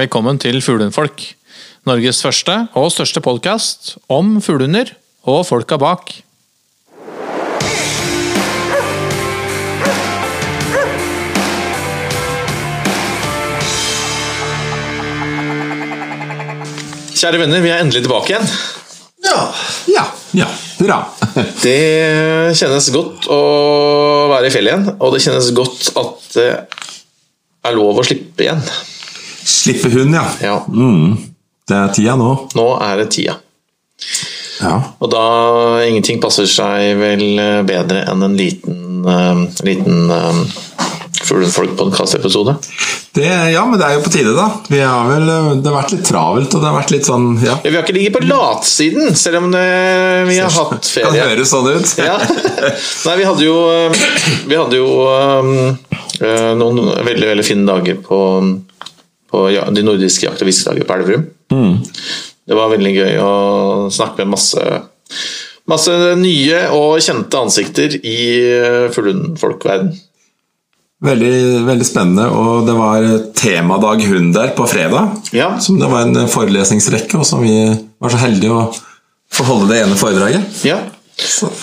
Velkommen 0.00 0.38
til 0.40 0.62
Fuglehundfolk. 0.64 1.20
Norges 1.84 2.22
første 2.24 2.54
og 2.78 2.86
største 2.94 3.20
podkast 3.20 3.98
om 4.08 4.38
fuglehunder 4.40 4.94
og 5.28 5.42
folka 5.44 5.76
bak. 5.76 6.14
Kjære 17.18 17.42
venner, 17.42 17.60
vi 17.60 17.68
er 17.68 17.82
endelig 17.82 18.06
tilbake 18.06 18.32
igjen. 18.32 18.48
Ja. 19.26 19.36
Ja. 19.92 20.06
ja. 20.38 20.46
Hurra. 20.78 21.02
Det 21.66 21.80
kjennes 22.56 22.88
godt 22.94 23.28
å 23.28 23.42
være 24.32 24.48
i 24.48 24.54
fjellet 24.54 24.72
igjen, 24.72 24.94
og 24.96 25.12
det 25.12 25.20
kjennes 25.26 25.52
godt 25.60 25.92
at 25.92 26.30
det 26.38 26.48
er 27.68 27.76
lov 27.76 28.00
å 28.00 28.06
slippe 28.08 28.48
igjen. 28.48 28.64
Slippe 29.44 29.90
hund, 29.94 30.14
ja. 30.14 30.26
Ja, 30.42 30.64
Mm. 30.68 31.16
Det 31.70 31.76
er 31.76 31.92
tida 31.94 32.16
nå. 32.18 32.32
nå 32.58 32.66
er 32.82 32.96
det 32.98 33.10
tida. 33.14 33.36
Ja. 34.60 34.72
Og 34.98 35.10
da 35.12 35.24
ingenting 35.86 36.18
passer 36.20 36.48
seg 36.50 36.98
vel 36.98 37.22
bedre 37.68 38.02
enn 38.10 38.24
en 38.26 38.34
liten, 38.36 39.04
uh, 39.06 39.44
liten 39.62 40.10
uh, 40.10 40.40
Fuglefolk-podkast-episode. 41.30 42.56
Ja, 43.50 43.64
men 43.66 43.78
det 43.78 43.86
er 43.86 43.96
jo 43.96 44.02
på 44.04 44.10
tide, 44.14 44.32
da. 44.36 44.46
Vi 44.70 44.78
har 44.80 45.08
vel, 45.10 45.26
det 45.60 45.66
har 45.66 45.76
vært 45.80 45.94
litt 45.96 46.06
travelt, 46.06 46.52
og 46.54 46.62
det 46.62 46.68
har 46.68 46.76
vært 46.76 46.92
litt 46.94 47.08
sånn 47.08 47.26
ja. 47.42 47.56
Ja, 47.58 47.66
vi 47.66 47.74
har 47.74 47.82
ikke 47.82 47.96
ligget 47.96 48.16
på 48.16 48.22
latsiden, 48.24 49.16
selv 49.18 49.40
om 49.42 49.50
det, 49.54 49.64
vi 50.28 50.38
har 50.38 50.54
hatt 50.54 50.86
ferie. 50.86 51.10
Kan 51.18 51.32
høres 51.32 51.50
sånn 51.50 51.68
ut. 51.74 51.94
Ja. 51.98 52.16
Nei, 53.08 53.16
vi 53.18 53.26
hadde 53.26 53.46
jo, 53.46 53.56
eh, 53.74 54.02
vi 54.46 54.60
hadde 54.60 54.78
jo 54.78 54.88
um, 55.10 55.52
eh, 56.22 56.52
noen 56.60 56.82
veldig 57.10 57.32
veldig 57.32 57.46
fine 57.46 57.66
dager 57.66 57.98
på, 58.06 58.20
på 59.30 59.46
ja, 59.54 59.66
de 59.70 59.84
nordiske 59.86 60.26
jakt- 60.26 60.42
og 60.42 60.50
fiskedager 60.50 60.86
på 60.86 60.98
Elverum. 60.98 61.26
Det 62.50 62.58
var 62.58 62.72
veldig 62.72 62.92
gøy 62.96 63.18
å 63.22 63.32
snakke 63.94 64.24
med 64.24 64.34
masse, 64.34 64.64
masse 65.70 65.96
nye 66.18 66.64
og 66.74 66.98
kjente 67.04 67.38
ansikter 67.38 67.94
i 68.00 68.20
uh, 68.58 68.86
fuglehundfolkverden. 68.94 69.92
Veldig, 71.00 71.34
veldig 71.64 71.86
spennende. 71.86 72.26
Og 72.28 72.66
det 72.66 72.74
var 72.76 73.06
temadag 73.38 74.02
hund 74.10 74.34
der 74.36 74.50
på 74.56 74.66
fredag. 74.68 75.14
Ja. 75.32 75.54
Som 75.62 75.78
det 75.80 75.88
var 75.88 76.04
en 76.04 76.28
forelesningsrekke, 76.28 77.22
og 77.22 77.28
som 77.28 77.40
vi 77.46 77.54
var 78.02 78.12
så 78.12 78.20
heldige 78.20 78.52
å 78.52 78.66
få 79.30 79.46
holde 79.46 79.70
det 79.72 79.84
ene 79.84 79.96
foredraget. 79.96 80.64
Ja. 80.66 80.82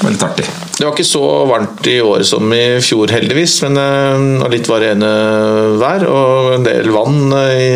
Var 0.01 0.17
artig. 0.27 0.45
Det 0.77 0.85
var 0.85 0.93
ikke 0.93 1.05
så 1.07 1.23
varmt 1.49 1.87
i 1.89 1.97
år 2.03 2.23
som 2.27 2.51
i 2.53 2.79
fjor, 2.83 3.11
heldigvis, 3.13 3.59
men 3.65 3.79
uh, 3.79 4.45
og 4.45 4.53
litt 4.53 4.69
varierende 4.69 5.11
vær 5.81 6.05
og 6.09 6.51
en 6.57 6.67
del 6.67 6.91
vann 6.93 7.31
uh, 7.33 7.53
i, 7.53 7.69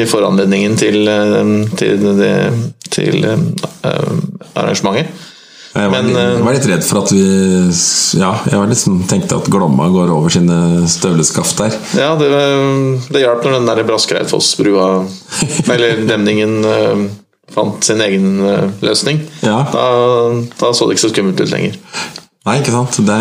i 0.00 0.04
foranledningen 0.08 0.78
til, 0.80 1.02
til, 1.76 2.06
til, 2.06 2.20
det, 2.20 2.36
til 2.90 3.26
arrangementet. 4.54 5.26
Jeg 5.70 5.86
var, 5.86 6.02
Men, 6.02 6.16
jeg 6.18 6.42
var 6.42 6.56
litt 6.56 6.64
redd 6.66 6.82
for 6.82 6.98
at 7.04 7.12
vi 7.14 7.20
Ja, 8.18 8.32
jeg 8.50 8.78
sånn, 8.80 9.04
tenkte 9.06 9.36
at 9.38 9.46
Glomma 9.52 9.86
går 9.94 10.10
over 10.10 10.32
sine 10.34 10.88
støvleskaft 10.90 11.62
der. 11.62 11.76
Ja, 11.94 12.10
det, 12.18 12.30
det 13.14 13.22
hjalp 13.22 13.46
når 13.46 13.60
den 13.60 13.70
der 13.70 13.86
Braskereidfossbrua, 13.86 14.88
eller 15.76 16.02
demningen, 16.10 16.58
fant 17.54 17.84
sin 17.84 18.00
egen 18.04 18.40
uh, 18.44 18.70
løsning. 18.84 19.20
Ja. 19.44 19.60
Da, 19.72 19.84
da 20.60 20.72
så 20.76 20.88
det 20.88 20.96
ikke 20.96 21.06
så 21.08 21.12
skummelt 21.14 21.42
ut 21.42 21.52
lenger. 21.52 21.76
Nei, 22.48 22.56
ikke 22.62 22.72
sant. 22.72 23.00
Det, 23.04 23.20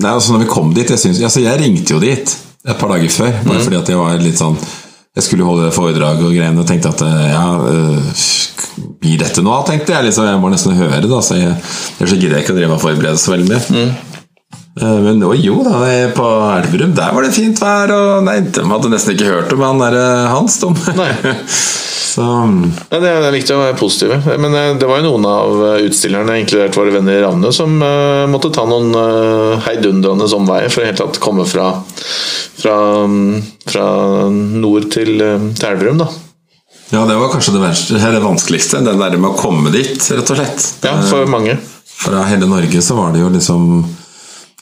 det 0.00 0.08
altså 0.08 0.34
når 0.34 0.46
vi 0.46 0.48
kom 0.48 0.70
dit 0.72 0.88
Jeg, 0.88 0.98
synes, 1.02 1.20
altså 1.20 1.42
jeg 1.44 1.60
ringte 1.60 1.92
jo 1.92 2.00
dit 2.00 2.30
et 2.66 2.78
par 2.80 2.90
dager 2.90 3.12
før, 3.12 3.34
bare 3.44 3.60
fordi 3.62 3.76
at 3.78 3.90
jeg 3.92 3.98
var 4.00 4.16
litt 4.18 4.40
sånn 4.40 4.56
Jeg 4.56 5.26
skulle 5.26 5.44
holde 5.46 5.68
foredrag 5.76 6.22
og 6.24 6.32
greiene 6.32 6.64
og 6.64 6.66
tenkte 6.66 6.90
at 6.94 7.04
ja, 7.04 7.44
øh, 7.60 8.08
blir 9.00 9.20
dette 9.20 9.44
noe 9.44 9.60
av, 9.60 9.66
tenkte 9.68 9.94
jeg. 9.94 10.08
Liksom, 10.08 10.26
jeg 10.28 10.40
må 10.42 10.50
nesten 10.52 10.76
høre 10.76 11.00
det, 11.04 11.22
så 11.24 11.38
jeg, 11.38 11.54
gidder 12.00 12.38
jeg 12.38 12.44
ikke 12.44 12.56
å 12.56 12.58
drive 12.58 12.76
og 12.76 12.82
forberede 12.82 13.20
så 13.20 13.32
veldig 13.32 13.48
mye. 13.48 13.82
Eh, 13.82 14.15
Men 14.76 15.22
å, 15.24 15.32
jo 15.32 15.62
da, 15.64 15.78
på 16.12 16.24
Elverum 16.52 16.92
der 16.96 17.14
var 17.16 17.24
det 17.24 17.32
fint 17.32 17.60
vær, 17.62 17.92
og 17.94 18.26
nei, 18.26 18.42
de 18.44 18.64
hadde 18.68 18.92
nesten 18.92 19.14
ikke 19.14 19.30
hørt 19.30 19.54
om 19.56 19.64
han 19.64 19.80
derre 19.80 20.04
Hans, 20.34 20.58
de. 20.60 20.72
Så 22.16 22.24
Ja, 22.88 22.98
det 23.00 23.08
er 23.10 23.18
det 23.20 23.32
viktig 23.34 23.52
å 23.52 23.60
være 23.60 23.76
positive. 23.76 24.36
Men 24.40 24.54
eh, 24.56 24.74
det 24.80 24.88
var 24.88 25.02
jo 25.02 25.10
noen 25.10 25.26
av 25.28 25.64
eh, 25.66 25.82
utstillerne, 25.84 26.38
inkludert 26.40 26.78
våre 26.78 26.94
venner 26.94 27.18
i 27.18 27.24
Ravne, 27.24 27.50
som 27.52 27.76
uh, 27.82 28.24
måtte 28.30 28.52
ta 28.54 28.64
noen 28.68 28.94
uh, 28.96 29.58
heidundrende 29.66 30.28
omveier 30.38 30.72
for 30.72 30.80
å 30.80 30.88
helt 30.88 31.02
tatt 31.02 31.20
komme 31.20 31.44
fra, 31.48 31.68
fra, 32.56 32.76
mm, 33.04 33.42
fra 33.68 33.86
nord 34.32 34.88
til, 34.94 35.12
uh, 35.20 35.50
til 35.58 35.68
Elverum. 35.68 36.00
Da. 36.00 36.08
ja, 36.94 37.04
det 37.04 37.18
var 37.20 37.34
kanskje 37.34 37.58
det, 37.58 37.62
verste, 37.66 38.00
det 38.00 38.24
vanskeligste, 38.24 38.80
den 38.86 39.02
der 39.02 39.20
med 39.20 39.34
å 39.34 39.36
komme 39.36 39.74
dit, 39.74 40.00
rett 40.00 40.32
og 40.32 40.40
slett. 40.40 40.68
Ja, 40.88 40.96
for 41.10 41.28
mange. 41.28 41.58
Fra 41.96 42.24
hele 42.30 42.48
Norge 42.48 42.80
så 42.84 42.96
var 42.96 43.12
det 43.12 43.24
jo 43.24 43.32
liksom 43.32 43.84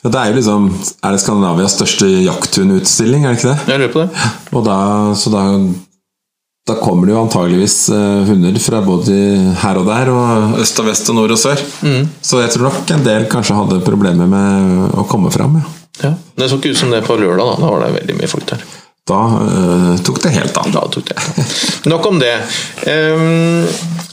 ja, 0.04 0.10
Det 0.12 0.20
er 0.20 0.30
jo 0.30 0.36
liksom 0.36 0.68
Er 1.00 1.14
det 1.16 1.22
Skandinavias 1.22 1.74
største 1.78 2.08
jakthunutstilling, 2.26 3.24
er 3.24 3.34
det 3.34 3.40
ikke 3.40 3.54
det? 3.54 3.72
Jeg 3.72 3.82
lurer 3.82 3.94
på 3.94 4.04
det. 4.04 4.30
Og 4.54 4.64
da, 4.66 4.78
så 5.18 5.32
da, 5.32 5.44
da 6.68 6.76
kommer 6.80 7.08
det 7.08 7.14
jo 7.16 7.22
antageligvis 7.24 7.78
eh, 7.92 8.20
hunder 8.28 8.60
fra 8.62 8.82
både 8.84 9.16
her 9.64 9.80
og 9.80 9.88
der, 9.88 10.12
og 10.12 10.60
øst 10.62 10.78
og 10.80 10.90
vest 10.90 11.08
og 11.12 11.18
nord 11.18 11.34
og 11.34 11.40
sør. 11.40 11.64
Så 12.24 12.44
jeg 12.44 12.52
tror 12.54 12.68
nok 12.70 12.94
en 12.94 13.08
del 13.08 13.26
kanskje 13.32 13.56
hadde 13.58 13.80
problemer 13.86 14.28
med 14.30 14.94
å 14.94 15.06
komme 15.08 15.32
fram. 15.34 15.58
Ja. 15.60 15.72
Ja. 16.02 16.14
Det 16.36 16.48
så 16.50 16.56
ikke 16.58 16.72
ut 16.74 16.80
som 16.80 16.90
det 16.90 17.04
på 17.06 17.16
lørdag. 17.16 17.54
Da, 17.54 17.60
da 17.62 17.68
var 17.70 17.84
det 17.84 17.92
veldig 18.00 18.16
mye 18.18 18.30
folk 18.30 18.48
der. 18.50 18.64
Da 19.04 19.20
uh, 19.36 19.96
tok 20.00 20.22
det 20.22 20.30
helt 20.32 20.56
av. 20.56 20.70
Da 20.72 20.86
tok 20.88 21.10
det. 21.10 21.44
Nok 21.92 22.06
om 22.08 22.20
det. 22.22 22.32
Um, 22.88 23.66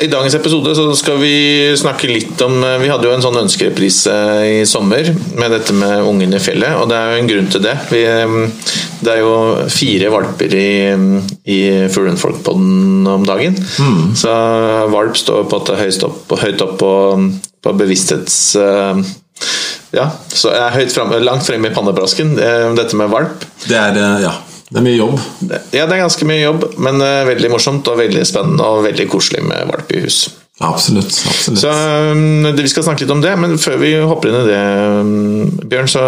I 0.04 0.10
dagens 0.12 0.36
episode 0.36 0.74
så 0.76 0.90
skal 1.00 1.22
vi 1.22 1.36
snakke 1.80 2.10
litt 2.10 2.42
om 2.44 2.58
Vi 2.82 2.90
hadde 2.92 3.08
jo 3.08 3.14
en 3.16 3.24
sånn 3.24 3.40
ønskereprise 3.40 4.16
i 4.50 4.58
sommer 4.68 5.14
med 5.40 5.56
dette 5.56 5.76
med 5.78 6.04
ungen 6.10 6.36
i 6.36 6.42
fjellet, 6.44 6.76
og 6.76 6.90
det 6.92 6.98
er 6.98 7.14
jo 7.14 7.22
en 7.22 7.32
grunn 7.32 7.48
til 7.54 7.64
det. 7.64 7.78
Vi, 7.94 8.04
det 9.06 9.14
er 9.14 9.22
jo 9.22 9.32
fire 9.72 10.12
valper 10.12 10.58
i, 10.60 10.74
i 11.48 11.62
Fuglehundfolk-podden 11.94 13.08
om 13.16 13.24
dagen. 13.30 13.56
Så 14.18 14.36
valp 14.92 15.16
står 15.22 15.48
på 15.48 15.64
det 15.72 15.80
høyest 15.86 16.08
opp, 16.10 16.36
høyt 16.44 16.68
opp 16.68 16.78
på, 16.84 16.94
på 17.64 17.78
bevissthets... 17.80 18.44
Uh, 18.60 19.00
ja, 19.92 20.06
så 20.32 20.54
jeg 20.54 20.62
er 20.64 20.78
høyt 20.78 20.94
frem, 20.96 21.12
langt 21.26 21.44
fremme 21.44 21.68
i 21.68 21.76
pannebrasken, 21.76 22.38
eh, 22.40 22.70
dette 22.78 22.96
med 22.96 23.12
valp. 23.12 23.44
Det 23.66 23.76
er, 23.76 23.98
eh, 24.00 24.22
ja, 24.24 24.32
det 24.72 24.80
er 24.80 24.86
mye 24.86 24.98
jobb. 25.00 25.18
Ja, 25.76 25.86
det 25.86 25.96
er 25.98 26.00
ganske 26.06 26.28
mye 26.30 26.42
jobb, 26.46 26.62
men 26.80 27.02
uh, 27.04 27.26
veldig 27.28 27.50
morsomt 27.52 27.88
og 27.92 27.98
veldig 28.00 28.22
spennende 28.28 28.64
og 28.64 28.86
veldig 28.86 29.08
koselig 29.12 29.42
med 29.44 29.68
valp 29.72 29.92
i 29.92 30.04
hus. 30.06 30.22
Absolutt. 30.62 31.10
absolutt. 31.28 31.60
Så 31.64 31.72
um, 32.14 32.44
det- 32.46 32.62
Vi 32.64 32.70
skal 32.70 32.84
snakke 32.86 33.04
litt 33.04 33.12
om 33.16 33.22
det, 33.24 33.34
men 33.40 33.58
før 33.58 33.80
vi 33.82 33.96
hopper 34.00 34.30
inn 34.30 34.38
i 34.44 34.46
det, 34.48 34.62
um, 35.02 35.50
Bjørn, 35.72 35.90
så 35.92 36.04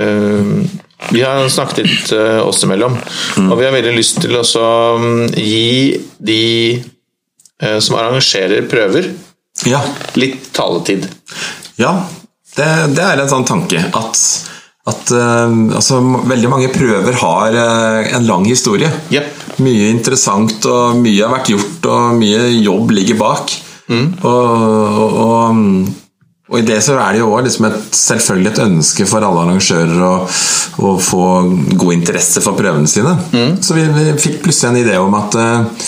um, 0.00 0.66
Vi 1.12 1.22
har 1.22 1.48
snakket 1.52 1.86
litt 1.86 2.12
uh, 2.16 2.42
oss 2.48 2.64
imellom, 2.66 2.96
og 3.46 3.54
vi 3.60 3.64
har 3.68 3.72
veldig 3.76 3.94
lyst 3.96 4.20
til 4.24 4.34
å 4.36 4.42
så, 4.44 4.64
gi 5.36 5.96
de 6.18 6.40
uh, 7.62 7.78
som 7.80 7.96
arrangerer 8.00 8.66
prøver, 8.70 9.12
Ja, 9.64 9.80
litt 10.20 10.50
taletid. 10.56 11.06
Ja, 11.80 11.94
det, 12.56 12.66
det 12.96 13.04
er 13.04 13.22
en 13.22 13.30
sånn 13.30 13.46
tanke 13.48 13.80
at, 13.94 14.20
at 14.86 15.10
eh, 15.10 15.58
altså, 15.76 16.00
veldig 16.30 16.50
mange 16.52 16.70
prøver 16.74 17.18
har 17.22 17.58
eh, 17.58 18.14
en 18.16 18.26
lang 18.28 18.46
historie. 18.46 18.90
Yep. 19.10 19.44
Mye 19.64 19.90
interessant, 19.90 20.66
og 20.68 20.98
mye 21.00 21.22
har 21.24 21.32
vært 21.32 21.52
gjort, 21.54 21.86
og 21.90 22.18
mye 22.20 22.48
jobb 22.60 22.92
ligger 22.98 23.18
bak. 23.20 23.54
Og, 24.26 24.26
og, 24.26 25.20
og, 25.22 25.60
og 26.50 26.58
i 26.58 26.64
det 26.66 26.80
så 26.82 26.96
er 26.98 27.14
det 27.14 27.20
jo 27.22 27.30
også 27.32 27.46
liksom 27.46 27.68
et 27.68 27.98
selvfølgelig 27.98 28.50
et 28.52 28.62
ønske 28.64 29.06
for 29.06 29.26
alle 29.26 29.44
arrangører 29.44 30.02
å, 30.06 30.12
å 30.82 30.96
få 31.02 31.26
god 31.78 31.94
interesse 31.94 32.42
for 32.42 32.58
prøvene 32.58 32.90
sine. 32.90 33.14
Så 33.62 33.78
vi, 33.78 33.86
vi 33.94 34.10
fikk 34.22 34.42
plutselig 34.44 34.72
en 34.72 34.80
idé 34.84 34.98
om 35.02 35.14
at 35.18 35.38
eh, 35.38 35.86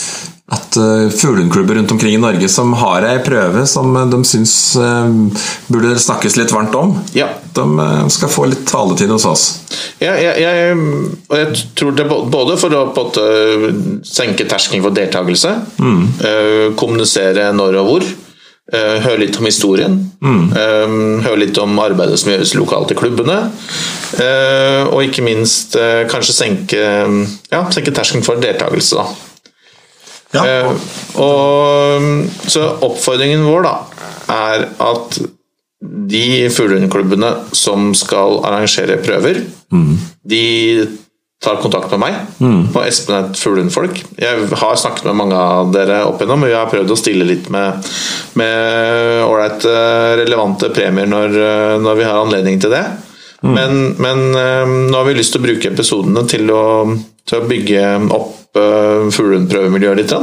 at 0.49 0.77
uh, 0.81 1.11
fuglehundklubber 1.13 1.75
rundt 1.77 1.91
omkring 1.93 2.15
i 2.17 2.21
Norge 2.23 2.49
som 2.49 2.71
har 2.81 3.05
ei 3.05 3.19
prøve 3.21 3.67
som 3.69 3.91
eh, 4.01 4.07
de 4.09 4.21
syns 4.25 4.53
uh, 4.81 5.11
burde 5.69 5.91
snakkes 6.01 6.39
litt 6.41 6.53
varmt 6.55 6.73
om, 6.79 6.95
Ja. 7.13 7.27
de 7.53 7.67
uh, 7.77 8.07
skal 8.09 8.33
få 8.33 8.47
litt 8.49 8.63
taletid 8.71 9.13
hos 9.13 9.27
oss. 9.29 9.45
Jeg, 10.01 10.15
jeg, 10.25 10.41
jeg, 10.41 10.79
jeg 11.37 11.67
tror 11.77 11.93
det 11.99 12.07
både 12.09 12.57
for 12.61 12.73
å 12.79 12.87
måte 12.97 13.27
senke 14.09 14.47
terskelen 14.49 14.85
for 14.87 14.95
deltakelse, 14.97 15.53
eh, 15.83 16.65
kommunisere 16.81 17.51
når 17.53 17.81
og 17.83 17.89
hvor, 17.91 18.09
eh, 18.73 18.97
høre 19.05 19.21
litt 19.27 19.37
om 19.43 19.49
historien, 19.51 19.99
eh, 20.25 20.97
høre 21.29 21.43
litt 21.45 21.59
om 21.61 21.77
arbeidet 21.83 22.19
som 22.23 22.33
gjøres 22.33 22.57
lokalt 22.57 22.95
i 22.95 22.99
klubbene, 22.99 23.39
eh, 24.23 24.85
og 24.89 25.03
ikke 25.05 25.27
minst 25.29 25.77
eh, 25.77 26.07
kanskje 26.11 26.37
senke, 26.41 26.85
ja, 27.53 27.65
senke 27.75 27.93
terskelen 27.93 28.25
for 28.25 28.41
deltakelse. 28.41 28.97
Da. 29.03 29.28
Ja, 30.35 30.45
Eh, 30.45 30.71
og, 31.17 32.29
så 32.49 32.67
oppfordringen 32.85 33.47
vår 33.49 33.65
da, 33.65 33.75
er 34.29 34.67
at 34.85 35.19
de 35.81 36.49
fuglehundklubbene 36.53 37.31
som 37.57 37.93
skal 37.97 38.41
arrangere 38.45 38.99
prøver, 39.01 39.45
de 40.29 40.43
tar 41.41 41.61
kontakt 41.63 41.93
med 41.95 42.01
meg 42.03 42.15
på 42.75 42.83
Espen 42.83 43.31
fuglehundfolk. 43.39 44.01
Jeg 44.19 44.49
har 44.59 44.79
snakket 44.81 45.07
med 45.07 45.19
mange 45.21 45.39
av 45.39 45.71
dere 45.73 46.01
opp 46.09 46.19
igjennom, 46.19 46.45
og 46.45 46.51
jeg 46.51 46.59
har 46.59 46.73
prøvd 46.73 46.93
å 46.93 46.99
stille 46.99 47.29
litt 47.29 47.47
med 47.55 47.79
med 48.39 49.23
ålreite, 49.25 49.75
relevante 50.21 50.71
premier 50.75 51.07
når, 51.11 51.39
eh, 51.39 51.77
når 51.83 52.01
vi 52.01 52.09
har 52.09 52.21
anledning 52.21 52.61
til 52.61 52.75
det. 52.75 52.85
Men, 53.47 53.95
men 54.03 54.25
eh, 54.35 54.67
nå 54.91 54.97
har 54.99 55.07
vi 55.07 55.15
lyst 55.15 55.35
til 55.35 55.43
å 55.43 55.47
bruke 55.47 55.71
episodene 55.71 56.25
til 56.31 56.51
å, 56.51 56.65
til 57.23 57.39
å 57.39 57.49
bygge 57.49 57.85
opp 58.19 58.38
uh, 58.57 59.09
fuglehundprøvemiljøet 59.13 60.01
litt. 60.03 60.15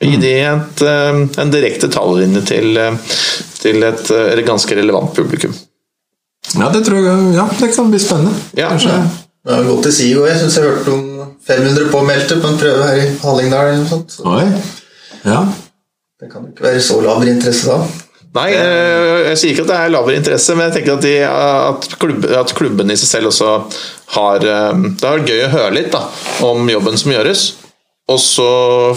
Gi 0.00 0.16
de 0.16 0.30
et, 0.32 0.82
eh, 0.82 1.16
en 1.42 1.50
direkte 1.52 1.88
talelinje 1.92 2.40
til, 2.48 2.76
eh, 2.80 3.16
til 3.60 3.82
et, 3.84 4.10
eh, 4.10 4.32
et 4.32 4.46
ganske 4.46 4.76
relevant 4.76 5.12
publikum. 5.14 5.52
Ja, 6.56 6.70
det 6.72 6.86
tror 6.86 7.04
jeg 7.04 7.34
Ja, 7.34 7.48
det 7.60 7.74
kan 7.74 7.90
bli 7.90 7.98
spennende. 7.98 8.32
Ja, 8.56 8.70
Kanskje. 8.70 9.10
Det 9.44 9.54
har 9.54 9.64
gått 9.64 9.82
til 9.82 9.92
SIGO. 9.92 10.24
Jeg 10.26 10.40
syns 10.40 10.56
jeg 10.56 10.64
hørte 10.64 10.92
om 10.92 11.34
500 11.46 11.90
påmeldte 11.90 12.40
på 12.40 12.48
en 12.48 12.58
prøve 12.58 12.82
her 12.82 12.96
i 12.96 13.16
Hallingdal. 13.22 13.66
eller 13.66 13.78
noe 13.78 13.88
sånt. 13.88 14.20
Oi. 14.24 14.62
Ja. 15.24 15.44
det 16.20 16.30
kan 16.32 16.42
jo 16.42 16.48
ikke 16.48 16.64
være 16.64 16.80
så 16.80 17.00
laber 17.00 17.28
interesse 17.28 17.66
da. 17.66 17.86
Nei, 18.36 18.50
eh, 18.54 19.30
jeg 19.32 19.38
sier 19.40 19.54
ikke 19.54 19.64
at 19.64 19.70
det 19.72 19.78
er 19.78 19.92
lavere 19.94 20.18
interesse, 20.20 20.54
men 20.54 20.68
jeg 20.68 20.76
tenker 20.78 20.94
at, 20.94 21.02
de, 21.02 21.14
at, 21.26 21.88
klubb, 21.98 22.28
at 22.42 22.52
klubben 22.54 22.92
i 22.92 22.98
seg 22.98 23.10
selv 23.10 23.30
også 23.32 23.54
har 24.14 24.44
eh, 24.46 24.84
Det 24.86 25.08
har 25.08 25.18
vært 25.18 25.32
gøy 25.32 25.42
å 25.48 25.54
høre 25.56 25.72
litt 25.74 25.90
da, 25.94 26.04
om 26.46 26.70
jobben 26.70 27.00
som 27.00 27.10
gjøres. 27.16 27.48
Og 28.10 28.18
så 28.18 28.46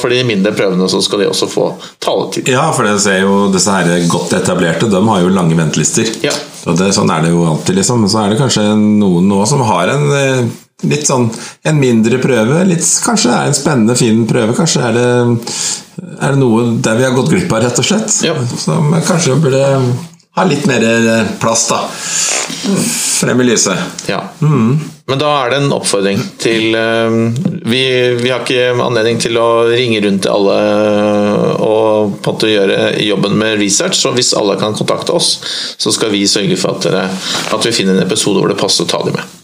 for 0.02 0.10
de 0.10 0.24
mindre 0.26 0.54
prøvene 0.58 0.88
så 0.90 1.02
skal 1.06 1.22
de 1.22 1.30
også 1.30 1.50
få 1.50 1.68
taletid. 2.02 2.50
Ja, 2.50 2.66
for 2.74 2.88
det 2.88 2.96
ser 3.04 3.20
jo 3.22 3.48
disse 3.54 3.74
her 3.74 3.90
godt 4.10 4.34
etablerte, 4.38 4.90
de 4.90 5.02
har 5.10 5.22
jo 5.22 5.34
lange 5.34 5.58
ventelister. 5.58 6.10
Ja. 6.26 6.34
Og 6.70 6.78
det, 6.80 6.92
sånn 6.96 7.12
er 7.14 7.26
det 7.26 7.34
jo 7.34 7.44
alltid, 7.46 7.78
liksom. 7.78 8.02
Men 8.06 8.14
så 8.14 8.24
er 8.24 8.34
det 8.34 8.40
kanskje 8.42 8.66
noen 8.78 9.30
nå 9.30 9.42
som 9.50 9.62
har 9.68 9.92
en 9.94 10.08
eh, 10.18 10.54
litt 10.90 11.08
sånn 11.08 11.30
en 11.64 11.80
mindre 11.80 12.20
prøve. 12.24 12.64
Litt, 12.70 12.86
kanskje 13.06 13.32
det 13.32 13.38
er 13.38 13.52
en 13.52 13.58
spennende, 13.58 13.98
fin 14.00 14.24
prøve. 14.30 14.56
Kanskje 14.58 14.88
er 14.88 14.98
det, 14.98 15.10
er 16.20 16.34
det 16.34 16.42
noe 16.42 16.66
der 16.84 17.00
vi 17.00 17.08
har 17.08 17.16
gått 17.16 17.32
glipp 17.34 17.52
av, 17.52 17.64
rett 17.66 17.84
og 17.84 17.88
slett. 17.88 18.18
Ja. 18.28 18.36
Som 18.66 18.94
kanskje 19.08 19.40
burde 19.44 19.64
ha 20.34 20.48
litt 20.50 20.66
mer 20.66 20.84
eh, 20.84 21.28
plass, 21.40 21.68
da. 21.70 21.84
Frem 23.20 23.42
i 23.42 23.44
lyset. 23.44 24.08
Ja. 24.10 24.24
Men 24.42 25.20
da 25.20 25.30
er 25.44 25.52
det 25.52 25.60
en 25.62 25.76
oppfordring 25.76 26.22
til 26.42 26.74
eh, 26.80 27.18
vi, 27.68 27.84
vi 28.20 28.32
har 28.32 28.42
ikke 28.42 28.74
anledning 28.82 29.20
til 29.22 29.38
å 29.40 29.66
ringe 29.70 30.02
rundt 30.04 30.26
til 30.26 30.34
alle 30.34 30.58
og 31.64 32.18
på 32.24 32.32
en 32.32 32.36
måte 32.36 32.50
gjøre 32.52 32.80
jobben 33.04 33.38
med 33.40 33.60
research, 33.62 34.00
så 34.00 34.12
hvis 34.16 34.34
alle 34.38 34.58
kan 34.60 34.76
kontakte 34.76 35.16
oss, 35.16 35.36
så 35.78 35.94
skal 35.94 36.12
vi 36.14 36.26
sørge 36.28 36.58
for 36.60 36.76
at, 36.76 36.88
dere, 36.88 37.06
at 37.56 37.68
vi 37.68 37.76
finner 37.76 37.98
en 37.98 38.06
episode 38.08 38.42
hvor 38.42 38.52
det 38.52 38.60
passer 38.60 38.88
å 38.88 38.90
ta 38.90 39.04
dem 39.06 39.16
med. 39.20 39.43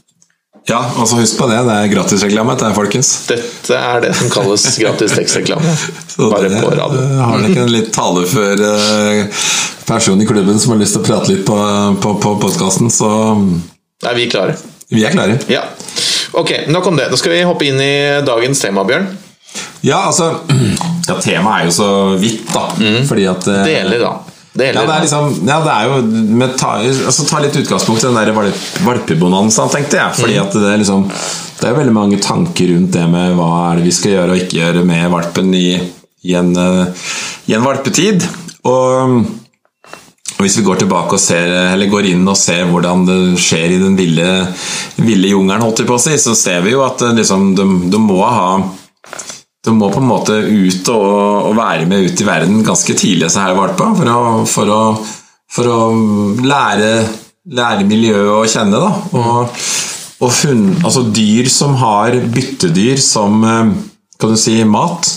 Ja, 0.69 0.79
altså 1.01 1.17
husk 1.17 1.37
på 1.39 1.47
det. 1.49 1.59
Det 1.65 1.75
er 1.75 1.87
gratisreklame, 1.91 2.53
dette 2.53 2.75
folkens. 2.77 3.07
Dette 3.29 3.77
er 3.77 4.03
det 4.03 4.11
som 4.19 4.29
kalles 4.33 4.65
gratis 4.77 5.15
tekstreklame. 5.17 5.71
Bare 6.33 6.51
på 6.61 6.69
radio. 6.77 7.05
Har 7.23 7.39
dere 7.41 7.49
ikke 7.49 7.63
en 7.65 7.73
litt 7.73 7.89
talefør 7.95 8.61
eh, 8.67 9.45
person 9.89 10.21
i 10.21 10.27
klubben 10.29 10.59
som 10.61 10.75
har 10.75 10.81
lyst 10.83 10.93
til 10.97 11.01
å 11.01 11.07
prate 11.07 11.33
litt 11.33 11.45
på, 11.47 11.57
på, 12.03 12.13
på 12.21 12.35
podkasten, 12.43 12.91
så 12.93 13.09
Er 14.05 14.19
vi 14.19 14.29
klare? 14.29 14.53
vi 14.89 15.03
er 15.05 15.13
klare. 15.13 15.39
Ja. 15.49 15.63
Ok, 16.37 16.53
nok 16.69 16.85
om 16.89 16.95
det. 16.97 17.09
Da 17.11 17.17
skal 17.17 17.33
vi 17.33 17.41
hoppe 17.45 17.65
inn 17.69 17.81
i 17.81 18.21
dagens 18.25 18.61
tema, 18.61 18.85
Bjørn. 18.85 19.09
Ja, 19.85 20.03
altså 20.09 20.31
ja, 21.09 21.17
Temaet 21.21 21.63
er 21.63 21.69
jo 21.69 21.73
så 21.73 21.89
vidt, 22.21 22.45
da. 22.53 22.67
Fordi 23.09 23.25
at 23.29 23.49
eh, 23.49 23.65
Deler, 23.69 24.01
da. 24.05 24.13
Deler, 24.53 24.81
Ja, 24.81 24.85
det 24.87 24.95
er 24.95 25.03
liksom 25.05 25.47
Ja, 25.47 25.59
det 25.65 25.73
er 25.75 25.89
jo 25.89 25.99
med 26.41 26.55
ta, 26.57 26.75
altså, 26.81 27.27
ta 27.29 27.41
litt 27.43 27.57
utgangspunkt 27.59 28.03
i 28.03 28.07
den 28.07 28.17
der 28.17 28.33
valp, 28.33 28.63
valpebonanzaen, 28.85 29.71
tenkte 29.73 29.99
jeg. 30.01 30.15
Fordi 30.19 30.39
at 30.41 30.55
det 30.57 30.71
er 30.73 30.81
liksom 30.81 31.05
Det 31.09 31.67
er 31.67 31.75
jo 31.75 31.81
veldig 31.81 31.97
mange 31.97 32.21
tanker 32.23 32.73
rundt 32.73 32.95
det 32.95 33.05
med 33.11 33.35
hva 33.37 33.49
er 33.69 33.79
det 33.79 33.89
vi 33.89 33.95
skal 33.95 34.15
gjøre 34.15 34.35
og 34.35 34.45
ikke 34.45 34.61
gjøre 34.61 34.85
med 34.87 35.11
valpen 35.11 35.53
i, 35.53 35.67
i, 36.23 36.33
en, 36.39 36.53
eh, 36.55 37.05
i 37.51 37.57
en 37.57 37.65
valpetid. 37.67 38.25
Og 38.69 39.25
og 40.39 40.45
Hvis 40.45 40.55
vi 40.55 40.63
går 40.63 40.77
tilbake 40.79 41.17
og 41.17 41.19
ser, 41.19 41.49
eller 41.73 41.89
går 41.91 42.05
inn 42.13 42.27
og 42.31 42.37
ser 42.39 42.61
hvordan 42.69 43.01
det 43.03 43.17
skjer 43.43 43.73
i 43.75 43.79
den 43.81 43.97
ville, 43.99 44.27
ville 44.95 45.33
jungelen, 45.33 45.65
holdt 45.65 45.81
jeg 45.83 45.89
på 45.89 45.97
å 45.97 45.99
si, 45.99 46.13
så 46.15 46.31
ser 46.31 46.61
vi 46.63 46.71
jo 46.77 46.85
at 46.85 47.01
eh, 47.03 47.11
liksom, 47.17 47.49
de, 47.57 47.65
de 47.91 47.99
må 47.99 48.21
ha 48.23 48.53
de 49.65 49.75
må 49.75 49.89
på 49.91 49.99
en 49.99 50.07
måte 50.07 50.35
ut 50.39 50.89
og, 50.93 51.49
og 51.49 51.55
være 51.57 51.87
med 51.89 52.07
ut 52.07 52.21
i 52.23 52.27
verden 52.27 52.61
ganske 52.65 52.95
tidlig, 52.95 53.27
så 53.31 53.43
her 53.43 53.57
valpa, 53.57 53.91
for 53.97 54.11
å, 54.13 54.19
for 54.47 54.71
å, 54.71 54.81
for 55.51 55.71
å 55.71 55.79
lære, 56.39 56.91
lære 57.59 57.87
miljøet 57.89 58.31
å 58.37 58.43
kjenne. 58.47 58.79
Da. 58.79 58.91
Og, 59.19 59.63
og 60.23 60.35
hund, 60.43 60.69
altså 60.83 61.03
dyr 61.15 61.49
som 61.51 61.75
har 61.81 62.15
byttedyr 62.31 63.01
som 63.03 63.43
eh, 63.43 63.73
kan 64.19 64.35
du 64.35 64.39
si, 64.39 64.57
mat, 64.67 65.11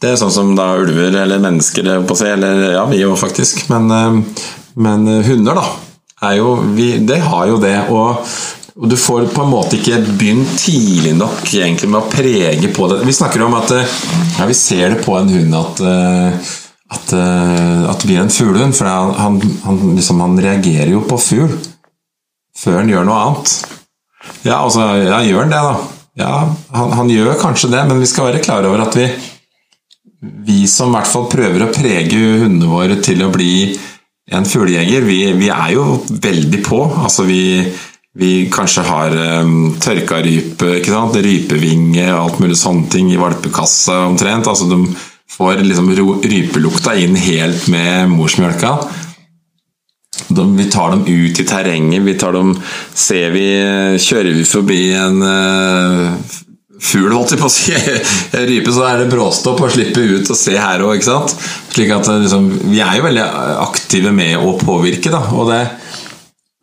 det 0.00 0.12
er 0.12 0.18
sånn 0.20 0.32
som 0.32 0.56
da 0.56 0.74
ulver 0.80 1.14
eller 1.22 1.40
mennesker, 1.40 1.88
på 2.08 2.16
eller 2.24 2.66
ja, 2.76 2.84
vi 2.88 3.00
jo 3.00 3.14
faktisk, 3.16 3.66
men, 3.72 3.92
eh, 3.92 4.46
men 4.80 5.08
hunder, 5.28 5.60
da, 5.60 6.32
jo, 6.36 6.56
vi, 6.76 6.94
det 7.04 7.20
har 7.28 7.48
jo 7.52 7.60
det. 7.60 7.76
og 7.92 8.24
og 8.76 8.90
du 8.92 8.96
får 9.00 9.30
på 9.32 9.40
en 9.42 9.52
måte 9.52 9.78
ikke 9.78 10.02
begynt 10.18 10.50
tidlig 10.60 11.14
nok 11.16 11.48
egentlig 11.48 11.88
med 11.88 12.02
å 12.02 12.10
prege 12.12 12.70
på 12.76 12.88
det. 12.90 13.00
Vi 13.08 13.14
snakker 13.16 13.46
om 13.46 13.56
at 13.56 13.72
eh, 13.72 13.94
ja, 14.36 14.48
vi 14.48 14.56
ser 14.58 14.92
det 14.92 15.04
på 15.06 15.14
en 15.16 15.30
hund 15.32 15.56
at, 15.56 15.80
eh, 15.80 16.50
at, 16.92 17.14
eh, 17.16 17.86
at 17.88 18.02
det 18.02 18.10
blir 18.10 18.20
en 18.20 18.32
fuglehund. 18.32 18.76
For 18.76 18.90
han, 18.90 19.40
han, 19.64 19.80
liksom, 19.96 20.20
han 20.20 20.36
reagerer 20.44 20.92
jo 20.92 21.00
på 21.08 21.20
fugl 21.24 21.56
før 22.56 22.82
han 22.82 22.92
gjør 22.92 23.08
noe 23.08 23.22
annet. 23.22 23.54
Ja, 24.44 24.58
altså, 24.58 24.90
ja, 25.00 25.22
gjør 25.24 25.46
han 25.46 25.56
det, 25.56 25.62
da? 25.64 25.96
Ja, 26.16 26.34
han 26.96 27.12
gjør 27.12 27.34
kanskje 27.40 27.72
det, 27.72 27.82
men 27.88 28.00
vi 28.00 28.08
skal 28.08 28.30
være 28.30 28.44
klar 28.44 28.64
over 28.68 28.84
at 28.84 28.96
vi 28.96 29.08
vi 30.46 30.64
som 30.68 30.90
i 30.90 30.96
hvert 30.96 31.10
fall 31.10 31.26
prøver 31.30 31.64
å 31.64 31.72
prege 31.74 32.16
hundene 32.16 32.70
våre 32.70 32.96
til 33.04 33.20
å 33.24 33.32
bli 33.32 33.76
en 34.32 34.46
fuglejeger, 34.48 35.04
vi, 35.06 35.20
vi 35.38 35.50
er 35.52 35.74
jo 35.76 36.00
veldig 36.10 36.62
på. 36.66 36.80
Altså 36.98 37.26
vi, 37.28 37.62
vi 38.16 38.48
kanskje 38.52 38.84
har 38.86 39.12
um, 39.44 39.74
tørka 39.80 40.22
rype, 40.24 40.78
ikke 40.78 40.92
sant? 40.92 41.18
rypevinge 41.20 42.06
alt 42.14 42.38
mulig 42.40 42.56
sånne 42.56 42.88
ting 42.92 43.10
i 43.12 43.18
valpekassa 43.20 44.06
omtrent. 44.06 44.48
Altså 44.48 44.70
de 44.70 44.80
får 45.36 45.60
liksom 45.60 45.90
rypelukta 46.24 46.94
inn 46.96 47.18
helt 47.20 47.66
med 47.72 48.08
morsmjølka. 48.14 48.72
De, 50.32 50.46
vi 50.56 50.64
tar 50.72 50.94
dem 50.94 51.04
ut 51.04 51.42
i 51.42 51.44
terrenget. 51.44 52.06
Vi 52.06 52.16
tar 52.16 52.32
dem, 52.38 52.54
ser 52.96 53.36
vi, 53.36 53.46
kjører 54.00 54.32
vi 54.38 54.48
forbi 54.48 54.80
en 54.96 55.20
uh, 55.20 56.40
fugl, 56.80 57.12
holdt 57.12 57.34
jeg 57.34 57.40
på 57.40 57.48
å 57.48 57.52
si, 57.52 57.76
rype, 58.50 58.72
så 58.72 58.88
er 58.88 59.02
det 59.02 59.10
bråstopp 59.12 59.60
og 59.60 59.72
slippe 59.76 60.02
ut 60.08 60.32
og 60.32 60.38
se 60.38 60.56
her 60.56 60.84
òg, 60.84 60.96
ikke 60.96 61.10
sant. 61.10 61.36
Slik 61.74 61.92
at 61.94 62.08
eh, 62.12 62.22
liksom, 62.24 62.48
vi 62.72 62.80
er 62.80 62.98
jo 62.98 63.06
veldig 63.10 63.28
aktive 63.66 64.12
med 64.16 64.40
å 64.40 64.56
påvirke, 64.60 65.12
da. 65.12 65.22
Og 65.36 65.52
det, 65.52 65.62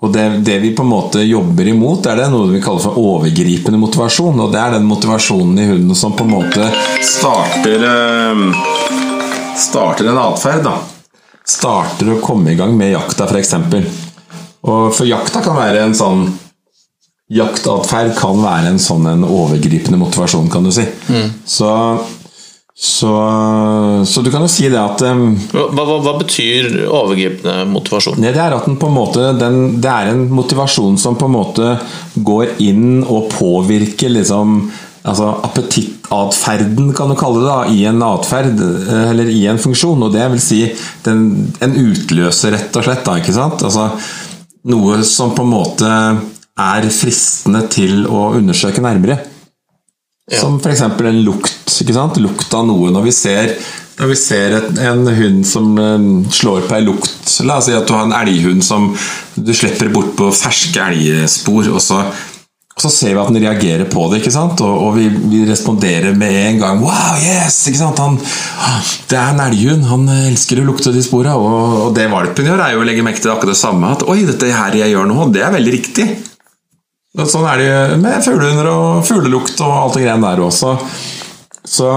og 0.04 0.12
det, 0.12 0.24
det 0.44 0.58
vi 0.60 0.74
på 0.76 0.84
en 0.84 0.90
måte 0.92 1.22
jobber 1.24 1.68
imot, 1.72 2.06
er 2.12 2.18
det 2.20 2.26
noe 2.34 2.50
vi 2.52 2.60
kaller 2.64 2.84
for 2.84 3.00
overgripende 3.00 3.80
motivasjon. 3.80 4.42
Og 4.44 4.50
det 4.52 4.60
er 4.60 4.74
den 4.76 4.88
motivasjonen 4.90 5.62
i 5.64 5.68
hunden 5.70 5.96
som 5.96 6.12
på 6.18 6.26
en 6.28 6.34
måte 6.34 6.68
starter 7.08 7.86
eh, 7.88 8.42
Starter 9.64 10.10
en 10.10 10.20
atferd, 10.20 10.66
da. 10.66 10.74
Starter 11.48 12.10
å 12.10 12.20
komme 12.20 12.52
i 12.52 12.58
gang 12.60 12.74
med 12.76 12.92
jakta, 12.92 13.30
f.eks. 13.30 13.54
Og 14.68 14.90
for 14.92 15.08
jakta 15.08 15.44
kan 15.46 15.56
være 15.56 15.86
en 15.86 15.96
sånn 15.96 16.26
Jaktatferd 17.34 18.12
kan 18.18 18.42
være 18.44 18.74
en 18.74 18.82
sånn 18.84 19.08
en 19.10 19.24
overgripende 19.24 19.98
motivasjon, 19.98 20.50
kan 20.52 20.68
du 20.68 20.74
si. 20.76 20.84
Så, 21.48 21.70
så, 22.76 23.14
så 24.06 24.22
du 24.22 24.32
kan 24.34 24.42
jo 24.42 24.50
si 24.50 24.66
det 24.66 24.80
at 24.82 25.04
um, 25.06 25.36
Hva, 25.54 25.68
hva, 25.78 25.98
hva 26.02 26.16
betyr 26.18 26.80
overgripende 26.88 27.68
motivasjon? 27.70 28.18
Nei, 28.18 28.32
det 28.34 28.42
er 28.42 28.56
at 28.56 28.66
den 28.66 28.80
på 28.82 28.90
en 28.90 28.96
måte 28.96 29.28
den, 29.38 29.60
Det 29.78 29.92
er 29.92 30.10
en 30.10 30.24
motivasjon 30.34 30.98
som 30.98 31.20
på 31.20 31.30
en 31.30 31.36
måte 31.36 31.76
går 32.16 32.56
inn 32.66 33.04
og 33.04 33.30
påvirker 33.36 34.10
liksom 34.16 34.58
altså 35.04 35.30
appetittatferden, 35.44 36.94
kan 36.96 37.12
du 37.12 37.18
kalle 37.20 37.42
det, 37.42 37.48
da, 37.50 37.58
i 37.68 37.82
en 37.90 38.04
atferd, 38.08 38.62
eh, 38.64 39.10
eller 39.12 39.28
i 39.28 39.42
en 39.52 39.60
funksjon. 39.60 40.06
Og 40.06 40.14
det 40.14 40.30
vil 40.32 40.40
si 40.42 40.62
den, 41.04 41.26
en 41.60 41.76
utløser, 41.76 42.56
rett 42.56 42.80
og 42.80 42.88
slett. 42.88 43.04
Da, 43.04 43.18
ikke 43.20 43.36
sant? 43.36 43.66
Altså, 43.68 43.90
noe 44.72 45.02
som 45.08 45.36
på 45.36 45.44
en 45.44 45.52
måte 45.52 45.92
er 46.64 46.88
fristende 46.96 47.66
til 47.74 48.06
å 48.08 48.30
undersøke 48.38 48.84
nærmere. 48.86 49.20
Ja. 50.32 50.40
Som 50.40 50.60
f.eks. 50.60 50.82
en 50.82 51.24
lukt. 51.26 51.80
ikke 51.82 51.96
sant? 51.96 52.20
Lukt 52.24 52.54
av 52.56 52.68
noe. 52.68 52.92
Når 52.96 53.08
vi 53.10 53.14
ser, 53.16 53.50
når 54.00 54.14
vi 54.14 54.20
ser 54.20 54.56
et, 54.56 54.70
en 54.88 55.08
hund 55.08 55.42
som 55.48 55.74
eh, 55.76 56.06
slår 56.32 56.68
på 56.70 56.78
ei 56.78 56.86
lukt 56.86 57.34
La 57.44 57.58
oss 57.60 57.68
si 57.68 57.76
at 57.76 57.88
du 57.90 57.96
har 57.96 58.08
en 58.08 58.16
elghund 58.16 58.64
som 58.64 58.92
du 59.36 59.52
slipper 59.56 59.92
bort 59.92 60.14
på 60.16 60.30
ferske 60.38 60.80
elgspor, 60.80 61.68
og 61.74 61.82
så, 61.82 62.00
og 62.06 62.84
så 62.86 62.92
ser 62.94 63.16
vi 63.16 63.20
at 63.20 63.32
den 63.34 63.44
reagerer 63.44 63.90
på 63.90 64.06
det, 64.12 64.22
ikke 64.22 64.32
sant? 64.36 64.62
og, 64.64 64.74
og 64.86 64.98
vi, 65.00 65.10
vi 65.10 65.44
responderer 65.50 66.16
med 66.16 66.38
en 66.44 66.62
gang. 66.62 66.84
Wow, 66.86 67.18
yes! 67.20 67.58
ikke 67.68 67.82
sant? 67.82 68.00
Han, 68.00 68.20
det 69.10 69.20
er 69.20 69.34
en 69.34 69.44
elghund, 69.50 69.88
han 69.90 70.08
elsker 70.30 70.62
å 70.62 70.68
lukte 70.70 70.94
de 70.96 71.04
sporene. 71.04 71.36
Og, 71.36 71.80
og 71.90 71.98
det 71.98 72.08
valpen 72.14 72.48
gjør, 72.48 72.64
er 72.64 72.78
jo 72.78 72.86
å 72.86 72.88
legge 72.88 73.04
merke 73.04 73.24
til 73.24 73.34
akkurat 73.34 73.58
det 73.58 73.64
samme. 73.66 73.92
At 73.98 74.08
oi, 74.08 74.22
dette 74.30 74.56
her 74.56 74.80
jeg 74.84 74.94
gjør 74.94 75.10
nå, 75.10 75.28
det 75.36 75.44
er 75.44 75.58
veldig 75.58 75.76
riktig. 75.82 76.14
Sånn 77.14 77.46
er 77.46 77.60
det 77.62 77.66
jo 77.68 77.98
med 78.02 78.24
fuglehunder 78.26 78.68
og 78.72 79.04
fuglelukt 79.06 79.60
og 79.62 79.74
alt 79.74 79.94
det 79.98 80.06
greiene 80.08 80.30
der 80.32 80.40
også. 80.42 80.72
Så 81.64 81.90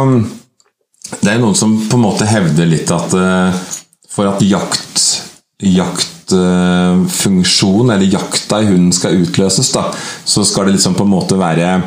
det 1.23 1.31
er 1.33 1.39
noen 1.41 1.55
som 1.57 1.89
på 1.89 1.97
en 1.97 2.05
måte 2.05 2.27
hevder 2.29 2.67
litt 2.69 2.91
at 2.93 3.15
eh, 3.17 3.51
for 4.13 4.29
at 4.29 4.43
jakt 4.45 5.23
jaktfunksjon, 5.63 7.91
eller 7.91 8.05
jakta 8.05 8.61
i 8.61 8.67
hunden, 8.67 8.93
skal 8.93 9.17
utløses, 9.23 9.73
da, 9.73 9.95
så 10.25 10.45
skal 10.45 10.65
det 10.69 10.73
liksom 10.77 10.95
på 10.99 11.05
en 11.07 11.11
måte 11.15 11.39
være 11.41 11.81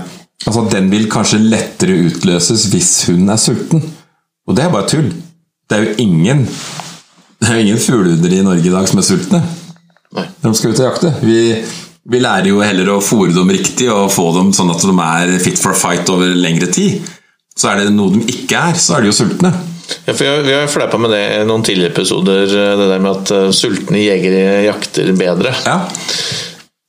Altså 0.48 0.62
Den 0.72 0.88
vil 0.88 1.12
kanskje 1.12 1.44
lettere 1.44 2.00
utløses 2.08 2.72
hvis 2.72 3.04
hunden 3.10 3.28
er 3.34 3.40
sulten. 3.44 3.82
Og 4.48 4.56
det 4.56 4.64
er 4.64 4.72
bare 4.72 4.88
tull. 4.88 5.12
Det 5.68 5.76
er 5.76 5.84
jo 5.84 6.00
ingen 6.00 6.48
Det 6.48 7.44
er 7.50 7.56
jo 7.58 7.64
ingen 7.66 7.84
fuglehunder 7.84 8.32
i 8.38 8.46
Norge 8.48 8.64
i 8.64 8.72
dag 8.72 8.88
som 8.88 8.96
er 9.02 9.08
sultne. 9.10 9.42
Nei. 10.16 10.24
Når 10.40 10.48
de 10.48 10.56
skal 10.56 10.72
ut 10.72 10.80
og 10.80 10.88
jakte. 10.88 11.12
Vi, 11.28 11.60
vi 12.10 12.22
lærer 12.22 12.50
jo 12.50 12.62
heller 12.64 12.90
å 12.96 13.00
fòre 13.04 13.34
dem 13.36 13.52
riktig 13.54 13.90
og 13.94 14.10
få 14.14 14.32
dem 14.38 14.52
sånn 14.56 14.72
at 14.74 14.84
de 14.86 14.96
er 15.06 15.36
fit 15.44 15.60
for 15.62 15.76
a 15.76 15.78
fight 15.78 16.10
over 16.10 16.34
lengre 16.34 16.70
tid. 16.74 17.06
Så 17.60 17.70
er 17.72 17.84
det 17.84 17.94
noe 17.94 18.16
de 18.16 18.24
ikke 18.32 18.62
er, 18.72 18.80
så 18.80 18.98
er 18.98 19.04
de 19.04 19.12
jo 19.12 19.18
sultne. 19.20 19.52
Ja, 20.06 20.14
for 20.14 20.44
vi 20.46 20.54
har, 20.54 20.68
fleipa 20.70 21.00
med 21.02 21.12
det 21.14 21.22
i 21.40 21.48
noen 21.50 21.64
tidligere 21.66 21.94
episoder, 21.94 22.46
det 22.50 22.90
der 22.92 23.02
med 23.02 23.12
at 23.12 23.34
eh, 23.36 23.50
sultne 23.56 24.04
jegere 24.04 24.62
jakter 24.68 25.10
bedre. 25.18 25.54
Ja. 25.66 25.80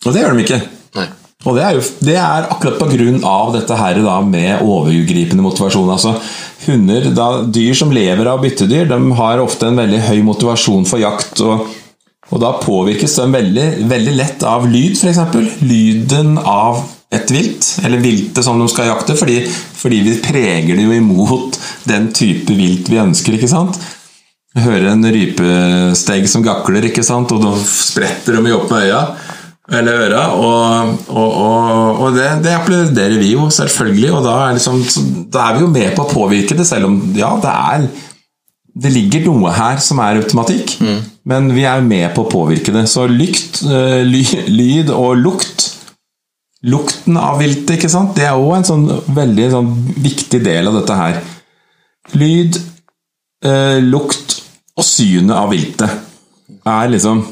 Og 0.05 0.15
det 0.15 0.23
gjør 0.23 0.37
de 0.37 0.45
ikke. 0.45 0.61
Nei. 0.99 1.07
Og 1.49 1.57
det 1.57 1.65
er, 1.65 1.77
jo, 1.79 1.85
det 2.05 2.17
er 2.21 2.49
akkurat 2.53 3.25
av 3.25 3.55
dette 3.57 3.77
her 3.81 4.01
da 4.05 4.19
med 4.25 4.61
overgripende 4.61 5.45
motivasjon. 5.45 5.89
Altså, 5.89 6.15
hunder, 6.67 7.09
da, 7.17 7.29
Dyr 7.49 7.77
som 7.77 7.93
lever 7.93 8.29
av 8.29 8.43
byttedyr, 8.45 8.89
de 8.91 9.01
har 9.17 9.41
ofte 9.41 9.71
en 9.71 9.81
veldig 9.81 10.03
høy 10.11 10.21
motivasjon 10.27 10.85
for 10.89 11.01
jakt. 11.01 11.41
Og, 11.41 11.65
og 12.31 12.41
da 12.43 12.55
påvirkes 12.63 13.17
de 13.19 13.27
veldig, 13.33 13.67
veldig 13.91 14.15
lett 14.15 14.45
av 14.47 14.67
lyd, 14.71 14.95
f.eks. 14.95 15.19
Lyden 15.67 16.37
av 16.39 16.83
et 17.11 17.31
vilt, 17.35 17.67
eller 17.83 18.03
viltet 18.03 18.47
som 18.47 18.61
de 18.61 18.69
skal 18.71 18.87
jakte, 18.93 19.17
fordi, 19.19 19.41
fordi 19.51 19.99
vi 20.07 20.19
preger 20.23 20.79
det 20.79 20.85
jo 20.85 20.95
imot 20.95 21.59
den 21.91 22.13
type 22.15 22.55
vilt 22.55 22.91
vi 22.91 23.01
ønsker. 23.03 23.35
ikke 23.35 23.51
sant? 23.51 23.81
Hører 24.55 24.93
en 24.93 25.07
rypesteg 25.07 26.29
som 26.31 26.47
gakler, 26.47 26.87
ikke 26.87 27.03
sant? 27.07 27.35
og 27.35 27.43
da 27.43 27.57
spretter 27.67 28.39
de 28.39 28.55
opp 28.55 28.71
med 28.71 28.87
øya 28.87 29.05
eller 29.71 30.01
øra, 30.03 30.23
og, 30.35 30.97
og, 31.15 31.29
og, 31.31 31.99
og 32.03 32.17
det, 32.17 32.27
det 32.43 32.57
applauderer 32.57 33.21
vi 33.21 33.29
jo 33.37 33.45
selvfølgelig, 33.55 34.09
og 34.19 34.25
da 34.27 34.33
er, 34.49 34.57
liksom, 34.57 34.81
da 35.31 35.45
er 35.45 35.55
vi 35.55 35.63
jo 35.63 35.69
med 35.71 35.93
på 35.95 36.07
å 36.07 36.11
påvirke 36.11 36.57
det, 36.59 36.67
selv 36.67 36.89
om 36.89 36.97
ja, 37.15 37.31
det 37.39 37.53
er 37.55 37.85
det 38.81 38.93
ligger 38.95 39.27
noe 39.27 39.53
her 39.55 39.79
som 39.83 40.01
er 40.03 40.21
automatikk, 40.21 40.77
men 41.31 41.51
vi 41.55 41.65
er 41.69 41.85
med 41.87 42.11
på 42.15 42.25
å 42.25 42.31
påvirke 42.31 42.75
det. 42.75 42.87
Så 42.91 43.07
lykt, 43.11 43.63
eh, 43.63 44.01
ly, 44.07 44.25
lyd 44.51 44.91
og 44.95 45.21
lukt 45.21 45.69
Lukten 46.61 47.17
av 47.17 47.39
viltet, 47.41 47.79
ikke 47.79 47.89
sant? 47.89 48.13
det 48.19 48.27
er 48.29 48.37
òg 48.37 48.59
en 48.59 48.67
sånn 48.69 48.83
veldig 49.17 49.47
sånn, 49.49 49.69
viktig 50.05 50.43
del 50.45 50.69
av 50.69 50.75
dette 50.77 50.99
her. 50.99 51.21
Lyd, 52.21 52.59
eh, 53.41 53.79
lukt 53.81 54.35
og 54.77 54.85
synet 54.85 55.39
av 55.39 55.49
viltet 55.55 55.89
er 56.69 56.93
liksom 56.93 57.23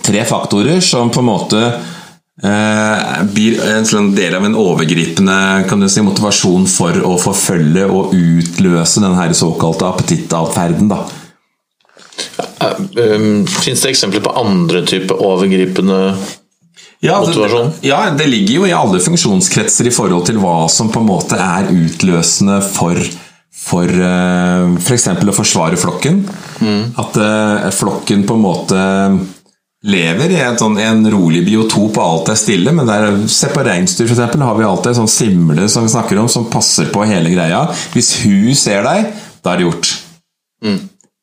tre 0.00 0.24
faktorer 0.24 0.80
som 0.80 1.12
på 1.12 1.20
en 1.20 1.28
måte 1.28 1.60
eh, 1.68 3.20
blir 3.34 3.60
en 3.68 3.84
sånn 3.88 4.14
del 4.16 4.38
av 4.38 4.48
en 4.48 4.56
overgripende 4.56 5.88
si, 5.92 6.00
motivasjon 6.06 6.64
for 6.72 7.04
å 7.04 7.18
forfølge 7.20 7.84
og 7.84 8.16
utløse 8.16 9.04
den 9.04 9.34
såkalte 9.36 9.92
appetittatferden. 9.92 10.88
Um, 12.58 13.46
Fins 13.46 13.84
det 13.84 13.92
eksempler 13.92 14.22
på 14.24 14.34
andre 14.40 14.82
typer 14.86 15.20
overgripende 15.22 16.00
Ja, 17.04 17.20
Motivasjon? 17.22 17.70
Det, 17.78 17.88
ja, 17.88 18.00
det 18.18 18.26
ligger 18.26 18.54
jo 18.56 18.66
i 18.66 18.74
alle 18.74 19.00
funksjonskretser 19.02 19.86
i 19.86 19.94
forhold 19.94 20.26
til 20.26 20.40
hva 20.42 20.66
som 20.72 20.90
på 20.90 21.02
en 21.02 21.10
måte 21.12 21.38
er 21.38 21.70
utløsende 21.70 22.60
for 22.74 22.98
for 23.58 23.90
f.eks. 23.90 25.08
For 25.08 25.30
å 25.32 25.34
forsvare 25.34 25.78
flokken. 25.80 26.22
At 27.00 27.18
eh, 27.20 27.68
flokken 27.74 28.24
på 28.28 28.36
en 28.38 28.44
måte 28.44 28.84
lever 29.88 30.32
i 30.34 30.40
en, 30.42 30.58
sånn, 30.58 30.78
en 30.82 31.06
rolig 31.12 31.44
biotop 31.46 31.98
og 32.00 32.04
alt 32.04 32.32
er 32.32 32.40
stille. 32.40 32.74
Men 32.74 32.88
der, 32.88 33.08
se 33.30 33.50
på 33.52 33.64
reinsdyr, 33.66 34.08
eksempel, 34.10 34.42
har 34.46 34.58
vi 34.58 34.66
alltid 34.66 34.92
en 34.92 35.00
sånn 35.02 35.12
simle 35.12 35.68
som 35.70 35.86
vi 35.86 35.94
snakker 35.94 36.20
om, 36.22 36.30
som 36.30 36.48
passer 36.50 36.90
på 36.94 37.06
hele 37.08 37.32
greia. 37.34 37.64
Hvis 37.94 38.16
hun 38.24 38.54
ser 38.58 38.86
deg, 38.86 39.12
da 39.44 39.54
er 39.54 39.60
det 39.60 39.68
gjort. 39.68 39.92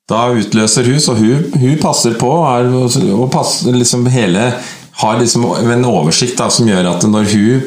Da 0.10 0.28
utløser 0.38 0.86
hun, 0.86 1.00
så 1.02 1.16
hun, 1.18 1.48
hun 1.58 1.78
passer 1.82 2.14
på 2.20 2.30
er, 2.46 2.70
og 2.70 3.30
passer 3.34 3.74
liksom 3.74 4.06
hele 4.14 4.52
har 4.96 5.18
liksom 5.20 5.48
en 5.60 5.88
oversikt 5.90 6.38
da, 6.40 6.50
som 6.54 6.68
gjør 6.70 6.92
at 6.94 7.08
når 7.10 7.32
hun 7.34 7.66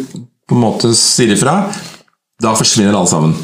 på 0.49 0.57
en 0.57 0.63
måte 0.63 0.93
sier 0.97 1.35
ifra, 1.35 1.59
da 2.41 2.55
forsvinner 2.57 2.95
alle 2.95 3.11
sammen. 3.11 3.35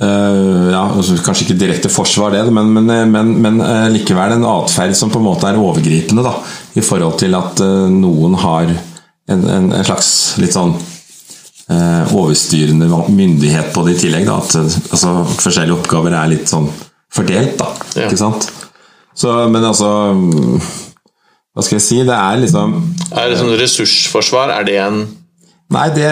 Eh, 0.00 0.68
ja, 0.70 0.84
altså, 0.84 1.16
kanskje 1.24 1.48
ikke 1.48 1.58
direkte 1.58 1.90
forsvar, 1.90 2.36
det, 2.36 2.44
men, 2.54 2.70
men, 2.76 2.92
men, 3.10 3.32
men 3.42 3.58
uh, 3.64 3.88
likevel 3.90 4.36
en 4.36 4.46
atferd 4.52 4.94
som 4.96 5.10
på 5.10 5.18
en 5.18 5.26
måte 5.26 5.48
er 5.48 5.58
overgripende. 5.58 6.22
Da, 6.22 6.36
I 6.78 6.84
forhold 6.84 7.18
til 7.24 7.34
at 7.40 7.64
uh, 7.64 7.88
noen 7.90 8.38
har 8.44 8.70
en, 8.70 9.42
en, 9.48 9.72
en 9.72 9.88
slags 9.88 10.12
litt 10.42 10.54
sånn 10.54 10.76
eh, 11.70 12.14
overstyrende 12.14 12.88
myndighet 13.08 13.72
på 13.74 13.84
det 13.86 13.96
i 13.96 14.00
tillegg. 14.04 14.26
Da, 14.28 14.38
at 14.42 14.54
eh, 14.58 14.78
altså, 14.90 15.14
forskjellige 15.40 15.78
oppgaver 15.78 16.16
er 16.16 16.32
litt 16.32 16.50
sånn 16.50 16.68
fordelt, 17.14 17.56
da. 17.60 17.70
Ja. 17.96 18.08
Ikke 18.08 18.20
sant? 18.20 18.50
Så, 19.14 19.32
men 19.50 19.64
altså 19.66 19.88
mm, 20.14 20.60
Hva 21.52 21.64
skal 21.66 21.76
jeg 21.80 21.84
si? 21.84 21.96
Det 22.06 22.14
er 22.14 22.38
liksom 22.44 22.76
Er 23.10 23.32
det 23.32 23.40
sånn 23.40 23.56
ressursforsvar? 23.58 24.52
Er 24.54 24.68
det 24.68 24.76
en 24.80 25.02
Nei, 25.70 25.84
det, 25.94 26.06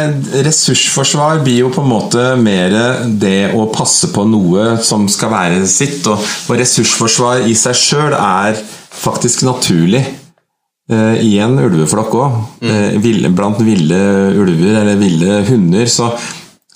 ressursforsvar 0.46 1.40
blir 1.42 1.64
jo 1.64 1.70
på 1.74 1.82
en 1.82 1.90
måte 1.90 2.24
mer 2.38 2.74
det 3.18 3.50
å 3.58 3.64
passe 3.74 4.12
på 4.14 4.22
noe 4.30 4.76
som 4.86 5.08
skal 5.10 5.32
være 5.32 5.64
sitt. 5.66 6.06
Og, 6.06 6.22
og 6.22 6.60
ressursforsvar 6.60 7.42
i 7.50 7.56
seg 7.58 7.74
sjøl 7.74 8.14
er 8.14 8.54
faktisk 8.94 9.42
naturlig 9.48 10.04
eh, 10.04 11.18
i 11.26 11.32
en 11.42 11.58
ulveflokk 11.58 12.14
òg. 12.20 12.38
Eh, 12.70 13.26
blant 13.34 13.58
ville 13.66 13.98
ulver 14.38 14.78
eller 14.84 15.02
ville 15.02 15.40
hunder 15.50 15.90
så, 15.90 16.12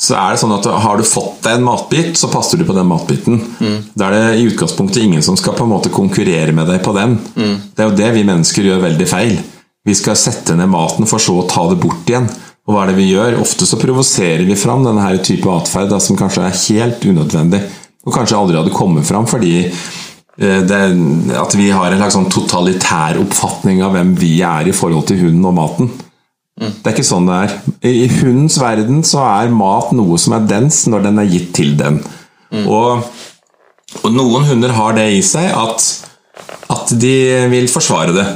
så 0.03 0.17
er 0.19 0.35
det 0.35 0.41
sånn 0.43 0.55
at 0.57 0.67
har 0.83 0.99
du 0.99 1.07
fått 1.07 1.45
deg 1.45 1.61
en 1.61 1.67
matbit, 1.69 2.17
så 2.19 2.27
passer 2.33 2.59
du 2.59 2.65
på 2.67 2.75
den 2.75 2.89
matbiten. 2.91 3.37
Da 3.95 4.09
er 4.09 4.17
det 4.17 4.41
i 4.41 4.49
utgangspunktet 4.51 5.05
ingen 5.05 5.23
som 5.23 5.37
skal 5.39 5.55
på 5.55 5.63
en 5.63 5.71
måte 5.71 5.93
konkurrere 5.95 6.51
med 6.57 6.67
deg 6.67 6.81
på 6.83 6.95
den. 6.97 7.15
Det 7.37 7.85
er 7.85 7.91
jo 7.91 7.99
det 8.01 8.09
vi 8.17 8.25
mennesker 8.27 8.67
gjør 8.67 8.83
veldig 8.83 9.07
feil. 9.07 9.37
Vi 9.87 9.95
skal 9.99 10.19
sette 10.19 10.57
ned 10.59 10.71
maten 10.73 11.07
for 11.11 11.23
så 11.23 11.37
å 11.39 11.47
ta 11.51 11.69
det 11.71 11.79
bort 11.83 12.11
igjen. 12.11 12.27
Og 12.67 12.75
hva 12.75 12.85
er 12.85 12.93
det 12.93 12.99
vi 12.99 13.09
gjør? 13.13 13.39
Ofte 13.43 13.67
så 13.67 13.79
provoserer 13.79 14.43
vi 14.47 14.59
fram 14.59 14.85
denne 14.87 15.03
her 15.07 15.23
type 15.23 15.51
atferd 15.51 15.95
som 16.03 16.19
kanskje 16.19 16.45
er 16.47 16.61
helt 16.61 17.07
unødvendig, 17.07 17.63
og 18.07 18.15
kanskje 18.15 18.39
aldri 18.39 18.59
hadde 18.59 18.75
kommet 18.75 19.07
fram 19.07 19.27
fordi 19.31 19.57
eh, 19.67 20.63
det, 20.67 20.81
at 21.39 21.55
vi 21.59 21.71
har 21.75 21.91
en 21.91 22.03
slags 22.03 22.19
sånn 22.19 22.31
totalitær 22.31 23.19
oppfatning 23.23 23.83
av 23.87 23.95
hvem 23.95 24.15
vi 24.19 24.37
er 24.47 24.71
i 24.71 24.75
forhold 24.75 25.07
til 25.11 25.23
hunden 25.29 25.51
og 25.51 25.59
maten. 25.59 25.93
Det 26.61 26.85
er 26.85 26.95
ikke 26.95 27.07
sånn 27.07 27.29
det 27.31 27.39
er. 27.47 27.55
I 27.89 28.07
hundens 28.21 28.59
verden 28.61 29.01
så 29.07 29.23
er 29.25 29.55
mat 29.55 29.93
noe 29.97 30.19
som 30.21 30.37
er 30.37 30.49
dens 30.51 30.85
når 30.91 31.07
den 31.09 31.21
er 31.23 31.31
gitt 31.31 31.51
til 31.57 31.75
den. 31.79 31.99
Og, 32.69 33.07
og 34.03 34.11
noen 34.13 34.47
hunder 34.51 34.75
har 34.77 34.97
det 34.99 35.09
i 35.17 35.23
seg 35.25 35.49
at, 35.57 35.87
at 36.77 36.93
de 37.01 37.15
vil 37.53 37.71
forsvare 37.73 38.15
det. 38.17 38.27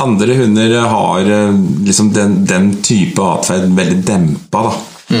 Andre 0.00 0.36
hunder 0.38 0.78
har 0.88 1.28
eh, 1.28 1.60
liksom 1.84 2.10
den, 2.16 2.40
den 2.48 2.70
type 2.84 3.20
atferd 3.22 3.68
veldig 3.76 4.00
dempa. 4.06 4.64
Da. 4.64 5.20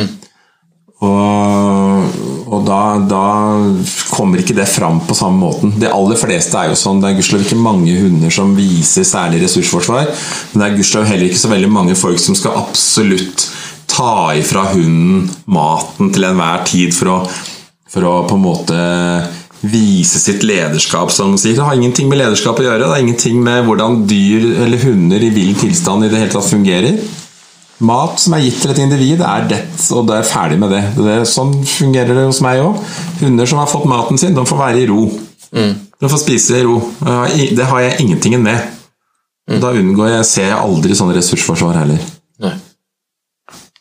Og, 1.04 2.18
og 2.50 2.64
da, 2.66 2.82
da 3.06 3.24
kommer 4.10 4.40
ikke 4.42 4.56
det 4.58 4.66
fram 4.66 4.98
på 5.06 5.14
samme 5.14 5.38
måten. 5.38 5.74
De 5.78 5.86
aller 5.86 6.18
fleste 6.18 6.58
er 6.58 6.72
jo 6.72 6.78
sånn. 6.78 6.98
Det 6.98 7.12
er 7.12 7.18
gudskjelov 7.20 7.44
ikke 7.46 7.58
mange 7.62 7.94
hunder 8.00 8.32
som 8.34 8.56
viser 8.56 9.06
særlig 9.06 9.44
ressursforsvar. 9.44 10.08
Men 10.50 10.62
det 10.62 10.66
er 10.66 10.78
gudskjelov 10.80 11.06
heller 11.12 11.30
ikke 11.30 11.42
så 11.44 11.52
veldig 11.52 11.70
mange 11.70 11.94
folk 11.98 12.18
som 12.18 12.38
skal 12.38 12.58
absolutt 12.58 13.46
ta 13.90 14.32
ifra 14.38 14.66
hunden 14.72 15.28
maten 15.50 16.10
til 16.14 16.26
enhver 16.26 16.66
tid 16.66 16.94
for 16.96 17.12
å, 17.12 17.20
for 17.90 18.08
å 18.08 18.16
på 18.26 18.38
en 18.38 18.44
måte 18.48 18.82
vise 19.60 20.18
sitt 20.18 20.42
lederskap, 20.46 21.10
som 21.12 21.36
sier. 21.38 21.54
Det 21.58 21.64
har 21.66 21.76
ingenting 21.76 22.08
med 22.10 22.18
lederskap 22.22 22.58
å 22.58 22.64
gjøre. 22.64 22.82
Det 22.82 22.92
har 22.94 23.02
ingenting 23.04 23.42
med 23.44 23.66
hvordan 23.68 24.04
dyr 24.10 24.64
eller 24.64 24.86
hunder 24.88 25.22
i 25.22 25.32
vill 25.34 25.54
tilstand 25.60 26.06
i 26.06 26.10
det 26.10 26.22
hele 26.22 26.32
tatt 26.32 26.48
fungerer. 26.50 26.96
Mat 27.80 28.20
som 28.20 28.34
er 28.36 28.42
gitt 28.44 28.58
til 28.60 28.74
et 28.74 28.82
individ, 28.82 29.22
er 29.24 29.46
det, 29.48 29.60
og 29.96 30.04
det 30.10 30.18
er 30.18 30.28
ferdig 30.28 30.58
med 30.60 30.74
det. 30.74 30.82
det 30.98 31.14
er, 31.14 31.22
sånn 31.28 31.54
fungerer 31.64 32.12
det 32.18 32.26
hos 32.28 32.42
meg 32.44 32.60
òg. 32.60 32.76
Hunder 33.22 33.48
som 33.48 33.62
har 33.62 33.70
fått 33.70 33.88
maten 33.88 34.20
sin, 34.20 34.36
de 34.36 34.44
får 34.46 34.60
være 34.60 34.82
i 34.82 34.88
ro. 34.90 35.06
De 35.50 36.08
får 36.08 36.20
spise 36.20 36.60
i 36.60 36.66
ro. 36.66 36.76
Det 37.56 37.66
har 37.72 37.80
jeg 37.86 38.00
ingentingen 38.04 38.44
med. 38.44 38.58
Mm. 39.50 39.60
Da 39.62 39.72
unngår 39.74 40.12
jeg, 40.12 40.26
ser 40.28 40.46
jeg 40.50 40.58
aldri 40.58 40.96
sånne 40.96 41.16
ressursforsvar 41.16 41.80
heller. 41.80 42.00
Nei. 42.44 42.52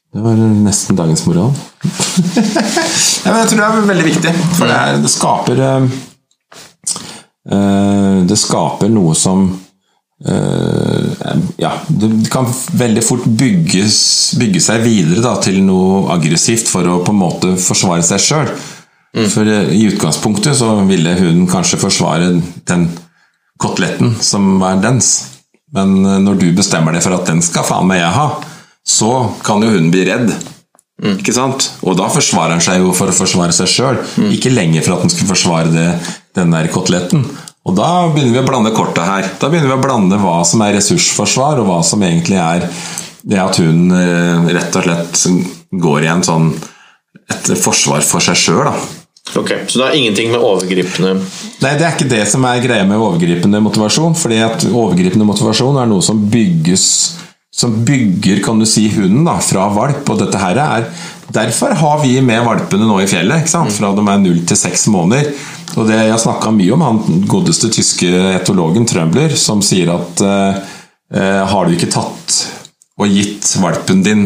Det 0.10 0.22
var 0.24 0.40
nesten 0.40 0.98
dagens 0.98 1.26
moral. 1.28 1.52
ja, 3.24 3.30
men 3.30 3.40
jeg 3.44 3.50
tror 3.52 3.60
det 3.60 3.66
er 3.68 3.92
veldig 3.92 4.08
viktig, 4.08 4.32
for 4.58 4.66
det, 4.66 4.78
er, 4.78 4.98
det 5.04 5.12
skaper 5.14 5.58
eh, 5.68 5.84
Det 8.32 8.38
skaper 8.42 8.90
noe 8.90 9.14
som 9.18 9.40
eh, 10.26 10.79
ja, 11.60 11.74
det 11.88 12.30
kan 12.32 12.48
veldig 12.80 13.04
fort 13.04 13.26
bygges, 13.40 14.00
bygge 14.40 14.62
seg 14.64 14.84
videre 14.86 15.24
da, 15.24 15.36
til 15.44 15.60
noe 15.66 16.08
aggressivt 16.16 16.72
for 16.72 16.88
å 16.88 17.00
på 17.04 17.14
en 17.14 17.20
måte 17.20 17.56
forsvare 17.60 18.06
seg 18.06 18.24
sjøl. 18.24 18.52
For 19.34 19.48
eh, 19.50 19.74
i 19.74 19.88
utgangspunktet 19.90 20.58
så 20.60 20.76
ville 20.88 21.16
hun 21.20 21.48
kanskje 21.50 21.82
forsvare 21.82 22.32
den 22.70 22.86
koteletten 23.60 24.16
som 24.24 24.62
er 24.66 24.80
dens. 24.84 25.12
Men 25.76 25.98
eh, 26.06 26.22
når 26.24 26.40
du 26.44 26.48
bestemmer 26.58 26.96
deg 26.96 27.04
for 27.06 27.18
at 27.18 27.28
den 27.30 27.44
skal 27.46 27.68
faen 27.68 27.90
meg 27.90 28.04
jeg 28.04 28.16
ha, 28.16 28.30
så 28.86 29.12
kan 29.46 29.66
jo 29.66 29.74
hun 29.74 29.92
bli 29.94 30.06
redd. 30.08 30.32
Ikke 31.00 31.34
sant? 31.36 31.70
Og 31.88 31.96
da 31.96 32.10
forsvarer 32.12 32.58
han 32.58 32.64
seg 32.64 32.82
jo 32.84 32.92
for 32.96 33.12
å 33.12 33.16
forsvare 33.16 33.56
seg 33.56 33.70
sjøl, 33.72 34.02
ikke 34.36 34.52
lenger 34.52 34.84
for 34.84 34.98
at 34.98 35.06
han 35.06 35.14
skulle 35.14 35.32
forsvare 35.32 35.72
det, 35.72 35.88
den 36.36 36.52
der 36.56 36.68
koteletten. 36.74 37.24
Og 37.70 37.76
da 37.78 38.10
begynner 38.10 38.34
vi 38.34 38.42
å 38.42 38.48
blande 38.48 38.74
kortet 38.74 39.06
her. 39.06 39.28
Da 39.38 39.50
begynner 39.52 39.70
vi 39.70 39.78
å 39.78 39.84
blande 39.84 40.18
hva 40.18 40.40
som 40.48 40.64
er 40.66 40.74
ressursforsvar, 40.80 41.62
og 41.62 41.70
hva 41.70 41.80
som 41.86 42.02
egentlig 42.06 42.40
er 42.42 42.66
det 43.30 43.38
at 43.38 43.60
hunden 43.62 43.94
eh, 43.94 44.50
rett 44.56 44.78
og 44.80 44.88
slett 44.88 45.26
går 45.70 46.08
i 46.08 46.10
en 46.10 46.26
sånn 46.26 46.50
et 47.30 47.52
forsvar 47.62 48.02
for 48.06 48.24
seg 48.26 48.38
sjøl, 48.40 48.64
da. 48.72 48.74
Ok, 49.38 49.52
Så 49.70 49.78
det 49.78 49.86
har 49.86 49.94
ingenting 49.94 50.32
med 50.32 50.42
overgripende 50.42 51.12
Nei, 51.62 51.74
det 51.78 51.84
er 51.86 51.92
ikke 51.94 52.08
det 52.10 52.24
som 52.32 52.46
er 52.50 52.64
greia 52.64 52.86
med 52.90 52.98
overgripende 52.98 53.60
motivasjon. 53.62 54.16
fordi 54.18 54.40
at 54.42 54.66
overgripende 54.66 55.28
motivasjon 55.28 55.78
er 55.78 55.90
noe 55.92 56.02
som 56.02 56.24
bygges 56.32 56.86
Som 57.56 57.80
bygger, 57.86 58.44
kan 58.46 58.60
du 58.62 58.66
si, 58.70 58.86
hunden 58.94 59.26
da, 59.26 59.40
fra 59.42 59.68
valp. 59.74 60.06
Og 60.10 60.20
dette 60.22 60.42
her 60.42 60.60
er 60.66 60.92
Derfor 61.30 61.76
har 61.78 62.00
vi 62.02 62.16
med 62.26 62.42
valpene 62.42 62.88
nå 62.90 62.96
i 63.04 63.08
fjellet, 63.10 63.46
sant? 63.50 63.70
fra 63.76 63.92
de 63.94 64.02
er 64.02 64.22
null 64.22 64.40
til 64.50 64.58
seks 64.58 64.88
måneder. 64.90 65.30
Og 65.78 65.86
det 65.86 66.00
Jeg 66.00 66.12
har 66.12 66.22
snakka 66.22 66.52
mye 66.56 66.74
om 66.74 66.82
han 66.82 67.26
godeste 67.30 67.70
tyske 67.70 68.10
etologen 68.34 68.88
Trømbler, 68.90 69.36
som 69.38 69.62
sier 69.62 69.92
at 69.94 70.24
eh, 70.26 70.62
eh, 71.14 71.44
har 71.52 71.66
du 71.66 71.76
ikke 71.76 71.92
tatt 71.94 72.40
og 73.00 73.14
gitt 73.14 73.46
valpen 73.62 74.02
din 74.04 74.26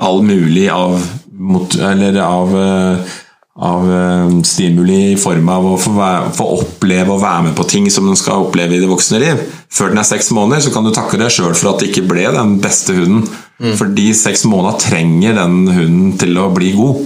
all 0.00 0.22
mulig 0.24 0.70
av, 0.72 0.96
mot, 1.30 1.76
eller 1.76 2.16
av 2.24 2.56
eh, 2.56 3.18
av 3.60 3.84
eh, 3.92 4.40
stimuli 4.48 5.12
i 5.12 5.18
form 5.20 5.48
av 5.52 5.66
å 5.68 5.76
få, 5.80 5.92
være, 5.96 6.32
få 6.36 6.46
oppleve 6.56 7.12
og 7.12 7.22
være 7.22 7.50
med 7.50 7.56
på 7.58 7.66
ting 7.68 7.90
som 7.92 8.08
den 8.08 8.18
skal 8.18 8.46
oppleve 8.46 8.76
i 8.76 8.80
det 8.80 8.88
voksne 8.88 9.20
liv. 9.20 9.44
Før 9.70 9.92
den 9.92 10.00
er 10.00 10.08
seks 10.08 10.32
måneder, 10.36 10.64
så 10.64 10.72
kan 10.74 10.86
du 10.86 10.94
takke 10.96 11.20
deg 11.20 11.32
sjøl 11.34 11.52
for 11.52 11.74
at 11.74 11.82
det 11.82 11.90
ikke 11.90 12.08
ble 12.08 12.24
den 12.32 12.56
beste 12.64 12.96
hunden. 12.96 13.28
Fordi 13.76 14.10
seks 14.16 14.46
måneder 14.48 14.78
trenger 14.80 15.34
den 15.36 15.64
hunden 15.68 16.12
til 16.20 16.38
å 16.40 16.48
bli 16.54 16.70
god. 16.72 17.02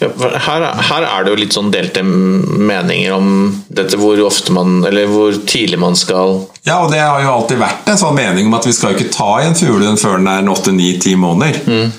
ja, 0.00 0.08
her, 0.46 0.64
her 0.88 1.04
er 1.04 1.24
det 1.24 1.32
jo 1.34 1.40
litt 1.42 1.52
sånn 1.52 1.68
delte 1.74 2.00
meninger 2.00 3.12
om 3.12 3.28
dette 3.68 3.98
hvor 4.00 4.16
ofte 4.24 4.54
man 4.56 4.78
Eller 4.88 5.10
hvor 5.12 5.36
tidlig 5.44 5.76
man 5.76 5.98
skal 5.98 6.38
Ja, 6.64 6.78
og 6.78 6.88
det 6.94 7.02
har 7.02 7.20
jo 7.20 7.34
alltid 7.34 7.60
vært 7.60 7.90
en 7.92 8.00
sånn 8.00 8.16
mening 8.16 8.48
om 8.48 8.56
at 8.56 8.64
vi 8.64 8.72
skal 8.72 8.94
jo 8.94 9.02
ikke 9.02 9.12
ta 9.12 9.28
i 9.42 9.50
en 9.50 9.58
fugl 9.58 9.84
før 10.00 10.16
den 10.16 10.30
er 10.32 10.48
åtte, 10.48 10.72
ni, 10.72 10.94
ti 11.02 11.12
måneder. 11.20 11.60
Eh, 11.68 11.98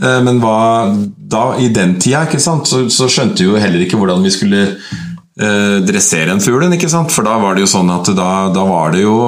Men 0.00 0.38
hva, 0.40 0.88
da, 1.30 1.44
i 1.60 1.68
den 1.68 1.98
tida 2.00 2.24
så, 2.40 2.56
så 2.88 3.08
skjønte 3.10 3.42
vi 3.42 3.50
jo 3.50 3.60
heller 3.60 3.84
ikke 3.84 3.98
hvordan 4.00 4.24
vi 4.24 4.32
skulle 4.32 4.62
eh, 4.64 5.76
dressere 5.84 6.32
en 6.32 6.40
fugl. 6.40 6.64
For 7.12 7.26
da 7.26 7.36
var 7.42 7.54
det 7.56 7.66
jo 7.66 7.72
sånn 7.74 7.92
at 7.92 8.08
da, 8.16 8.30
da 8.54 8.64
var 8.64 8.94
det 8.96 9.04
jo 9.04 9.18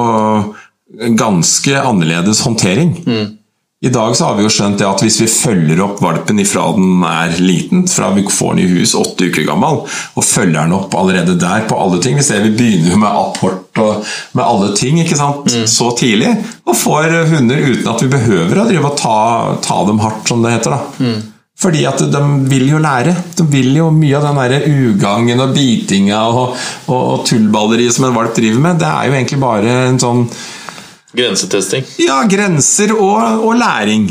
ganske 1.19 1.77
annerledes 1.81 2.41
håndtering. 2.45 2.95
I 3.83 3.89
dag 3.89 4.15
så 4.15 4.25
har 4.25 4.37
vi 4.37 4.45
jo 4.45 4.51
skjønt 4.53 4.77
det 4.79 4.85
at 4.87 5.01
hvis 5.03 5.17
vi 5.19 5.25
følger 5.27 5.81
opp 5.83 5.97
valpen 5.99 6.37
ifra 6.39 6.69
den 6.71 7.01
er 7.03 7.33
liten, 7.43 7.81
fra 7.91 8.13
vi 8.15 8.23
får 8.31 8.53
den 8.53 8.61
i 8.63 8.67
hus 8.77 8.93
åtte 8.95 9.27
uker 9.27 9.43
gammel, 9.49 9.81
og 9.83 10.23
følger 10.23 10.61
den 10.61 10.75
opp 10.77 10.95
allerede 10.95 11.35
der 11.41 11.65
på 11.67 11.75
alle 11.75 11.99
ting 12.03 12.15
Vi 12.15 12.23
ser 12.23 12.45
vi 12.45 12.53
begynner 12.55 12.93
jo 12.93 13.01
med 13.01 13.11
apport 13.11 13.81
og 13.83 14.07
med 14.37 14.43
alle 14.45 14.71
ting 14.79 15.01
ikke 15.03 15.19
sant, 15.19 15.51
så 15.67 15.89
tidlig, 15.99 16.31
og 16.63 16.79
får 16.79 17.17
hunder 17.33 17.59
uten 17.59 17.91
at 17.91 18.05
vi 18.05 18.11
behøver 18.15 18.63
å 18.63 18.65
drive 18.71 18.87
og 18.87 18.97
ta, 19.03 19.19
ta 19.67 19.83
dem 19.91 19.99
hardt, 20.05 20.31
som 20.31 20.45
det 20.45 20.55
heter. 20.55 20.77
da. 20.77 21.11
Fordi 21.59 21.83
at 21.85 22.07
de 22.15 22.23
vil 22.49 22.65
jo 22.71 22.79
lære. 22.81 23.13
De 23.37 23.43
vil 23.51 23.75
jo 23.77 23.91
Mye 23.93 24.15
av 24.17 24.29
den 24.29 24.39
der 24.41 24.65
ugangen 24.71 25.43
og 25.43 25.53
bitinga 25.55 26.23
og, 26.31 26.55
og, 26.87 26.99
og 27.01 27.23
tullballeriet 27.27 27.99
som 27.99 28.07
en 28.07 28.15
valp 28.15 28.35
driver 28.39 28.63
med, 28.63 28.79
det 28.79 28.87
er 28.89 29.09
jo 29.09 29.19
egentlig 29.19 29.43
bare 29.43 29.79
en 29.89 29.99
sånn 30.01 30.29
Grensetesting. 31.13 31.85
ja, 32.01 32.23
grenser 32.29 32.93
og, 32.95 33.43
og 33.45 33.55
læring. 33.59 34.07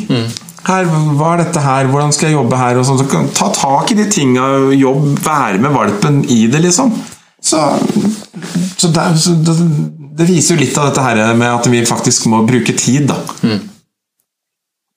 Her, 0.63 0.87
hva 1.19 1.33
er 1.35 1.41
dette 1.43 1.63
her, 1.65 1.89
hvordan 1.91 2.13
skal 2.15 2.29
jeg 2.31 2.37
jobbe 2.37 2.59
her? 2.61 2.79
Og 2.79 2.87
sånn, 2.87 3.01
så 3.01 3.23
ta 3.35 3.49
tak 3.57 3.91
i 3.91 3.97
de 3.99 4.05
tinga, 4.13 4.45
jobb, 4.79 5.09
være 5.25 5.59
med 5.65 5.75
valpen 5.75 6.21
i 6.31 6.45
det, 6.53 6.61
liksom. 6.63 6.93
Så, 7.43 7.59
så, 8.79 8.93
der, 8.95 9.17
så 9.19 9.35
det, 9.43 9.57
det 10.21 10.29
viser 10.29 10.55
jo 10.55 10.63
litt 10.63 10.79
av 10.79 10.93
dette 10.93 11.03
her 11.03 11.35
med 11.35 11.49
at 11.51 11.67
vi 11.73 11.83
faktisk 11.89 12.29
må 12.31 12.45
bruke 12.47 12.77
tid, 12.79 13.11
da. 13.11 13.19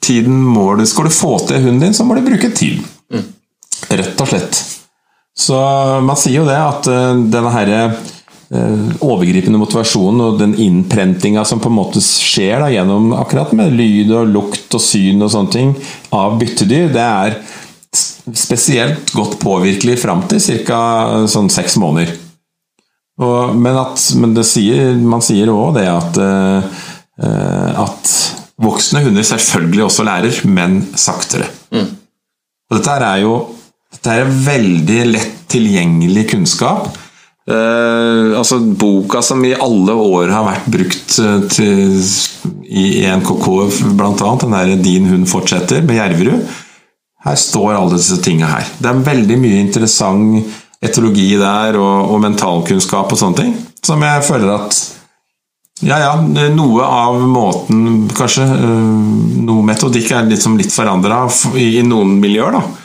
Tiden 0.06 0.38
må 0.54 0.76
du, 0.78 0.86
Skal 0.86 1.08
du 1.10 1.14
få 1.18 1.40
til 1.48 1.64
hunden 1.64 1.88
din, 1.88 1.98
så 1.98 2.06
må 2.06 2.14
du 2.14 2.22
bruke 2.28 2.52
tid. 2.54 2.84
Rett 3.90 4.22
og 4.22 4.30
slett. 4.30 4.62
Så 5.36 5.58
man 6.06 6.16
sier 6.22 6.44
jo 6.44 6.46
det 6.48 6.56
at 6.62 6.86
eh, 6.88 7.18
denne 7.34 7.52
herre 7.52 7.80
overgripende 9.04 9.60
motivasjonen 9.62 10.24
og 10.26 10.40
den 10.40 10.56
innprentinga 10.62 11.46
som 11.48 11.62
på 11.64 11.72
en 11.72 11.78
måte 11.78 12.02
skjer 12.04 12.60
da, 12.64 12.70
gjennom 12.74 13.14
akkurat 13.18 13.54
med 13.58 13.76
lyd 13.76 14.14
og 14.16 14.32
lukt 14.32 14.78
og 14.78 14.84
syn 14.84 15.24
og 15.26 15.32
sånne 15.34 15.54
ting 15.54 15.74
av 16.16 16.38
byttedyr, 16.42 16.92
det 16.94 17.06
er 17.06 17.40
spesielt 18.36 19.14
godt 19.16 19.38
påvirkelig 19.42 19.98
fram 20.02 20.26
til 20.30 20.42
ca. 20.68 21.26
sånn 21.32 21.52
seks 21.54 21.78
måneder. 21.82 22.16
Og, 23.22 23.56
men 23.56 23.78
at, 23.80 24.02
men 24.20 24.34
det 24.36 24.44
sier, 24.48 24.96
man 25.00 25.24
sier 25.24 25.52
òg 25.54 25.78
det 25.78 25.86
at, 25.88 26.18
eh, 26.20 26.82
eh, 27.24 27.84
at 27.86 28.16
voksne 28.60 29.06
hunder 29.06 29.24
selvfølgelig 29.28 29.86
også 29.86 30.08
lærer, 30.08 30.42
men 30.52 30.82
saktere. 31.00 31.48
Og 32.66 32.80
dette 32.80 32.98
er 32.98 33.22
jo 33.24 33.38
dette 33.96 34.12
er 34.12 34.28
veldig 34.46 35.02
lett 35.14 35.36
tilgjengelig 35.52 36.26
kunnskap. 36.34 36.90
Eh, 37.46 38.38
altså 38.38 38.58
Boka 38.60 39.22
som 39.22 39.44
i 39.46 39.54
alle 39.54 39.94
år 39.94 40.32
har 40.34 40.48
vært 40.48 40.70
brukt 40.74 41.18
eh, 41.22 41.44
til, 41.54 42.00
i 42.66 42.86
ENKK, 43.06 43.50
annet, 43.94 44.42
den 44.42 44.56
der 44.56 44.76
'Din 44.82 45.10
hund 45.12 45.28
fortsetter' 45.30 45.86
med 45.86 46.00
Gjerverud. 46.00 46.48
Her 47.26 47.36
står 47.36 47.74
alle 47.74 47.98
disse 47.98 48.18
tinga 48.22 48.50
her. 48.50 48.66
Det 48.82 48.90
er 48.90 49.06
veldig 49.06 49.38
mye 49.42 49.62
interessant 49.62 50.46
etologi 50.82 51.36
der, 51.38 51.78
og, 51.78 52.12
og 52.14 52.22
mentalkunnskap 52.22 53.14
og 53.14 53.18
sånne 53.18 53.42
ting, 53.42 53.56
som 53.86 54.02
jeg 54.02 54.26
føler 54.26 54.52
at 54.58 54.82
ja, 55.84 55.98
ja, 56.00 56.12
noe 56.56 56.86
av 56.88 57.18
måten 57.28 58.06
Kanskje 58.16 58.46
øh, 58.48 59.42
noe 59.44 59.66
metodikk 59.68 60.14
er 60.16 60.30
liksom 60.30 60.56
litt 60.56 60.72
forandra 60.72 61.26
i 61.60 61.82
noen 61.84 62.14
miljøer, 62.22 62.56
da. 62.56 62.85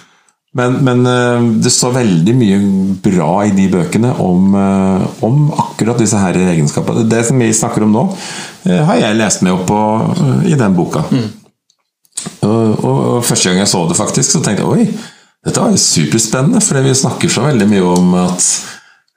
Men, 0.58 0.80
men 0.82 1.04
øh, 1.06 1.44
det 1.62 1.70
står 1.70 1.92
veldig 1.94 2.32
mye 2.34 2.56
bra 3.04 3.44
i 3.46 3.52
de 3.54 3.68
bøkene 3.70 4.10
om, 4.18 4.54
øh, 4.58 5.04
om 5.22 5.44
akkurat 5.62 6.00
disse 6.02 6.18
her 6.18 6.34
egenskapene. 6.34 7.06
Det 7.10 7.22
som 7.28 7.38
vi 7.38 7.52
snakker 7.54 7.86
om 7.86 7.94
nå, 7.94 8.02
øh, 8.66 8.80
har 8.88 8.98
jeg 8.98 9.18
lest 9.20 9.44
meg 9.46 9.54
opp 9.54 9.68
på 9.70 9.82
i 10.50 10.58
den 10.58 10.74
boka. 10.74 11.04
Og, 12.42 12.84
og, 12.84 12.98
og 13.14 13.24
første 13.24 13.48
gang 13.48 13.62
jeg 13.62 13.70
så 13.70 13.84
det, 13.88 13.96
faktisk, 13.96 14.32
så 14.32 14.42
tenkte 14.42 14.66
jeg 14.66 14.74
oi, 14.74 14.88
dette 15.46 15.62
var 15.62 15.72
jo 15.72 15.80
superspennende, 15.80 16.60
for 16.60 16.82
vi 16.84 16.92
snakker 16.94 17.32
så 17.32 17.46
veldig 17.46 17.68
mye 17.70 17.84
om 17.94 18.14
at 18.20 18.48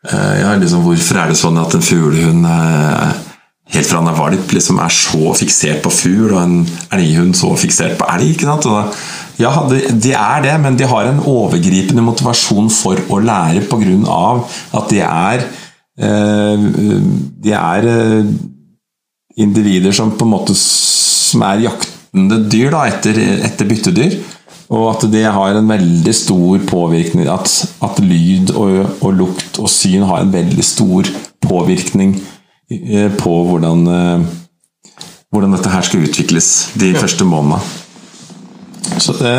eh, 0.08 0.36
ja, 0.40 0.54
liksom, 0.60 0.86
Hvorfor 0.86 1.20
er 1.20 1.32
det 1.32 1.40
sånn 1.40 1.60
at 1.60 1.76
en 1.76 1.84
fuglehund 1.84 2.48
eh, 2.48 3.33
helt 3.72 3.88
fra 3.88 4.02
han 4.02 4.10
er 4.12 4.18
valp, 4.18 4.52
liksom 4.54 4.80
er 4.84 4.94
så 4.94 5.34
fiksert 5.40 5.84
på 5.86 5.92
fugl, 5.94 6.34
og 6.34 6.42
en 6.42 6.58
elghund 6.96 7.36
så 7.38 7.54
fiksert 7.60 7.96
på 8.00 8.08
elg? 8.12 8.34
ikke 8.34 8.50
sant? 8.50 8.68
Da, 8.68 8.84
ja, 9.40 9.54
de, 9.70 10.14
er 10.14 10.44
det, 10.46 10.56
men 10.62 10.78
de 10.80 10.90
har 10.90 11.10
en 11.10 11.24
overgripende 11.30 12.04
motivasjon 12.06 12.70
for 12.74 13.00
å 13.10 13.22
lære 13.24 13.64
pga. 13.70 14.28
at 14.78 14.92
de 14.92 15.00
er 15.08 15.46
eh, 15.98 16.68
De 17.44 17.56
er 17.58 17.90
eh, 17.90 18.34
individer 19.42 19.96
som 19.96 20.14
på 20.14 20.28
en 20.28 20.36
måte 20.36 20.56
som 20.58 21.42
er 21.48 21.66
jaktende 21.66 22.44
dyr 22.52 22.70
da, 22.76 22.86
etter, 22.92 23.18
etter 23.48 23.70
byttedyr. 23.70 24.20
Og 24.74 24.86
at 24.92 25.08
det 25.12 25.26
har 25.26 25.58
en 25.58 25.68
veldig 25.70 26.14
stor 26.16 26.62
påvirkning 26.66 27.28
At, 27.30 27.52
at 27.84 28.00
lyd 28.02 28.54
og, 28.56 29.04
og 29.04 29.12
lukt 29.20 29.60
og 29.62 29.68
syn 29.70 30.06
har 30.08 30.24
en 30.24 30.32
veldig 30.34 30.64
stor 30.66 31.10
påvirkning 31.44 32.16
på 33.20 33.36
hvordan, 33.50 33.86
eh, 33.88 34.26
hvordan 35.34 35.56
dette 35.56 35.72
her 35.74 35.86
skal 35.86 36.06
utvikles 36.08 36.50
de 36.80 36.94
første 36.98 37.28
månedene. 37.28 37.62
Så 39.02 39.16
det 39.18 39.38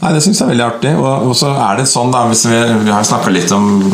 Nei, 0.00 0.10
det 0.12 0.22
syns 0.24 0.40
jeg 0.40 0.46
er 0.46 0.50
veldig 0.50 0.64
artig. 0.64 0.90
Og, 0.98 1.34
så 1.36 1.52
er 1.54 1.78
det 1.78 1.84
sånn, 1.88 2.10
da 2.12 2.24
hvis 2.28 2.46
Vi, 2.48 2.58
vi 2.86 2.90
har 2.92 3.04
snakka 3.06 3.30
litt 3.32 3.52
om 3.54 3.84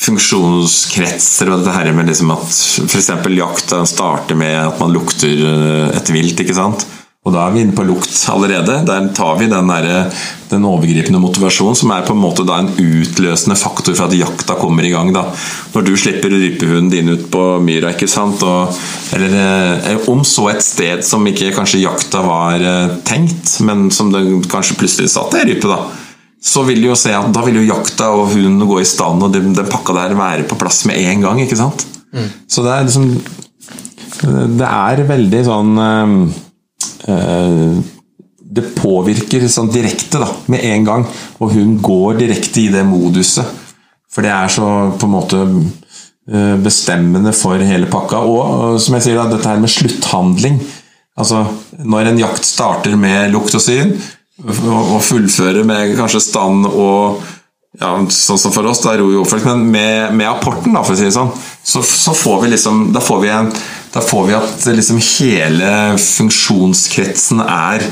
funksjonskretser 0.00 1.50
og 1.50 1.60
dette 1.60 1.74
her 1.74 1.90
med 1.96 2.08
liksom 2.08 2.32
at 2.32 2.46
f.eks. 2.48 3.10
jakta 3.36 3.82
starter 3.88 4.38
med 4.38 4.56
at 4.62 4.80
man 4.80 4.94
lukter 4.94 5.42
eh, 5.50 5.96
et 5.96 6.12
vilt. 6.14 6.40
ikke 6.40 6.56
sant? 6.56 6.86
Og 7.20 7.34
da 7.34 7.42
er 7.44 7.52
vi 7.52 7.60
inne 7.60 7.76
på 7.76 7.84
lukt 7.84 8.14
allerede. 8.32 8.78
Der 8.88 9.08
tar 9.12 9.34
vi 9.36 9.44
den, 9.50 9.68
der, 9.68 10.06
den 10.48 10.62
overgripende 10.64 11.20
motivasjonen, 11.20 11.76
som 11.76 11.92
er 11.92 12.06
på 12.06 12.14
en 12.16 12.22
måte 12.22 12.46
en 12.48 12.70
utløsende 12.72 13.58
faktor 13.60 13.92
for 13.92 14.06
at 14.06 14.16
jakta 14.16 14.56
kommer 14.56 14.88
i 14.88 14.92
gang. 14.94 15.12
Da. 15.12 15.26
Når 15.74 15.84
du 15.84 15.92
slipper 16.00 16.32
rypehunden 16.32 16.88
din 16.88 17.12
ut 17.12 17.28
på 17.28 17.44
myra, 17.60 17.92
ikke 17.92 18.08
sant? 18.08 18.40
Og, 18.40 18.72
eller 19.12 19.36
eh, 19.36 20.08
om 20.08 20.24
så 20.24 20.48
et 20.54 20.64
sted 20.64 21.04
som 21.04 21.28
ikke 21.28 21.52
kanskje 21.58 21.84
jakta 21.84 22.24
var 22.24 22.64
eh, 22.64 22.96
tenkt, 23.04 23.58
men 23.68 23.90
som 23.92 24.08
det 24.16 24.24
kanskje 24.48 24.80
plutselig 24.80 25.12
satt 25.12 25.36
ei 25.36 25.44
rype, 25.52 25.68
da. 25.68 25.82
Så 26.40 26.64
vil 26.64 26.80
jo 26.88 26.96
se 26.96 27.12
at 27.12 27.28
da 27.36 27.44
vil 27.44 27.60
jo 27.60 27.68
jakta 27.68 28.14
og 28.16 28.30
hunden 28.32 28.64
gå 28.64 28.80
i 28.80 28.88
stand, 28.88 29.20
og 29.20 29.36
den, 29.36 29.52
den 29.52 29.68
pakka 29.68 29.92
der 30.06 30.16
være 30.16 30.48
på 30.48 30.56
plass 30.56 30.86
med 30.88 30.96
en 31.04 31.28
gang. 31.28 31.44
ikke 31.44 31.60
sant? 31.60 31.84
Mm. 32.16 32.30
Så 32.48 32.64
det 32.64 32.72
er 32.74 32.86
liksom 32.88 33.10
Det 34.56 34.66
er 34.66 35.04
veldig 35.06 35.42
sånn 35.46 35.76
Eh, 35.84 36.46
det 38.50 38.66
påvirker 38.74 39.46
sånn 39.50 39.70
direkte 39.70 40.20
da, 40.22 40.28
med 40.50 40.64
en 40.66 40.86
gang, 40.86 41.06
og 41.38 41.54
hun 41.54 41.76
går 41.82 42.18
direkte 42.24 42.64
i 42.64 42.70
det 42.72 42.82
moduset. 42.88 43.46
For 44.10 44.26
det 44.26 44.32
er 44.34 44.50
så 44.50 44.66
på 44.98 45.06
en 45.06 45.12
måte 45.14 45.40
eh, 45.46 46.56
bestemmende 46.58 47.32
for 47.36 47.62
hele 47.62 47.86
pakka. 47.90 48.24
Og 48.26 48.80
som 48.82 48.96
jeg 48.96 49.06
sier, 49.06 49.20
da, 49.20 49.28
dette 49.30 49.46
her 49.46 49.62
med 49.62 49.70
slutthandling. 49.70 50.58
Altså, 51.20 51.44
når 51.78 52.10
en 52.10 52.22
jakt 52.24 52.48
starter 52.48 52.96
med 52.98 53.30
lukt 53.34 53.54
og 53.54 53.62
syn, 53.62 53.94
og 54.40 55.02
fullfører 55.04 55.66
med 55.68 55.92
kanskje 55.98 56.22
stand 56.24 56.64
og 56.70 57.20
ja, 57.78 57.92
sånn 58.10 58.38
som 58.40 58.54
for 58.54 58.66
oss, 58.66 58.80
da 58.82 58.96
ro 58.98 59.10
jo 59.12 59.24
folk, 59.28 59.44
men 59.46 59.66
med, 59.70 60.14
med, 60.16 60.26
apporten, 60.26 60.72
da, 60.74 60.82
for 60.82 60.96
å 60.96 60.98
si 60.98 61.06
det 61.06 61.14
sånn, 61.14 61.30
så, 61.62 61.82
så 61.86 62.14
får 62.16 62.40
vi 62.42 62.54
liksom 62.56 62.88
Da 62.96 63.02
får 63.04 63.20
vi 63.22 63.30
en 63.30 63.52
da 63.94 64.00
får 64.04 64.26
vi 64.28 64.36
at 64.38 64.66
liksom 64.70 65.00
hele 65.02 65.70
funksjonskretsen 65.98 67.42
er 67.42 67.84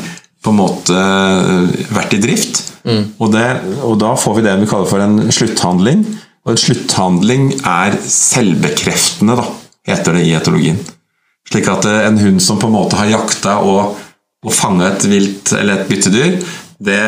på 0.45 0.53
en 0.53 0.61
måte 0.61 0.95
eh, 0.95 1.87
vært 1.95 2.15
i 2.15 2.21
drift. 2.23 2.63
Mm. 2.87 3.15
Og, 3.19 3.33
det, 3.35 3.47
og, 3.83 3.97
da 4.01 4.15
får 4.19 4.39
vi 4.39 4.45
det 4.47 4.55
vi 4.61 4.69
kaller 4.71 4.91
for 4.91 5.03
en 5.03 5.33
slutthandling. 5.35 6.05
Og 6.47 6.55
en 6.55 6.61
slutthandling 6.63 7.49
er 7.67 7.99
selvbekreftende, 8.09 9.37
da, 9.41 9.49
heter 9.91 10.17
det 10.17 10.29
i 10.29 10.37
etologien. 10.39 10.79
Slik 11.51 11.69
at 11.73 11.89
eh, 11.91 12.05
en 12.07 12.21
hund 12.23 12.39
som 12.45 12.61
på 12.63 12.71
en 12.71 12.77
måte 12.79 13.01
har 13.01 13.11
jakta 13.11 13.59
og, 13.67 13.99
og 14.47 14.55
fanga 14.55 14.93
et 14.93 15.09
vilt 15.11 15.53
eller 15.59 15.81
et 15.81 15.91
byttedyr, 15.91 16.39
det 16.79 17.03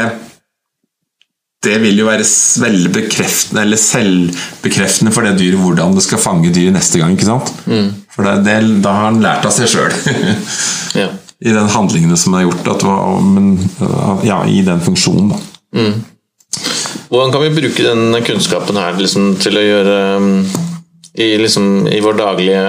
det 1.64 1.76
vil 1.82 1.98
jo 2.00 2.06
være 2.08 2.24
selvbekreftende, 2.24 3.64
eller 3.66 3.80
selvbekreftende 3.80 5.12
for 5.12 5.26
det 5.26 5.34
dyret 5.42 5.60
hvordan 5.60 5.92
det 5.96 6.04
skal 6.06 6.22
fange 6.22 6.52
dyret 6.54 6.72
neste 6.72 7.00
gang. 7.00 7.12
ikke 7.12 7.28
sant? 7.28 7.52
Mm. 7.68 7.90
For 8.14 8.24
det, 8.24 8.38
det, 8.46 8.54
da 8.84 8.94
har 8.96 9.10
han 9.10 9.20
lært 9.20 9.44
av 9.44 9.52
seg 9.52 9.68
sjøl. 9.68 9.92
ja. 11.02 11.10
I 11.40 11.52
den 11.56 11.68
handlingene 11.72 12.16
som 12.20 12.36
er 12.36 12.46
gjort. 12.46 12.72
At, 12.72 12.86
men, 13.24 13.52
ja, 14.24 14.40
I 14.48 14.64
den 14.64 14.80
funksjonen, 14.84 15.34
da. 15.34 15.42
Mm. 15.76 16.00
Hvordan 17.10 17.32
kan 17.34 17.44
vi 17.44 17.54
bruke 17.60 17.84
den 17.84 18.16
kunnskapen 18.24 18.80
her 18.80 18.96
liksom, 18.98 19.34
til 19.42 19.58
å 19.58 19.62
gjøre 19.66 19.94
um, 20.16 20.34
i, 21.12 21.32
liksom, 21.42 21.88
i 21.90 22.00
vår 22.02 22.18
daglige 22.18 22.64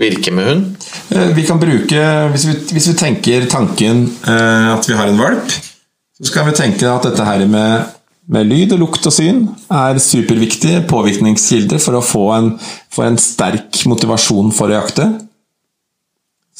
virke 0.00 0.32
med 0.36 0.48
hund? 0.48 0.90
Eh, 1.10 1.30
vi 1.36 1.44
kan 1.48 1.60
bruke, 1.60 2.02
hvis 2.32 2.46
vi, 2.48 2.58
hvis 2.76 2.90
vi 2.92 2.98
tenker 3.00 3.46
tanken 3.50 4.04
eh, 4.22 4.68
at 4.72 4.86
vi 4.88 4.96
har 4.96 5.10
en 5.10 5.20
valp, 5.20 5.54
så 6.20 6.28
skal 6.28 6.48
vi 6.48 6.56
tenke 6.56 6.88
at 6.88 7.08
dette 7.08 7.26
her 7.26 7.44
med 7.48 7.96
med 8.30 8.50
lyd, 8.50 8.74
og 8.76 8.84
lukt 8.84 9.06
og 9.08 9.14
syn 9.14 9.42
er 9.72 9.98
superviktige 10.02 10.84
påvirkningskilder 10.90 11.80
for 11.82 11.98
å 11.98 12.04
få 12.04 12.26
en, 12.36 12.52
for 12.92 13.08
en 13.08 13.18
sterk 13.20 13.82
motivasjon 13.90 14.52
for 14.54 14.70
å 14.70 14.80
jakte. 14.80 15.08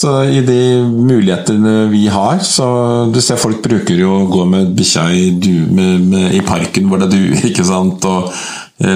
Så 0.00 0.14
i 0.32 0.40
de 0.40 0.80
mulighetene 0.80 1.90
vi 1.92 2.06
har, 2.08 2.38
så 2.46 2.66
Du 3.12 3.20
ser 3.20 3.36
folk 3.40 3.60
bruker 3.60 3.98
jo 4.00 4.14
å 4.22 4.28
gå 4.32 4.46
med 4.48 4.72
bikkja 4.78 5.04
i, 5.12 5.26
i, 5.36 6.40
parken 6.46 6.88
hvor 6.88 7.02
det 7.02 7.10
er 7.10 7.16
duer, 7.18 7.44
ikke 7.50 7.66
sant, 7.68 8.06
og 8.08 8.32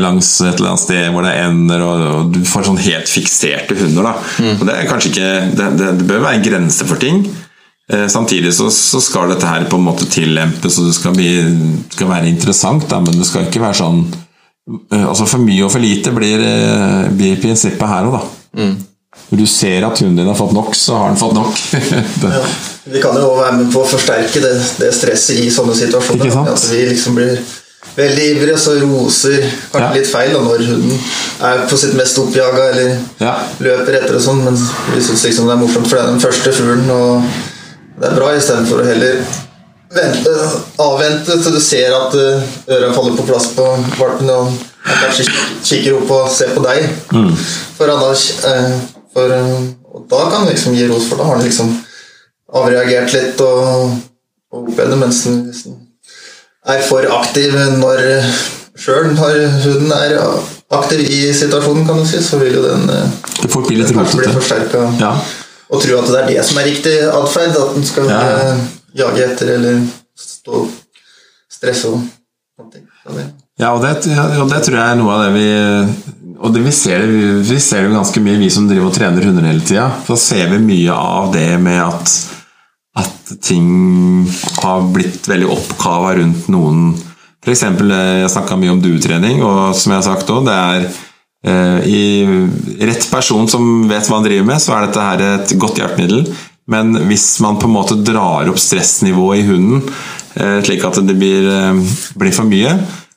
langs 0.00 0.30
et 0.40 0.54
eller 0.54 0.70
annet 0.70 0.80
sted 0.80 1.10
hvor 1.12 1.26
det 1.26 1.34
er 1.34 1.50
ender, 1.50 1.82
og, 1.84 2.04
og 2.08 2.30
du 2.32 2.40
får 2.48 2.70
sånn 2.70 2.80
helt 2.86 3.10
fikserte 3.10 3.76
hunder. 3.76 4.08
da. 4.08 4.14
Mm. 4.40 4.54
Og 4.56 4.64
det 4.70 4.76
er 4.78 4.88
kanskje 4.88 5.10
ikke 5.12 5.32
det, 5.58 5.66
det, 5.76 5.90
det 6.00 6.08
bør 6.08 6.24
være 6.24 6.38
en 6.38 6.46
grense 6.46 6.88
for 6.88 7.02
ting. 7.02 7.20
Eh, 7.92 8.06
samtidig 8.08 8.54
så, 8.54 8.70
så, 8.70 9.00
skal 9.00 9.28
dette 9.28 9.48
her 9.48 9.66
på 9.68 9.76
en 9.76 9.84
måte 9.84 10.06
tillempes, 10.08 10.78
og 10.80 10.88
det 10.88 10.94
skal, 10.96 11.12
bli, 11.16 11.28
skal 11.92 12.08
være 12.08 12.30
interessant, 12.32 12.86
da, 12.88 13.00
men 13.04 13.18
det 13.18 13.28
skal 13.28 13.44
ikke 13.44 13.60
være 13.60 13.76
sånn 13.76 13.98
eh, 14.08 15.02
altså 15.04 15.26
For 15.28 15.44
mye 15.44 15.66
og 15.66 15.72
for 15.74 15.84
lite 15.84 16.14
blir, 16.16 16.40
eh, 16.40 17.10
blir 17.12 17.42
prinsippet 17.42 17.90
her 17.90 18.08
òg, 18.08 18.16
da. 18.16 18.62
Mm. 18.62 18.74
Når 19.28 19.40
du 19.40 19.44
ser 19.48 19.84
at 19.86 20.00
hunden 20.00 20.16
din 20.16 20.30
har 20.30 20.38
fått 20.38 20.54
nok, 20.56 20.72
så 20.76 20.96
har 20.98 21.12
den 21.12 21.20
fått 21.20 21.36
nok. 21.36 21.60
ja. 22.24 22.40
Vi 22.88 23.02
kan 23.04 23.20
jo 23.20 23.34
være 23.36 23.60
med 23.60 23.70
på 23.72 23.84
å 23.84 23.88
forsterke 23.88 24.40
det, 24.42 24.56
det 24.80 24.90
stresset 24.96 25.44
i 25.44 25.52
sånne 25.52 25.76
situasjoner. 25.76 26.34
At 26.50 26.66
vi 26.72 26.82
liksom 26.88 27.16
blir 27.20 27.38
veldig 27.94 28.26
ivrige, 28.32 28.56
og 28.56 28.60
så 28.64 28.74
roser 28.80 29.38
kanskje 29.44 29.86
ja. 29.86 29.94
litt 29.94 30.10
feil 30.10 30.34
da, 30.34 30.42
når 30.44 30.64
hunden 30.66 31.00
er 31.46 31.64
på 31.70 31.78
sitt 31.78 31.94
mest 31.98 32.18
oppjaga 32.20 32.68
eller 32.72 32.94
ja. 33.22 33.34
løper 33.64 34.00
etter 34.00 34.18
og 34.18 34.24
sånn, 34.24 34.42
men 34.44 34.56
vi 34.94 35.02
syns 35.04 35.26
liksom 35.28 35.50
det 35.50 35.54
er 35.56 35.62
morsomt, 35.62 35.88
for 35.88 35.98
det 35.98 36.06
er 36.06 36.14
den 36.14 36.24
første 36.24 36.54
fuglen. 36.56 36.88
og 36.90 37.52
det 38.00 38.08
er 38.08 38.16
bra 38.16 38.30
istedenfor 38.34 38.82
å 38.82 38.86
heller 38.88 39.20
vente, 39.94 40.32
avvente 40.82 41.36
til 41.42 41.54
du 41.54 41.60
ser 41.62 41.94
at 41.94 42.16
eh, 42.18 42.48
øra 42.74 42.90
faller 42.94 43.14
på 43.18 43.26
plass 43.28 43.50
på 43.54 43.66
valpen, 44.00 44.30
og 44.34 44.50
kanskje 44.84 45.28
kikker 45.64 46.00
opp 46.00 46.10
og 46.16 46.32
ser 46.34 46.54
på 46.56 46.64
deg. 46.64 46.88
Mm. 47.14 47.30
For, 47.78 47.92
annars, 47.92 48.26
eh, 48.50 48.72
for 49.14 49.36
eh, 49.36 49.68
og 49.94 50.08
da 50.10 50.24
kan 50.30 50.42
du 50.42 50.50
liksom 50.50 50.74
gi 50.74 50.88
ros, 50.90 51.06
for 51.06 51.20
da 51.20 51.28
har 51.28 51.38
han 51.38 51.46
liksom 51.46 51.70
avreagert 52.54 53.14
litt 53.14 53.40
og, 53.44 53.94
og 54.50 54.66
opplevd 54.72 54.96
det, 54.96 54.98
mens 54.98 55.22
den 55.28 55.78
er 56.64 56.82
for 56.88 57.06
aktiv 57.14 57.54
når 57.78 58.02
sjøl 58.80 59.12
når 59.12 59.40
huden 59.62 59.92
er 59.94 60.16
aktiv 60.74 61.04
i 61.04 61.22
situasjonen, 61.36 61.86
kan 61.86 62.00
du 62.00 62.06
si, 62.08 62.18
så 62.24 62.40
vil 62.42 62.58
jo 62.58 62.66
den 62.66 62.88
det 62.88 63.50
bli 63.54 63.78
litt 63.78 63.94
rotete. 63.94 64.82
Ja 64.98 65.14
og 65.74 65.82
tro 65.82 66.00
at 66.00 66.10
det 66.10 66.18
er 66.22 66.32
det 66.32 66.46
som 66.46 66.60
er 66.60 66.68
riktig 66.70 66.94
atferd. 67.10 67.56
At 67.60 67.78
en 67.78 67.86
skal 67.86 68.10
ja. 68.10 68.20
Eh, 68.32 68.66
jage 69.00 69.24
etter 69.26 69.54
eller 69.56 69.80
stå 70.18 70.64
stresse 71.50 71.90
og 71.90 72.02
sånne 72.54 72.76
ting. 72.76 72.86
Ja, 73.60 73.70
og 73.74 73.82
det, 73.84 73.94
og 74.40 74.48
det, 74.50 74.60
tror 74.66 74.78
jeg 74.78 74.84
er 74.84 74.96
noe 74.98 75.14
av 75.14 75.20
det 75.26 75.34
vi 75.36 75.48
Og 76.42 76.54
det 76.54 76.62
vi, 76.64 76.72
ser, 76.74 77.04
vi 77.06 77.58
ser 77.62 77.84
jo 77.84 77.92
ganske 77.92 78.20
mye, 78.24 78.40
vi 78.40 78.48
som 78.50 78.66
driver 78.68 78.88
og 78.88 78.96
trener 78.96 79.26
hunder 79.28 79.46
hele 79.46 79.62
tida. 79.64 79.86
Så 80.08 80.16
ser 80.20 80.48
vi 80.50 80.62
mye 80.62 80.94
av 80.94 81.30
det 81.32 81.48
med 81.62 81.78
at, 81.84 82.14
at 83.00 83.34
ting 83.44 83.68
har 84.58 84.88
blitt 84.94 85.28
veldig 85.30 85.50
oppkava 85.54 86.16
rundt 86.18 86.48
noen 86.52 86.88
F.eks. 87.44 87.62
Eh, 87.62 88.20
jeg 88.22 88.32
snakka 88.32 88.56
mye 88.56 88.72
om 88.72 88.80
duetrening, 88.82 89.42
og 89.44 89.74
som 89.76 89.92
jeg 89.92 90.00
har 90.00 90.06
sagt 90.06 90.30
òg, 90.32 90.46
det 90.48 90.54
er 90.54 90.86
I 91.44 92.24
rett 92.80 93.04
person 93.10 93.44
som 93.50 93.84
vet 93.90 94.06
hva 94.08 94.16
han 94.16 94.24
driver 94.24 94.46
med, 94.48 94.62
så 94.64 94.72
er 94.72 94.86
dette 94.86 95.02
her 95.04 95.22
et 95.26 95.50
godt 95.60 95.76
hjelpemiddel. 95.76 96.22
Men 96.70 96.96
hvis 97.10 97.26
man 97.44 97.58
på 97.60 97.68
en 97.68 97.74
måte 97.74 97.96
drar 98.00 98.48
opp 98.48 98.60
stressnivået 98.60 99.42
i 99.42 99.48
hunden, 99.48 99.82
eh, 100.40 100.60
slik 100.64 100.84
at 100.88 101.00
det 101.04 101.16
blir, 101.18 101.48
eh, 101.48 101.96
blir 102.16 102.32
for 102.32 102.48
mye, 102.48 102.72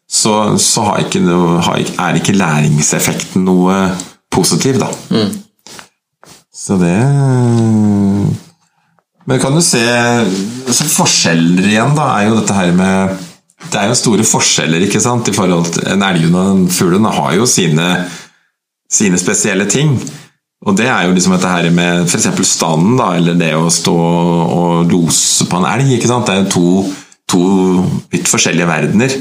så, 0.07 0.57
så 0.59 0.89
ikke 1.03 1.21
noe, 1.23 1.61
er 1.63 2.19
ikke 2.19 2.35
læringseffekten 2.35 3.45
noe 3.47 3.77
positiv, 4.31 4.79
da. 4.83 4.91
Mm. 5.11 5.31
Så 6.57 6.75
det 6.81 6.97
Men 9.27 9.39
kan 9.39 9.53
du 9.53 9.61
se 9.61 9.83
altså 9.83 10.87
Forskjeller 10.87 11.67
igjen, 11.67 11.95
da, 11.95 12.07
er 12.15 12.29
jo 12.29 12.37
dette 12.39 12.55
her 12.55 12.71
med 12.75 13.26
det 13.57 13.79
er 13.79 13.89
jo 13.89 13.97
store 13.97 14.25
forskjeller 14.27 14.85
ikke 14.85 15.01
sant, 15.01 15.27
i 15.27 15.35
forhold 15.35 15.71
til 15.73 15.87
en 15.89 16.05
elgen 16.05 16.35
og 16.37 16.51
en 16.51 16.63
fuglen 16.71 17.07
har 17.09 17.33
jo 17.35 17.47
sine, 17.49 17.87
sine, 18.91 19.17
spesielle 19.19 19.65
ting. 19.69 19.95
Og 20.67 20.77
det 20.77 20.87
er 20.89 21.07
jo 21.07 21.15
liksom 21.15 21.33
dette 21.35 21.49
her 21.51 21.69
med 21.73 22.05
f.eks. 22.05 22.29
standen, 22.47 22.95
da, 22.99 23.11
eller 23.17 23.37
det 23.37 23.53
å 23.57 23.67
stå 23.73 23.95
og 23.97 24.91
lose 24.91 25.47
på 25.49 25.59
en 25.59 25.67
elg. 25.69 25.95
ikke 25.95 26.09
sant? 26.09 26.29
Det 26.29 26.35
er 26.35 26.43
jo 26.43 26.53
to, 26.53 26.69
to 27.33 27.41
vidt 28.13 28.29
forskjellige 28.29 28.69
verdener. 28.69 29.17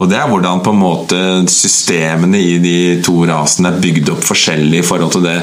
Og 0.00 0.08
det 0.08 0.16
er 0.16 0.30
hvordan 0.30 0.62
på 0.64 0.72
en 0.72 0.80
måte 0.80 1.18
systemene 1.52 2.38
i 2.40 2.54
de 2.62 2.76
to 3.04 3.18
rasene 3.28 3.68
er 3.68 3.82
bygd 3.82 4.14
opp 4.14 4.22
forskjellig 4.24 4.80
i 4.80 4.86
forhold 4.86 5.12
til 5.12 5.26
det, 5.26 5.36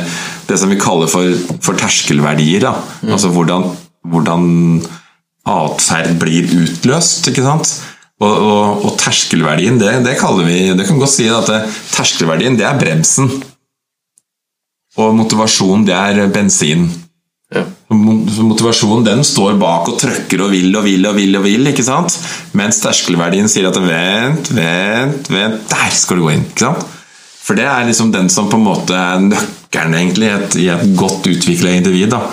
det 0.50 0.58
som 0.58 0.72
vi 0.72 0.80
kaller 0.82 1.12
for, 1.12 1.30
for 1.62 1.78
terskelverdier. 1.78 2.66
Da. 2.66 2.74
Mm. 3.04 3.12
Altså 3.14 3.30
hvordan, 3.36 3.68
hvordan 4.08 4.48
atferd 5.48 6.18
blir 6.20 6.50
utløst. 6.64 7.30
ikke 7.30 7.46
sant? 7.46 7.76
Og, 8.18 8.32
og, 8.34 8.86
og 8.88 8.96
terskelverdien, 8.98 9.78
det, 9.78 9.92
det, 10.02 10.16
kaller 10.18 10.48
vi 10.48 10.72
Det 10.74 10.88
kan 10.88 10.98
godt 10.98 11.14
si 11.14 11.28
at 11.30 11.50
det, 11.52 11.60
terskelverdien, 11.94 12.58
det 12.58 12.66
er 12.66 12.80
bremsen. 12.80 13.30
Og 14.98 15.14
motivasjon, 15.14 15.86
det 15.86 15.94
er 15.94 16.32
bensin. 16.34 16.88
Ja. 17.54 17.62
Motivasjonen 17.94 19.06
den 19.06 19.22
står 19.24 19.54
bak 19.62 19.88
og 19.94 20.00
trøkker 20.02 20.42
og 20.44 20.52
vil 20.52 20.74
og 20.76 20.84
vil 20.84 21.06
og 21.08 21.16
vil, 21.16 21.38
og 21.40 21.46
vil 21.46 21.70
ikke 21.70 21.86
sant? 21.86 22.18
Mens 22.58 22.82
terskelverdien 22.84 23.48
sier 23.52 23.70
at 23.70 23.78
vent, 23.80 24.52
vent, 24.58 25.30
vent 25.32 25.70
Der 25.72 25.94
skal 25.96 26.20
du 26.20 26.26
gå 26.26 26.34
inn! 26.34 26.44
ikke 26.50 26.66
sant? 26.66 26.94
For 27.48 27.56
det 27.56 27.64
er 27.72 27.86
liksom 27.88 28.10
den 28.12 28.28
som 28.34 28.50
på 28.52 28.58
en 28.60 28.66
måte 28.66 28.98
er 28.98 29.22
nøkkelen 29.24 29.94
egentlig 29.96 30.28
i 30.28 30.34
et, 30.34 30.58
i 30.60 30.66
et 30.74 30.90
godt 31.00 31.30
utvikla 31.32 31.78
individ. 31.78 32.10
Da. 32.12 32.26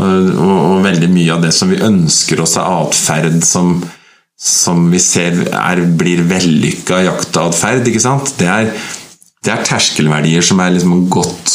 Og, 0.00 0.30
og, 0.32 0.54
og, 0.70 0.78
veldig 0.86 1.10
mye 1.12 1.34
av 1.34 1.44
det 1.44 1.50
som 1.52 1.68
vi 1.68 1.82
ønsker 1.84 2.40
oss 2.40 2.56
av 2.62 2.86
atferd 2.86 3.42
som, 3.44 3.74
som 4.38 4.88
vi 4.90 5.00
ser 5.02 5.44
er, 5.48 5.82
blir 5.98 6.24
vellykka 6.28 7.02
jaktatferd, 7.06 7.86
ikke 7.88 8.02
sant? 8.02 8.34
Det 8.38 8.48
er, 8.50 8.72
det 9.44 9.52
er 9.54 9.66
terskelverdier 9.66 10.44
som 10.46 10.62
er 10.64 10.74
liksom 10.74 11.06
godt, 11.12 11.54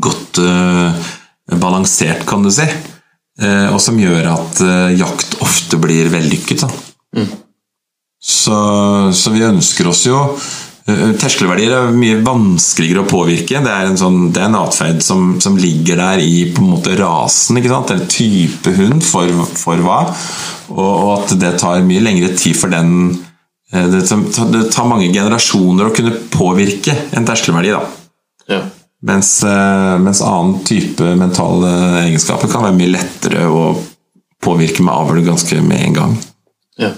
godt 0.00 0.40
uh, 0.40 1.10
balansert, 1.60 2.24
kan 2.28 2.44
du 2.46 2.50
si. 2.54 2.68
Uh, 3.40 3.68
og 3.74 3.80
som 3.82 4.00
gjør 4.00 4.32
at 4.32 4.64
uh, 4.64 4.88
jakt 4.96 5.38
ofte 5.44 5.80
blir 5.80 6.10
vellykket. 6.12 6.64
Mm. 7.16 7.30
Så, 8.20 8.56
så 9.16 9.32
vi 9.32 9.46
ønsker 9.46 9.88
oss 9.88 10.04
jo 10.08 10.18
terskelverdier 10.88 11.74
er 11.76 11.94
mye 11.94 12.18
vanskeligere 12.24 13.04
å 13.04 13.08
påvirke. 13.10 13.60
Det 13.62 13.72
er 13.72 13.88
en, 13.90 13.98
sånn, 14.00 14.20
det 14.34 14.42
er 14.42 14.48
en 14.48 14.58
atferd 14.62 15.02
som, 15.04 15.34
som, 15.42 15.58
ligger 15.60 16.00
der 16.00 16.22
i 16.24 16.48
på 16.54 16.64
en 16.64 16.72
måte 16.72 16.96
rasen, 16.98 17.58
ikke 17.60 17.72
sant? 17.72 17.92
eller 17.94 18.10
type 18.10 18.74
hund, 18.78 19.04
for, 19.04 19.44
for 19.60 19.84
hva. 19.84 20.00
Og, 20.72 20.88
og, 20.88 21.10
at 21.18 21.36
det 21.40 21.54
tar 21.60 21.84
mye 21.86 22.04
lengre 22.04 22.32
tid 22.38 22.58
for 22.58 22.72
den 22.72 23.18
Det 23.70 23.86
det, 23.92 24.18
det, 24.50 24.64
tar 24.74 24.88
mange 24.90 25.12
generasjoner 25.14 25.86
å 25.86 25.94
kunne 25.94 26.16
påvirke 26.32 26.96
en 27.14 27.26
terskelverdi. 27.28 27.70
da. 27.76 27.84
Ja. 28.50 28.64
Mens, 29.06 29.44
eh, 29.46 29.98
mens, 30.02 30.20
annen 30.26 30.58
type 30.66 31.14
mentale 31.16 31.70
egenskaper 32.02 32.50
kan 32.50 32.66
være 32.66 32.76
mye 32.76 32.96
lettere 32.96 33.46
å 33.46 33.62
påvirke 34.42 34.82
med 34.82 34.92
avl 34.92 35.22
ganske 35.24 35.60
med 35.62 35.86
en 35.86 35.96
gang. 36.00 36.18
Ja. 36.80 36.90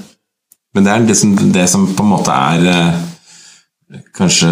Men 0.72 0.86
det 0.86 0.92
er 0.94 1.06
det 1.06 1.18
som, 1.18 1.36
det 1.52 1.68
som 1.68 1.84
på 1.92 2.06
en 2.06 2.14
måte 2.14 2.32
er 2.32 3.02
kanskje 4.16 4.50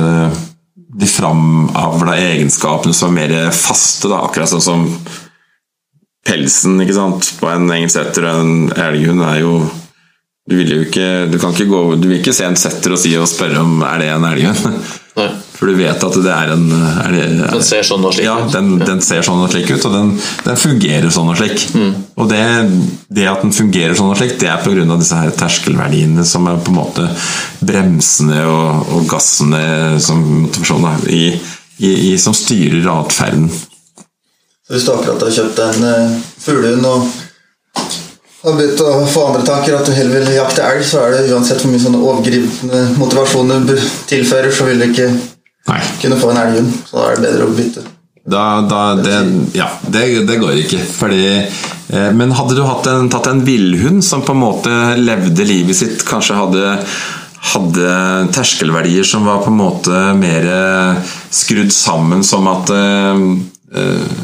de 1.00 1.06
framavla 1.06 2.16
egenskapene 2.18 2.94
som 2.96 3.16
er 3.18 3.30
mer 3.30 3.52
faste, 3.54 4.08
da, 4.10 4.24
akkurat 4.26 4.50
sånn 4.50 4.64
som 4.64 4.86
pelsen 6.26 6.80
ikke 6.82 6.96
sant? 6.96 7.30
på 7.40 7.48
en 7.48 7.70
engelsk 7.70 7.96
setter 7.96 8.26
og 8.28 8.40
en 8.42 8.56
elghund 8.74 9.24
er 9.24 9.40
jo 9.42 9.54
du 10.50 10.56
vil 10.58 10.72
jo 10.74 10.80
ikke 10.82 11.10
du 11.30 11.38
kan 11.38 11.54
ikke 11.54 11.70
gå, 11.70 11.82
du 12.00 12.08
vil 12.10 12.18
ikke 12.18 12.34
se 12.34 12.48
en 12.48 12.58
setter 12.58 12.96
og 12.96 12.98
si 12.98 13.12
og 13.18 13.28
spørre 13.30 13.62
om 13.62 13.84
er 13.86 14.02
det 14.02 14.10
en 14.16 14.26
elghund. 14.32 14.80
For 15.60 15.68
du 15.68 15.76
vet 15.76 16.04
at 16.06 16.16
det 16.24 16.32
er 16.32 16.52
en 16.54 16.64
er 16.72 17.12
det, 17.12 17.22
er, 17.26 17.52
Den 17.52 17.64
ser 17.66 17.84
sånn 17.84 18.04
og 18.08 18.14
slik 18.16 18.24
ja, 18.24 18.38
ut. 18.40 18.52
Den, 18.54 18.70
den, 18.80 19.02
ser 19.04 19.22
sånn 19.26 19.42
og 19.44 19.50
slik 19.52 19.68
ut, 19.68 19.84
og 19.84 19.92
den, 19.92 20.12
den 20.46 20.58
fungerer 20.58 21.12
sånn 21.12 21.28
og 21.28 21.36
slik. 21.36 21.66
Mm. 21.76 21.90
Og 22.16 22.30
det, 22.30 22.40
det, 23.12 23.26
at 23.28 23.44
den 23.44 23.52
fungerer 23.54 23.94
sånn 23.98 24.10
og 24.14 24.16
slik, 24.16 24.38
det 24.40 24.48
er 24.48 24.62
pga. 24.64 24.86
disse 24.94 25.20
her 25.20 25.34
terskelverdiene 25.36 26.24
som 26.26 26.48
er 26.48 26.62
på 26.64 26.72
en 26.72 26.78
måte 26.80 27.08
bremsene 27.60 28.40
og, 28.48 28.94
og 28.96 29.10
gassene 29.10 29.62
som, 30.00 30.48
sånn, 30.56 30.88
i, 31.12 31.26
i, 31.78 31.92
i, 31.92 32.14
som 32.18 32.36
styrer 32.36 32.88
atferden. 32.94 33.50
Hvis 34.70 34.86
du 34.86 34.94
akkurat 34.94 35.26
har 35.26 35.34
kjøpt 35.34 35.60
en 35.66 35.84
uh, 35.84 36.18
fuglehund 36.40 36.88
og 36.88 37.10
har 38.42 38.56
begynt 38.56 38.80
å 38.80 38.92
få 39.10 39.26
andre 39.28 39.44
tanker, 39.44 39.76
at 39.76 39.86
du 39.88 39.92
heller 39.92 40.22
vil 40.22 40.38
jakte 40.38 40.64
elg, 40.64 40.84
så 40.86 41.04
er 41.04 41.16
det 41.16 41.34
uansett 41.34 41.60
hvor 41.60 41.72
mye 41.72 41.82
sånn 41.82 41.98
overgripende 42.00 42.82
motivasjon 42.96 43.54
du 43.68 43.76
tilfører, 44.08 44.52
så 44.54 44.68
vil 44.68 44.80
du 44.80 44.88
ikke 44.88 45.08
Nei. 45.68 45.80
kunne 46.00 46.20
få 46.20 46.32
en 46.32 46.42
elghund. 46.44 46.76
Så 46.88 46.96
da 46.96 47.08
er 47.08 47.18
det 47.18 47.26
bedre 47.28 47.48
å 47.48 47.56
bytte. 47.58 47.86
Da, 48.30 48.44
da, 48.68 48.80
det, 49.00 49.16
ja, 49.56 49.66
det, 49.88 50.02
det, 50.28 50.36
går 50.40 50.58
ikke. 50.62 50.80
Fordi, 50.84 51.22
eh, 51.88 52.10
men 52.16 52.34
hadde 52.36 52.56
du 52.56 52.62
en, 52.62 53.08
tatt 53.12 53.30
en 53.30 53.44
villhund 53.44 54.04
som 54.04 54.22
på 54.24 54.36
en 54.36 54.42
måte 54.42 54.74
levde 55.00 55.46
livet 55.48 55.76
sitt, 55.76 56.04
kanskje 56.06 56.36
hadde, 56.38 56.74
hadde 57.54 57.94
terskelverdier 58.36 59.08
som 59.08 59.26
var 59.28 59.40
på 59.44 59.52
en 59.52 59.60
måte 59.60 60.02
mer 60.20 60.48
eh, 60.52 61.16
skrudd 61.32 61.72
sammen 61.74 62.24
som 62.26 62.48
at 62.52 62.72
eh, 62.76 63.24
eh, 63.80 64.20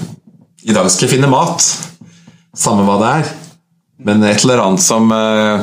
I 0.67 0.77
dag 0.77 0.89
skal 0.91 1.07
jeg 1.07 1.17
finne 1.17 1.33
mat, 1.33 1.65
samme 2.57 2.85
hva 2.87 3.01
det 3.01 3.11
er. 3.21 3.36
Men 4.05 4.25
et 4.29 4.45
eller 4.45 4.61
annet 4.61 4.83
som, 4.83 5.09
eh, 5.13 5.61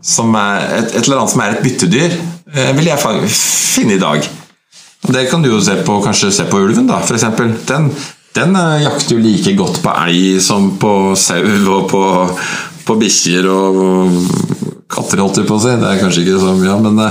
som 0.00 0.32
er, 0.38 0.62
et, 0.78 0.94
et, 0.94 1.02
eller 1.04 1.20
annet 1.20 1.34
som 1.34 1.42
er 1.44 1.56
et 1.56 1.64
byttedyr, 1.64 2.16
eh, 2.54 2.72
vil 2.78 2.88
jeg 2.88 3.28
finne 3.28 3.98
i 3.98 4.00
dag. 4.00 4.24
Det 5.12 5.26
kan 5.28 5.42
du 5.42 5.50
jo 5.50 5.60
se 5.60 5.76
på, 5.84 5.98
kanskje 6.04 6.32
se 6.32 6.46
på 6.48 6.62
ulven, 6.62 6.88
da, 6.88 7.02
f.eks. 7.02 7.26
Den, 7.68 7.90
den 8.38 8.56
eh, 8.56 8.86
jakter 8.86 9.16
jo 9.16 9.22
like 9.24 9.56
godt 9.58 9.82
på 9.84 9.94
elg 10.06 10.40
som 10.44 10.72
på 10.80 11.12
sau 11.18 11.44
og 11.76 11.86
på, 11.92 12.02
på 12.88 12.98
bikkjer 13.02 13.50
og 13.52 14.16
katter, 14.92 15.20
holdt 15.20 15.42
jeg 15.42 15.48
på 15.50 15.60
å 15.60 15.62
si. 15.62 15.76
Det 15.76 15.92
er 15.92 16.00
kanskje 16.00 16.24
ikke 16.24 16.40
så 16.40 16.56
mye, 16.56 16.80
men, 16.88 17.04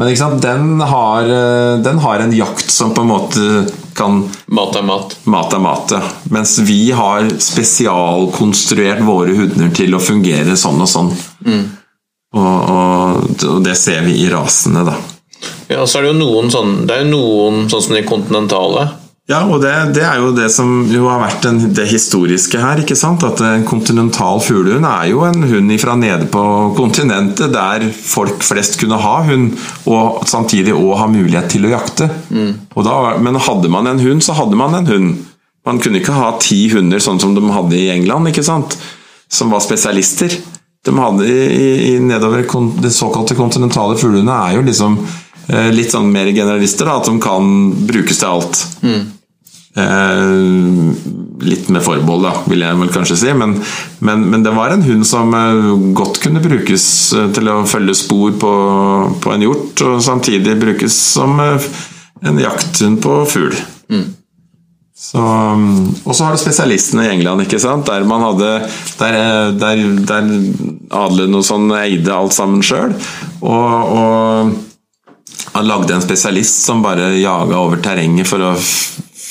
men 0.00 0.40
den, 0.40 0.74
har, 0.88 1.32
den 1.84 2.00
har 2.00 2.24
en 2.24 2.36
jakt 2.36 2.72
som 2.72 2.96
på 2.96 3.04
en 3.04 3.12
måte 3.12 3.48
kan 4.02 4.18
Mat 4.46 4.76
er 4.76 4.82
mat. 4.86 5.14
Mat 5.24 5.54
er 5.54 5.62
mat, 5.62 5.94
ja. 5.94 6.02
Mens 6.34 6.56
vi 6.66 6.90
har 6.96 7.28
spesialkonstruert 7.38 9.02
våre 9.06 9.36
hunder 9.38 9.70
til 9.76 9.94
å 9.94 10.02
fungere 10.02 10.58
sånn 10.58 10.82
og 10.82 10.90
sånn. 10.90 11.12
Mm. 11.46 11.64
Og, 12.32 12.70
og, 12.74 13.32
og, 13.46 13.58
det 13.64 13.76
ser 13.78 14.02
vi 14.06 14.16
i 14.24 14.28
rasene, 14.32 14.84
da. 14.88 14.96
Ja, 15.68 15.84
så 15.86 15.98
er 15.98 16.06
det 16.06 16.12
jo 16.12 16.18
noen 16.20 16.50
sånn 16.52 16.84
Det 16.86 16.94
er 16.94 17.00
jo 17.02 17.08
noen 17.10 17.64
sånn 17.70 17.82
som 17.82 17.96
de 17.96 18.02
kontinentale 18.06 18.84
ja, 19.32 19.40
og 19.48 19.62
det, 19.62 19.72
det, 19.96 20.02
er 20.04 20.20
jo 20.20 20.30
det 20.36 20.48
som 20.52 20.70
jo 20.92 21.06
har 21.08 21.22
vært 21.22 21.46
den, 21.46 21.58
det 21.74 21.86
historiske 21.90 22.60
her. 22.60 22.82
ikke 22.82 22.96
sant? 22.98 23.24
At 23.26 23.40
En 23.44 23.66
kontinental 23.68 24.42
fuglehund 24.44 24.86
er 24.88 25.08
jo 25.10 25.24
en 25.26 25.46
hund 25.48 25.74
fra 25.80 25.96
nede 25.98 26.28
på 26.32 26.44
kontinentet, 26.76 27.52
der 27.54 27.88
folk 27.90 28.44
flest 28.46 28.78
kunne 28.80 29.00
ha 29.00 29.16
hund, 29.26 29.56
og 29.88 30.22
samtidig 30.28 30.76
òg 30.76 30.94
ha 31.00 31.10
mulighet 31.10 31.50
til 31.54 31.66
å 31.66 31.74
jakte. 31.74 32.10
Mm. 32.30 32.52
Da, 32.76 32.96
men 33.22 33.40
hadde 33.48 33.72
man 33.72 33.90
en 33.90 34.02
hund, 34.04 34.24
så 34.24 34.36
hadde 34.38 34.58
man 34.58 34.76
en 34.78 34.90
hund. 34.92 35.12
Man 35.66 35.78
kunne 35.82 36.02
ikke 36.02 36.16
ha 36.16 36.34
ti 36.42 36.64
hunder 36.72 37.02
sånn 37.02 37.20
som 37.22 37.36
de 37.36 37.42
hadde 37.54 37.78
i 37.78 37.90
England, 37.94 38.32
ikke 38.32 38.46
sant? 38.46 38.78
som 39.32 39.48
var 39.48 39.62
spesialister. 39.64 40.28
De 40.84 40.92
hadde 40.92 41.24
i, 41.24 41.68
i 41.86 42.00
nedover 42.04 42.42
De 42.82 42.90
såkalte 42.92 43.32
kontinentale 43.38 43.94
fuglehundene 43.96 44.34
er 44.50 44.58
jo 44.58 44.64
liksom 44.66 44.98
Eh, 45.50 45.70
litt 45.74 45.90
sånn 45.90 46.10
mer 46.12 46.30
generalister, 46.30 46.86
da, 46.86 47.00
at 47.00 47.08
de 47.08 47.16
kan 47.22 47.48
brukes 47.88 48.20
til 48.20 48.30
alt. 48.30 48.62
Mm. 48.84 49.02
Eh, 49.72 50.22
litt 51.42 51.68
med 51.72 51.82
forbehold, 51.82 52.26
da, 52.26 52.32
vil 52.50 52.64
jeg 52.64 52.80
vel 52.80 52.92
kanskje 52.92 53.18
si. 53.22 53.34
Men, 53.36 53.56
men, 54.04 54.26
men, 54.28 54.44
det 54.44 54.54
var 54.56 54.74
en 54.74 54.84
hund 54.86 55.06
som 55.08 55.32
eh, 55.36 55.70
godt 55.96 56.20
kunne 56.24 56.44
brukes 56.44 56.86
til 57.36 57.52
å 57.52 57.62
følge 57.68 57.96
spor 57.98 58.34
på, 58.40 58.56
på 59.22 59.34
en 59.34 59.46
hjort, 59.46 59.84
og 59.86 60.02
samtidig 60.04 60.58
brukes 60.60 60.96
som 61.14 61.40
en 61.40 62.42
jakthund 62.42 63.00
på 63.02 63.22
fugl. 63.30 63.56
Mm. 63.92 64.10
Og 65.12 66.14
så 66.14 66.24
har 66.24 66.32
du 66.32 66.40
spesialistene 66.40 67.08
i 67.08 67.12
England, 67.16 67.42
ikke 67.44 67.58
sant? 67.60 67.88
der 67.88 68.04
man 68.06 68.22
hadde 68.22 68.50
Der, 69.00 69.50
der, 69.58 69.80
der 70.06 70.28
adelen 70.94 71.34
og 71.34 71.44
sånn 71.44 71.72
eide 71.74 72.14
alt 72.14 72.36
sammen 72.36 72.62
sjøl. 72.64 72.94
Og, 73.40 73.96
og 73.98 74.52
han 75.52 75.66
lagde 75.66 75.96
en 75.96 76.04
spesialist 76.04 76.62
som 76.64 76.84
bare 76.84 77.10
jaga 77.18 77.58
over 77.58 77.82
terrenget 77.82 78.30
for 78.30 78.44
å 78.46 78.52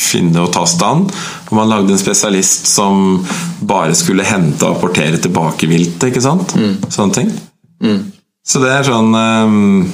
finne 0.01 0.43
og 0.43 0.51
ta 0.55 0.65
stand. 0.69 1.11
Og 1.49 1.53
man 1.57 1.69
lagde 1.71 1.93
en 1.93 2.01
spesialist 2.01 2.69
som 2.71 3.21
bare 3.61 3.95
skulle 3.97 4.27
hente 4.27 4.65
og 4.65 4.77
apportere 4.77 5.21
tilbake 5.21 5.69
viltet. 5.69 6.09
ikke 6.09 6.23
sant? 6.23 6.55
Mm. 6.57 6.77
Sånne 6.89 7.17
ting. 7.17 7.31
Mm. 7.83 8.01
Så 8.45 8.61
det 8.61 8.71
er 8.73 8.85
sånn 8.87 9.13
um, 9.13 9.91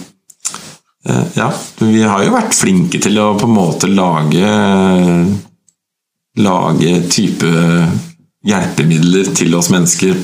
Ja, 1.35 1.49
vi 1.79 2.01
har 2.03 2.23
jo 2.23 2.33
vært 2.33 2.55
flinke 2.55 2.99
til 3.03 3.19
å 3.19 3.33
på 3.39 3.47
en 3.47 3.55
måte 3.55 3.89
lage 3.91 4.51
Lage 6.37 6.91
type 7.11 7.51
hjelpemidler 8.47 9.31
til 9.35 9.55
oss 9.57 9.71
mennesker 9.73 10.15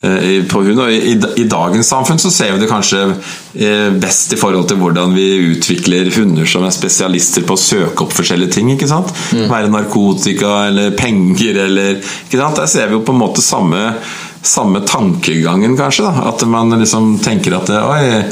på 0.00 0.60
hund. 0.62 0.78
Og 0.78 0.92
i, 0.92 1.16
i, 1.40 1.46
dagens 1.50 1.88
samfunn 1.90 2.20
så 2.22 2.30
ser 2.30 2.52
vi 2.54 2.62
det 2.62 2.70
kanskje 2.70 3.00
eh, 3.08 3.88
best 3.98 4.32
i 4.36 4.38
forhold 4.38 4.68
til 4.70 4.78
hvordan 4.78 5.14
vi 5.16 5.26
utvikler 5.54 6.12
hunder 6.14 6.46
som 6.46 6.66
er 6.66 6.74
spesialister 6.74 7.46
på 7.46 7.56
å 7.56 7.62
søke 7.62 8.04
opp 8.04 8.14
forskjellige 8.14 8.58
ting. 8.58 8.70
ikke 8.74 8.90
sant? 8.90 9.10
Mm. 9.34 9.48
Være 9.50 9.72
narkotika 9.74 10.54
eller 10.68 10.94
penger 10.98 11.64
eller 11.66 11.98
ikke 11.98 12.38
sant? 12.38 12.60
Der 12.60 12.70
ser 12.70 12.86
vi 12.90 12.98
jo 12.98 13.02
på 13.06 13.16
en 13.16 13.22
måte 13.24 13.42
samme, 13.42 13.82
samme 14.42 14.84
tankegangen, 14.86 15.76
kanskje. 15.78 16.06
da, 16.06 16.28
At 16.30 16.46
man 16.46 16.78
liksom 16.78 17.16
tenker 17.24 17.58
at 17.58 17.74
Oi, 17.82 18.22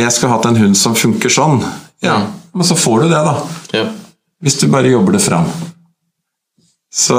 jeg 0.00 0.12
skulle 0.14 0.32
hatt 0.32 0.48
en 0.48 0.62
hund 0.62 0.78
som 0.80 0.96
funker 0.96 1.32
sånn. 1.32 1.60
Ja, 2.00 2.22
men 2.54 2.64
så 2.64 2.78
får 2.78 3.04
du 3.04 3.10
det, 3.10 3.24
da. 3.26 3.34
Ja. 3.76 3.88
Hvis 4.40 4.56
du 4.60 4.70
bare 4.72 4.88
jobber 4.88 5.18
det 5.18 5.20
fram. 5.20 5.50
Så, 6.98 7.16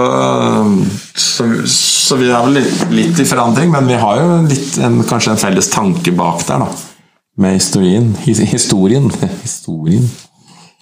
så, 1.16 1.46
så, 1.66 2.16
vi 2.20 2.28
er 2.28 2.42
vel 2.44 2.58
litt, 2.58 2.82
litt, 2.92 3.20
i 3.24 3.26
forandring, 3.28 3.70
men 3.72 3.88
vi 3.88 4.00
har 4.02 4.18
jo 4.20 4.40
litt, 4.44 4.74
en, 4.84 4.98
kanskje 5.08 5.32
en 5.32 5.40
felles 5.40 5.70
tanke 5.72 6.12
bak 6.12 6.44
der, 6.50 6.66
da. 6.66 7.14
Med 7.40 7.56
historien. 7.56 8.10
Historien. 8.26 9.08
Historien. 9.46 10.10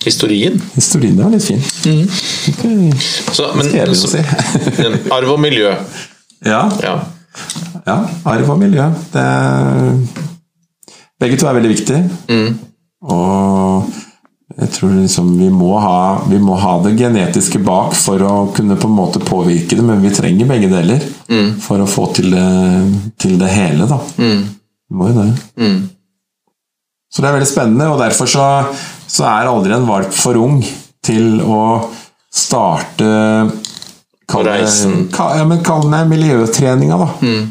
Historien? 0.01 0.57
Historien, 0.73 1.13
det 1.17 1.27
var 1.27 1.35
litt 1.35 1.45
fin. 1.45 1.61
Mm. 1.85 2.09
Okay. 2.53 2.89
Så, 3.37 3.51
men, 3.59 3.69
så, 3.93 4.09
si. 4.15 4.23
arv 5.19 5.35
og 5.35 5.39
miljø. 5.45 5.75
Ja. 6.45 6.63
ja. 6.81 6.95
ja. 7.85 7.99
Arv 8.33 8.49
og 8.49 8.57
miljø. 8.63 8.89
Det, 9.13 9.27
begge 11.21 11.37
to 11.37 11.51
er 11.51 11.57
veldig 11.59 11.73
viktige. 11.75 12.01
Mm. 12.29 12.57
Og 13.13 13.93
jeg 14.57 14.71
tror 14.73 14.93
liksom 14.95 15.27
vi 15.37 15.47
må, 15.53 15.71
ha, 15.79 16.21
vi 16.29 16.39
må 16.41 16.55
ha 16.57 16.71
det 16.81 16.95
genetiske 16.97 17.59
bak 17.61 17.93
for 17.97 18.23
å 18.25 18.31
kunne 18.55 18.77
på 18.79 18.87
en 18.89 18.95
måte 18.97 19.21
påvirke 19.21 19.77
det, 19.77 19.83
men 19.85 20.01
vi 20.01 20.09
trenger 20.15 20.49
begge 20.49 20.69
deler 20.71 21.03
Mm. 21.29 21.49
for 21.59 21.83
å 21.83 21.87
få 21.91 22.05
til 22.15 22.31
det, 22.31 22.45
til 23.19 23.37
det 23.37 23.49
hele, 23.51 23.85
da. 23.89 23.97
Vi 24.87 24.95
må 24.97 25.09
jo 25.09 25.17
det. 25.19 25.27
Mm. 25.59 25.77
Så 27.11 27.21
det 27.21 27.27
er 27.29 27.35
veldig 27.37 27.49
spennende, 27.49 27.89
og 27.91 27.99
derfor 27.99 28.25
så, 28.31 28.45
så 29.07 29.25
er 29.27 29.49
aldri 29.51 29.75
en 29.75 29.85
valp 29.89 30.13
for 30.15 30.39
ung 30.39 30.61
til 31.03 31.41
å 31.43 31.61
starte 32.33 33.07
Kall 34.27 34.43
det, 34.43 34.55
ja, 35.39 35.43
men 35.47 35.61
kall 35.63 35.85
det 35.91 36.01
miljøtreninga, 36.09 36.97
da. 36.99 37.05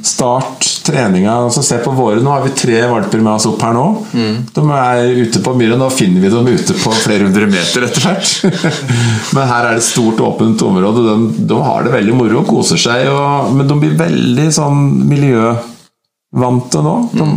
Start 0.04 0.66
treninga. 0.84 1.32
Altså, 1.46 1.62
se 1.64 1.78
på 1.80 1.90
våre. 1.96 2.20
Nå 2.20 2.30
har 2.34 2.42
vi 2.44 2.50
tre 2.52 2.82
valper 2.90 3.22
med 3.24 3.32
oss 3.32 3.46
opp 3.48 3.62
her 3.64 3.72
nå. 3.72 3.84
De 4.52 4.64
er 4.76 5.22
ute 5.22 5.40
på 5.42 5.54
myra. 5.56 5.78
Nå 5.80 5.88
finner 5.94 6.20
vi 6.20 6.32
dem 6.34 6.50
ute 6.52 6.76
på 6.76 6.92
flere 7.00 7.24
hundre 7.24 7.48
meter 7.48 7.86
etter 7.88 8.04
hvert. 8.04 8.34
men 9.38 9.48
her 9.48 9.70
er 9.70 9.78
det 9.78 9.80
et 9.80 9.88
stort, 9.88 10.20
åpent 10.20 10.66
område. 10.68 11.06
De, 11.08 11.46
de 11.48 11.62
har 11.64 11.86
det 11.88 11.94
veldig 11.96 12.18
moro 12.18 12.42
og 12.42 12.50
koser 12.50 12.82
seg. 12.84 13.08
Og, 13.08 13.56
men 13.56 13.72
de 13.72 13.78
blir 13.80 13.96
veldig 14.02 14.46
sånn 14.58 14.84
miljøvante 15.08 16.84
nå. 16.84 16.94
De 17.16 17.30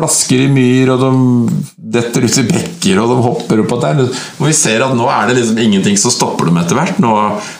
plasker 0.00 0.46
i 0.46 0.50
myr, 0.50 0.90
og 0.94 1.04
de 1.04 1.62
detter 1.96 2.26
ut 2.26 2.42
i 2.42 2.46
bekker, 2.48 3.00
og 3.02 3.12
de 3.12 3.22
hopper 3.28 3.64
opp 3.64 3.74
og 3.76 3.82
der. 3.84 4.04
Og 4.40 4.46
vi 4.48 4.56
ser 4.56 4.84
at 4.86 4.96
nå 4.96 5.08
er 5.12 5.28
det 5.28 5.40
liksom 5.40 5.60
ingenting 5.62 5.98
som 6.00 6.14
stopper 6.14 6.48
dem 6.48 6.60
etter 6.62 6.78
hvert. 6.78 7.00
Nå, 7.02 7.14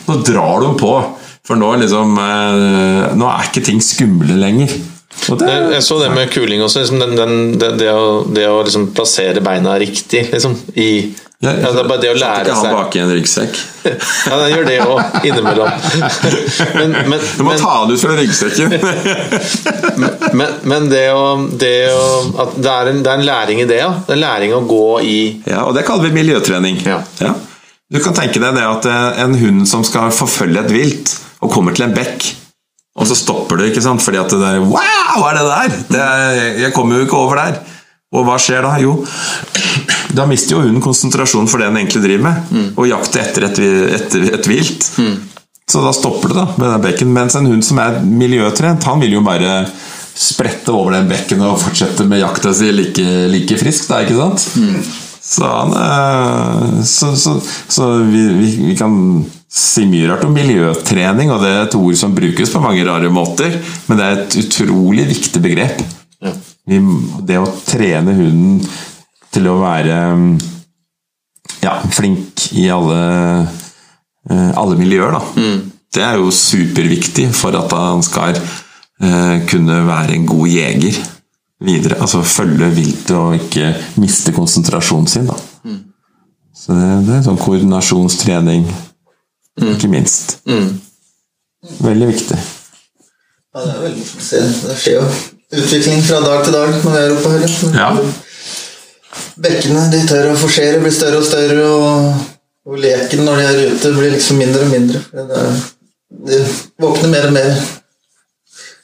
nå 0.08 0.20
drar 0.26 0.64
de 0.64 0.74
på. 0.80 0.94
For 1.46 1.58
nå, 1.58 1.70
liksom, 1.80 2.18
eh, 2.20 3.12
nå 3.18 3.28
er 3.30 3.48
ikke 3.48 3.64
ting 3.66 3.80
skumle 3.82 4.36
lenger. 4.38 4.72
Det, 5.10 5.48
jeg 5.74 5.82
så 5.82 5.96
det 6.00 6.12
med 6.14 6.30
kuling 6.32 6.62
også. 6.62 6.84
Liksom 6.84 7.00
den, 7.02 7.16
den, 7.18 7.34
det, 7.58 7.72
det 7.80 7.90
å, 7.92 8.22
det 8.30 8.46
å 8.48 8.60
liksom 8.66 8.90
plassere 8.94 9.42
beina 9.44 9.74
riktig 9.80 10.28
liksom, 10.30 10.54
i 10.78 10.90
ja, 11.40 11.52
Det 11.56 11.68
er 11.80 11.86
bare 11.88 12.00
det 12.02 12.10
å 12.12 12.16
lære 12.20 12.52
seg 12.52 12.74
bak 12.76 12.96
i 12.96 13.00
en 13.00 13.12
ryggsekk? 13.16 13.60
Ja, 14.28 14.36
den 14.36 14.50
gjør 14.52 14.66
det 14.68 14.74
òg, 14.84 15.14
innimellom. 15.24 15.70
Men, 16.76 16.96
men, 17.08 17.22
Du 17.38 17.44
må 17.46 17.54
men, 17.54 17.62
ta 17.62 17.78
den 17.88 17.96
ut 17.96 18.02
fra 18.02 18.16
ryggsekken! 18.18 18.74
men, 20.36 20.58
men 20.68 20.90
det 20.92 21.06
å, 21.16 21.22
det 21.56 21.72
å 21.96 22.44
det, 22.58 22.68
er 22.68 22.90
en, 22.92 23.00
det 23.00 23.08
er 23.08 23.22
en 23.22 23.24
læring 23.24 23.62
i 23.64 23.68
det, 23.70 23.80
ja. 23.80 23.88
Det 24.04 24.12
er 24.12 24.18
en 24.18 24.24
læring 24.26 24.52
å 24.58 24.60
gå 24.68 24.84
i 25.00 25.16
ja, 25.48 25.64
og 25.64 25.72
det 25.78 25.86
kaller 25.88 26.10
vi 26.10 26.18
miljøtrening. 26.20 26.82
Ja. 26.84 27.00
Du 27.90 27.98
kan 28.04 28.14
tenke 28.14 28.42
deg 28.42 28.54
det 28.54 28.66
at 28.68 28.86
eh, 28.86 29.24
en 29.24 29.40
hund 29.40 29.64
som 29.70 29.82
skal 29.86 30.12
forfølge 30.14 30.60
et 30.60 30.76
vilt, 30.76 31.16
og 31.40 31.56
kommer 31.56 31.72
til 31.72 31.88
en 31.88 31.96
bekk, 31.96 32.28
og 33.00 33.08
så 33.08 33.16
stopper 33.16 33.58
du, 33.58 33.64
ikke 33.70 33.82
sant? 33.82 34.04
Fordi 34.04 34.20
at 34.20 34.30
det 34.30 34.42
der 34.42 34.60
Wow, 34.60 35.22
hva 35.22 35.32
er 35.32 35.40
det 35.40 35.48
der? 35.48 35.76
Det 35.88 36.04
er, 36.04 36.40
jeg 36.66 36.76
kommer 36.76 37.00
jo 37.00 37.08
ikke 37.08 37.16
over 37.16 37.40
der. 37.40 37.62
Og 38.10 38.26
hva 38.26 38.36
skjer 38.42 38.66
da? 38.66 38.74
Jo, 38.82 38.96
da 40.16 40.26
mister 40.26 40.56
jo 40.56 40.62
hunden 40.64 40.82
konsentrasjonen 40.84 41.48
for 41.50 41.62
det 41.62 41.68
den 41.70 41.80
egentlig 41.82 42.02
driver 42.04 42.24
med, 42.26 42.54
og 42.76 42.88
jakter 42.90 43.24
etter 43.24 43.46
et, 43.50 43.60
etter 43.98 44.30
et 44.38 44.48
vilt. 44.50 44.88
Så 45.70 45.82
da 45.84 45.92
stopper 45.94 46.32
det 46.32 46.38
da 46.40 46.46
med 46.56 46.66
den 46.66 46.82
bekken. 46.82 47.12
Mens 47.14 47.36
en 47.38 47.46
hund 47.46 47.62
som 47.62 47.78
er 47.78 48.00
miljøtrent, 48.02 48.82
han 48.90 49.02
vil 49.02 49.12
jo 49.14 49.20
bare 49.22 49.60
sprette 50.20 50.72
over 50.74 50.96
den 50.96 51.06
bekken 51.08 51.40
og 51.46 51.60
fortsette 51.62 52.04
med 52.10 52.20
jakta 52.20 52.50
si 52.56 52.72
like, 52.74 53.04
like 53.30 53.58
frisk, 53.60 53.86
da, 53.88 54.00
ikke 54.02 54.18
sant? 54.18 54.48
Så, 55.22 55.46
han, 55.46 55.70
eh, 55.78 56.82
så, 56.84 57.12
så, 57.16 57.36
så 57.68 57.90
vi, 58.02 58.24
vi, 58.34 58.48
vi 58.66 58.74
kan 58.76 58.96
si 59.50 59.84
mye 59.86 60.08
rart 60.10 60.26
om 60.26 60.34
miljøtrening, 60.34 61.30
og 61.30 61.42
det 61.44 61.52
er 61.54 61.62
et 61.68 61.78
ord 61.78 61.96
som 61.98 62.14
brukes 62.16 62.50
på 62.50 62.62
mange 62.62 62.82
rare 62.86 63.10
måter, 63.12 63.54
men 63.86 63.98
det 64.00 64.06
er 64.08 64.18
et 64.18 64.38
utrolig 64.42 65.06
viktig 65.10 65.42
begrep. 65.44 65.82
Ja. 66.20 66.34
Det 66.66 67.38
å 67.40 67.46
trene 67.66 68.14
hunden 68.18 68.58
til 69.34 69.46
å 69.50 69.58
være 69.60 69.98
ja, 71.62 71.74
flink 71.94 72.48
i 72.58 72.66
alle, 72.72 73.00
eh, 74.30 74.50
alle 74.58 74.78
miljøer, 74.78 75.14
da. 75.16 75.22
Det 75.90 76.02
er 76.06 76.18
jo 76.20 76.30
superviktig 76.34 77.28
for 77.34 77.56
at 77.58 77.72
han 77.74 78.02
skal 78.06 78.36
eh, 78.38 79.40
kunne 79.50 79.80
være 79.88 80.14
en 80.16 80.28
god 80.30 80.50
jeger 80.50 81.00
videre. 81.60 81.98
Altså 82.00 82.22
følge 82.26 82.70
viltet 82.74 83.16
og 83.16 83.34
ikke 83.38 83.72
miste 84.02 84.34
konsentrasjonen 84.36 85.10
sin, 85.10 85.30
da. 85.30 85.38
Så 86.60 86.76
det, 86.76 86.88
det 87.06 87.16
er 87.16 87.26
sånn 87.26 87.40
koordinasjonstrening, 87.40 88.66
ikke 89.74 89.88
minst. 89.88 90.38
Veldig 91.80 92.08
viktig. 92.10 92.38
Ja, 93.50 93.62
det 93.64 93.70
er 93.72 93.80
veldig 93.82 94.02
morsomt 94.04 94.22
å 94.22 94.26
se. 94.26 94.40
Det 94.68 94.76
skjer 94.78 94.98
jo 94.98 95.06
utvikling 95.60 96.02
fra 96.06 96.20
dag 96.22 96.44
til 96.44 96.54
dag 96.54 96.74
når 96.84 96.92
vi 96.94 97.00
er 97.00 97.14
oppe 97.16 97.32
her. 97.34 97.54
Ja. 97.74 97.88
Bekkene 99.40 99.86
de 99.92 100.00
tør 100.08 100.32
å 100.32 100.38
forsere, 100.38 100.80
blir 100.82 100.94
større 100.94 101.20
og 101.20 101.26
større, 101.26 101.66
og, 101.66 102.24
og 102.68 102.80
leken 102.80 103.24
når 103.26 103.40
de 103.40 103.46
er 103.48 103.74
ute, 103.74 103.92
blir 103.96 104.14
liksom 104.16 104.40
mindre 104.40 104.64
og 104.66 104.72
mindre. 104.74 105.02
De 106.30 106.40
våkner 106.82 107.12
mer 107.12 107.28
og 107.28 107.36
mer 107.36 107.52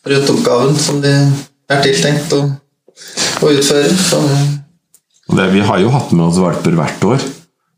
rundt 0.06 0.30
oppgaven 0.36 0.76
som 0.78 1.00
de 1.02 1.12
er 1.12 1.82
tiltenkt 1.82 2.32
å, 2.36 2.44
å 3.42 3.50
utføre. 3.50 3.90
Så, 3.98 4.22
vi 5.52 5.64
har 5.66 5.82
jo 5.82 5.90
hatt 5.94 6.14
med 6.14 6.28
oss 6.28 6.38
valper 6.40 6.78
hvert 6.78 7.08
år. 7.10 7.26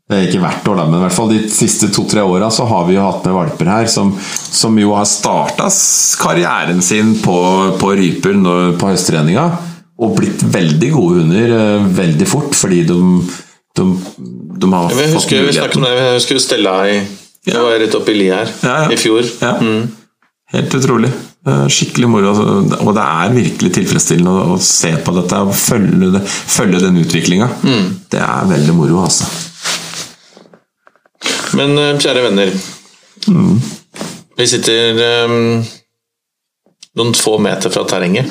Det 0.09 0.17
er 0.17 0.25
ikke 0.25 0.41
hvert 0.41 0.67
år, 0.71 0.77
da, 0.79 0.83
men 0.89 0.97
i 0.97 1.03
hvert 1.03 1.13
fall 1.13 1.29
de 1.29 1.39
siste 1.53 1.91
to-tre 1.93 2.23
åra 2.25 2.47
så 2.53 2.65
har 2.65 2.87
vi 2.87 2.95
jo 2.95 3.03
hatt 3.05 3.25
med 3.27 3.35
valper 3.35 3.67
her 3.69 3.89
som, 3.93 4.15
som 4.17 4.77
jo 4.81 4.95
har 4.97 5.05
starta 5.05 5.67
karrieren 6.17 6.81
sin 6.81 7.11
på, 7.21 7.35
på 7.77 7.91
ryper 7.99 8.39
på 8.79 8.89
høsttreninga. 8.89 9.43
Og 9.99 10.15
blitt 10.15 10.43
veldig 10.53 10.91
gode 10.95 11.21
hunder 11.21 11.55
eh, 11.55 11.87
veldig 11.97 12.27
fort, 12.29 12.53
fordi 12.55 12.83
de, 12.87 12.99
de, 13.79 13.87
de 14.61 14.73
har 14.73 14.93
Jeg 14.95 15.15
husker, 15.15 15.47
vi 15.47 15.55
snakket 15.57 15.81
om 15.81 15.87
det, 15.87 15.95
jeg 15.97 16.19
husker 16.19 16.43
Stella 16.43 16.75
i 16.87 16.99
Det 17.49 17.63
var 17.65 17.81
rett 17.83 17.97
oppi 17.99 18.15
li 18.15 18.29
her 18.31 18.47
Ja, 18.63 18.77
ja. 18.85 18.93
i 18.93 18.99
fjor. 18.99 19.27
Ja. 19.43 19.57
Helt 20.55 20.79
utrolig. 20.79 21.11
Skikkelig 21.71 22.07
moro. 22.11 22.31
altså. 22.31 22.79
Og 22.83 22.89
det 22.97 23.03
er 23.03 23.35
virkelig 23.35 23.69
tilfredsstillende 23.77 24.55
å, 24.55 24.57
se 24.63 24.91
på 25.05 25.13
dette 25.15 25.43
og 25.45 25.53
følge, 25.55 26.09
det, 26.17 26.23
følge 26.27 26.81
den 26.83 26.99
utviklinga. 27.03 27.47
Det 28.11 28.19
er 28.23 28.49
veldig 28.49 28.75
moro, 28.75 29.05
altså. 29.05 29.29
Men 31.57 31.77
eh, 31.77 31.97
kjære 31.99 32.25
venner 32.27 32.51
Vi 34.39 34.47
sitter 34.47 34.99
um, 35.27 35.63
noen 36.99 37.17
få 37.17 37.37
meter 37.43 37.73
fra 37.73 37.83
terrenget. 37.89 38.29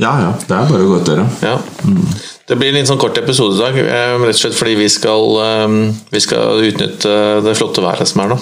Ja, 0.00 0.12
ja. 0.20 0.30
Det 0.40 0.54
er 0.56 0.70
bare 0.70 0.82
å 0.82 0.90
gå 0.90 1.00
ut 1.00 1.06
døra. 1.06 1.26
Ja. 1.44 1.58
Det 2.48 2.56
blir 2.58 2.72
en 2.72 2.80
litt 2.80 2.90
sånn 2.90 3.00
kort 3.00 3.16
episode 3.20 3.56
i 3.56 3.62
dag, 3.62 3.78
eh, 3.78 4.16
rett 4.24 4.34
og 4.34 4.40
slett 4.40 4.58
fordi 4.58 4.74
vi 4.76 4.88
skal, 4.92 5.38
eh, 5.44 5.78
vi 6.10 6.20
skal 6.20 6.64
utnytte 6.66 7.14
det 7.44 7.54
flotte 7.56 7.84
været 7.84 8.10
som 8.10 8.24
er 8.24 8.34
nå. 8.34 8.40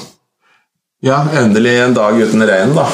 Ja, 1.02 1.24
endelig 1.34 1.74
en 1.82 1.94
dag 1.94 2.14
uten 2.14 2.44
regn, 2.46 2.76
da. 2.76 2.84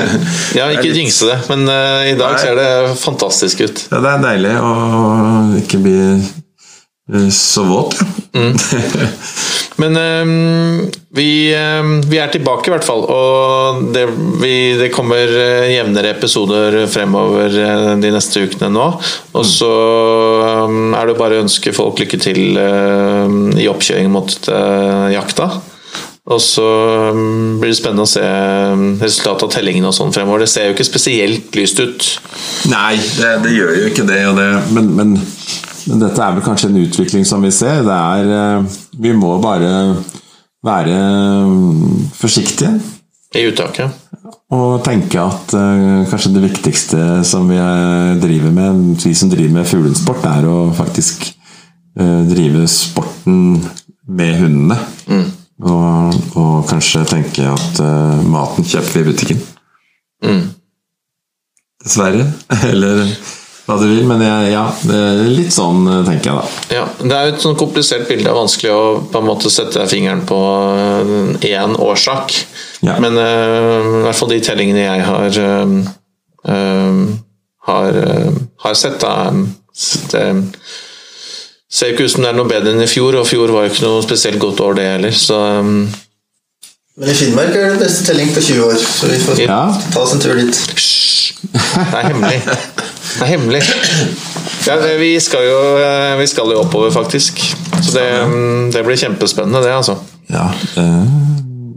Ja, 0.58 0.68
ikke 0.70 0.92
jinxe 0.94 1.26
det, 1.26 1.38
men 1.50 1.66
eh, 1.68 2.12
i 2.12 2.18
dag 2.18 2.36
Nei. 2.36 2.42
ser 2.42 2.54
det 2.58 2.98
fantastisk 3.00 3.64
ut. 3.66 3.80
Ja, 3.90 3.98
det 4.04 4.12
er 4.12 4.22
deilig 4.22 4.52
å 4.62 4.74
ikke 5.58 5.80
bli 5.82 5.96
så 7.32 7.62
våt. 7.64 7.94
Ja. 8.32 8.52
Men 9.78 9.96
um, 9.96 10.90
vi, 11.14 11.54
um, 11.54 12.00
vi 12.10 12.18
er 12.18 12.32
tilbake 12.34 12.66
i 12.66 12.72
hvert 12.74 12.84
fall, 12.84 13.04
og 13.06 13.84
det, 13.94 14.08
vi, 14.42 14.74
det 14.74 14.90
kommer 14.90 15.30
eh, 15.30 15.68
jevnere 15.70 16.10
episoder 16.16 16.80
fremover 16.90 17.54
eh, 17.62 17.92
de 18.02 18.10
neste 18.10 18.42
ukene 18.42 18.72
nå. 18.74 18.88
Og 19.38 19.46
så 19.46 19.70
um, 20.66 20.96
er 20.98 21.06
det 21.06 21.16
bare 21.20 21.38
å 21.38 21.46
ønske 21.46 21.72
folk 21.76 22.02
lykke 22.02 22.20
til 22.26 22.58
eh, 22.58 23.38
i 23.62 23.70
oppkjøring 23.70 24.10
mot 24.18 24.34
uh, 24.50 25.06
jakta. 25.14 25.52
Og 26.28 26.40
så 26.44 26.66
eh, 27.08 27.20
blir 27.60 27.72
det 27.72 27.78
spennende 27.78 28.04
å 28.04 28.10
se 28.10 28.22
eh, 28.24 28.82
resultatet 29.00 29.46
av 29.46 29.52
tellingen 29.54 29.88
og 29.88 29.96
sånn 29.96 30.12
fremover. 30.12 30.44
Det 30.44 30.52
ser 30.52 30.68
jo 30.68 30.76
ikke 30.76 30.88
spesielt 30.88 31.56
lyst 31.56 31.80
ut. 31.80 32.08
Nei, 32.68 32.98
det, 33.16 33.32
det 33.46 33.54
gjør 33.54 33.74
jo 33.78 33.88
ikke 33.88 34.06
det, 34.08 34.20
og 34.28 34.36
det 34.36 34.48
men, 34.76 34.92
men, 34.98 35.14
men 35.88 36.02
dette 36.02 36.20
er 36.22 36.36
vel 36.36 36.44
kanskje 36.44 36.70
en 36.70 36.80
utvikling 36.82 37.24
som 37.28 37.42
vi 37.44 37.50
ser. 37.54 37.82
Det 37.86 37.96
er 37.96 38.32
eh, 38.36 38.76
Vi 39.00 39.12
må 39.16 39.36
bare 39.42 39.70
være 40.64 40.98
mm, 41.48 42.10
forsiktige. 42.18 42.76
I 43.36 43.44
uttaket. 43.50 43.92
Og 44.56 44.78
tenke 44.84 45.20
at 45.20 45.52
eh, 45.56 46.04
kanskje 46.08 46.32
det 46.34 46.44
viktigste 46.46 47.00
som 47.28 47.48
vi 47.50 47.58
eh, 47.60 48.14
driver 48.20 48.54
med, 48.54 49.02
vi 49.04 49.14
som 49.16 49.32
driver 49.32 49.58
med 49.58 49.68
fuglesport, 49.68 50.24
er 50.28 50.48
å 50.48 50.58
faktisk 50.76 51.26
eh, 51.28 52.22
drive 52.30 52.64
sporten 52.72 53.58
med 54.08 54.38
hundene. 54.40 54.78
Og, 55.58 56.14
og 56.38 56.68
kanskje 56.70 57.02
tenke 57.10 57.44
at 57.50 57.82
eh, 57.82 58.22
maten 58.30 58.64
kjøper 58.64 58.94
vi 58.94 59.02
i 59.02 59.08
butikken. 59.10 59.44
Dessverre. 61.84 62.30
Eller 62.70 63.04
hva 63.68 63.76
du 63.80 63.86
vil. 63.90 64.02
Men 64.08 64.24
jeg, 64.24 64.50
ja, 64.54 64.64
det 64.88 64.98
er 65.10 65.22
litt 65.28 65.54
sånn 65.54 65.84
eh, 65.84 66.02
tenker 66.08 66.32
jeg, 66.32 66.40
da. 66.40 66.64
Ja, 66.80 66.88
Det 67.02 67.12
er 67.12 67.28
jo 67.28 67.36
et 67.36 67.44
sånn 67.44 67.60
komplisert 67.60 68.08
bilde. 68.08 68.24
Det 68.24 68.32
er 68.32 68.40
vanskelig 68.40 68.74
å 68.74 68.82
på 69.12 69.22
en 69.22 69.28
måte 69.28 69.52
sette 69.52 69.84
fingeren 69.92 70.24
på 70.28 70.40
én 71.44 71.78
årsak. 71.78 72.34
Ja. 72.86 72.98
Men 73.02 73.18
uh, 73.18 74.02
i 74.02 74.02
hvert 74.06 74.18
fall 74.18 74.30
de 74.32 74.42
tellingene 74.44 74.84
jeg 74.84 75.06
har 75.06 75.40
uh, 75.42 75.78
eh, 76.48 77.00
har, 77.68 77.88
eh, 77.88 78.32
har 78.64 78.74
sett, 78.74 79.00
da 79.00 79.32
det, 80.10 80.24
ser 81.70 81.92
ikke 81.92 82.06
ut 82.06 82.12
som 82.14 82.24
det 82.24 82.32
er 82.32 82.38
noe 82.38 82.48
bedre 82.48 82.72
enn 82.72 82.82
i 82.82 82.90
fjor, 82.90 83.18
og 83.20 83.28
fjor 83.28 83.52
var 83.52 83.66
jo 83.66 83.74
ikke 83.74 83.86
noe 83.86 84.04
spesielt 84.06 84.40
godt 84.42 84.62
år, 84.64 84.78
det 84.78 84.86
heller. 84.94 85.12
Så 85.14 85.38
um, 85.60 85.88
Men 86.98 87.12
i 87.12 87.16
Finnmark 87.18 87.52
er 87.54 87.74
det 87.74 87.82
beste 87.84 88.08
telling 88.08 88.32
på 88.34 88.42
20 88.42 88.64
år, 88.64 88.78
så 88.80 89.10
vi 89.10 89.18
får 89.22 89.42
Ja. 89.44 89.60
ta 89.92 90.00
oss 90.00 90.14
en 90.16 90.22
tur 90.24 90.34
dit. 90.34 90.62
det 91.52 91.98
er 92.00 92.08
hemmelig. 92.08 92.40
Det 93.18 93.26
er 93.26 93.32
hemmelig. 93.32 93.62
Ja, 94.68 94.76
vi, 95.00 95.10
skal 95.20 95.42
jo, 95.48 95.58
eh, 95.82 96.12
vi 96.20 96.26
skal 96.30 96.52
jo 96.52 96.60
oppover, 96.62 96.92
faktisk. 96.94 97.40
Så 97.82 97.94
det, 97.96 98.06
um, 98.22 98.68
det 98.70 98.84
blir 98.86 99.00
kjempespennende, 99.00 99.62
det, 99.64 99.72
altså. 99.74 99.96
Ja, 100.30 100.44
det, 100.76 100.84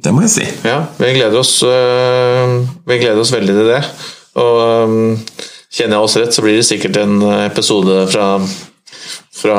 det 0.04 0.14
må 0.14 0.22
jeg 0.26 0.34
si. 0.36 0.46
Ja, 0.68 0.84
vi 1.00 1.14
gleder 1.16 1.40
oss, 1.40 1.56
øh, 1.64 2.60
vi 2.86 3.00
gleder 3.02 3.22
oss 3.24 3.34
veldig 3.34 3.56
til 3.58 3.72
det. 3.72 3.82
Og 4.42 4.94
kjenner 5.72 5.98
jeg 5.98 6.06
oss 6.06 6.18
rett, 6.22 6.36
så 6.36 6.46
blir 6.46 6.60
det 6.60 6.68
sikkert 6.68 7.02
en 7.02 7.18
episode 7.48 8.04
fra, 8.12 8.28
fra 9.42 9.58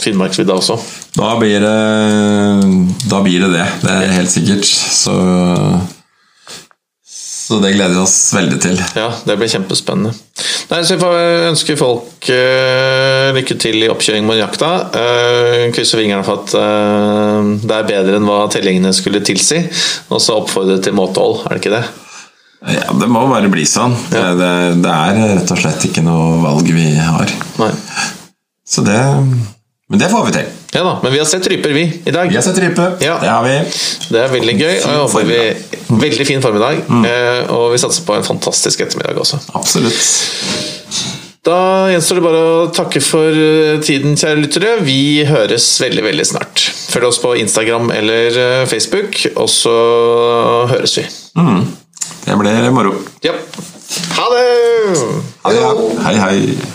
Finnmarksvidda 0.00 0.56
også. 0.56 0.78
Da 1.16 1.34
blir 1.40 1.60
det 1.64 1.76
da 3.10 3.20
blir 3.22 3.44
det, 3.44 3.52
det. 3.52 3.68
Det 3.82 3.92
er 3.92 4.16
helt 4.18 4.32
sikkert. 4.32 4.66
Så, 4.66 5.14
så 7.46 7.60
det 7.62 7.76
gleder 7.76 7.94
vi 7.94 8.00
oss 8.02 8.14
veldig 8.34 8.56
til. 8.58 8.80
Ja, 8.98 9.10
det 9.22 9.36
blir 9.38 9.50
kjempespennende. 9.50 10.10
Nei, 10.66 10.80
så 10.82 10.96
Vi 10.96 11.02
får 11.04 11.18
ønske 11.52 11.76
folk 11.78 12.26
uh, 12.26 13.28
lykke 13.36 13.54
til 13.62 13.84
i 13.84 13.90
oppkjøring 13.92 14.26
mot 14.26 14.34
jakta. 14.34 14.70
Uh, 14.90 15.68
Krysser 15.76 16.02
fingrene 16.02 16.26
for 16.26 16.42
at 16.42 16.56
uh, 16.58 17.52
det 17.62 17.76
er 17.76 17.86
bedre 17.92 18.18
enn 18.18 18.26
hva 18.26 18.40
tellingene 18.50 18.90
skulle 18.96 19.22
tilsi. 19.22 19.62
Og 20.10 20.18
så 20.24 20.40
oppfordre 20.40 20.80
til 20.82 20.96
måtehold, 20.98 21.44
er 21.46 21.54
det 21.54 21.62
ikke 21.62 21.76
det? 21.76 21.84
Ja, 22.74 22.90
Det 22.98 23.10
må 23.14 23.22
bare 23.30 23.52
bli 23.52 23.62
sånn. 23.68 23.94
Det, 24.10 24.24
det, 24.42 24.52
det 24.82 24.96
er 24.96 25.22
rett 25.36 25.54
og 25.54 25.62
slett 25.62 25.86
ikke 25.86 26.02
noe 26.02 26.40
valg 26.42 26.74
vi 26.74 26.88
har. 26.98 27.30
Nei. 27.62 27.70
Så 28.66 28.82
det 28.82 28.98
Men 29.88 30.00
det 30.02 30.08
får 30.10 30.24
vi 30.26 30.32
til. 30.34 30.46
Ja 30.74 30.80
da, 30.82 30.92
men 31.02 31.12
vi 31.14 31.18
har 31.20 31.28
sett 31.30 31.46
ryper, 31.46 31.70
vi, 31.70 31.84
i 32.04 32.10
dag. 32.14 32.26
Vi 32.28 32.34
har 32.34 32.42
sett 32.42 32.58
rype. 32.58 32.88
Ja. 33.04 33.20
Det 33.22 33.28
har 33.30 33.44
vi. 33.46 33.52
Det 34.10 34.18
er 34.24 34.32
veldig 34.32 34.54
gøy. 34.58 34.72
og 34.80 34.88
jeg 34.90 35.02
håper 35.04 35.28
vi 35.28 36.00
Veldig 36.02 36.26
fin 36.26 36.42
formiddag. 36.42 36.80
Mm. 36.90 37.04
eh, 37.06 37.52
Og 37.54 37.70
vi 37.72 37.78
satser 37.78 38.02
på 38.08 38.16
en 38.18 38.26
fantastisk 38.26 38.82
ettermiddag 38.82 39.20
også. 39.22 39.38
Absolutt. 39.54 40.00
Da 41.46 41.58
gjenstår 41.92 42.18
det 42.18 42.24
bare 42.24 42.40
å 42.42 42.66
takke 42.74 42.98
for 43.06 43.30
eh, 43.30 43.76
tiden, 43.86 44.16
kjære 44.18 44.42
lyttere. 44.42 44.72
Vi 44.82 45.22
høres 45.28 45.68
veldig, 45.84 46.02
veldig 46.08 46.26
snart. 46.26 46.64
Følg 46.90 47.06
oss 47.12 47.22
på 47.22 47.36
Instagram 47.38 47.92
eller 47.94 48.40
eh, 48.42 48.64
Facebook, 48.66 49.20
og 49.36 49.46
så 49.54 49.76
høres 50.72 50.98
vi. 50.98 51.06
Mm. 51.38 51.62
Det 52.26 52.40
blir 52.42 52.70
moro. 52.74 52.96
Ja. 53.22 53.38
Ha 54.18 54.26
det! 54.34 54.48
Ha 55.46 55.54
det. 55.54 55.86
Hei, 56.08 56.16
hei. 56.18 56.74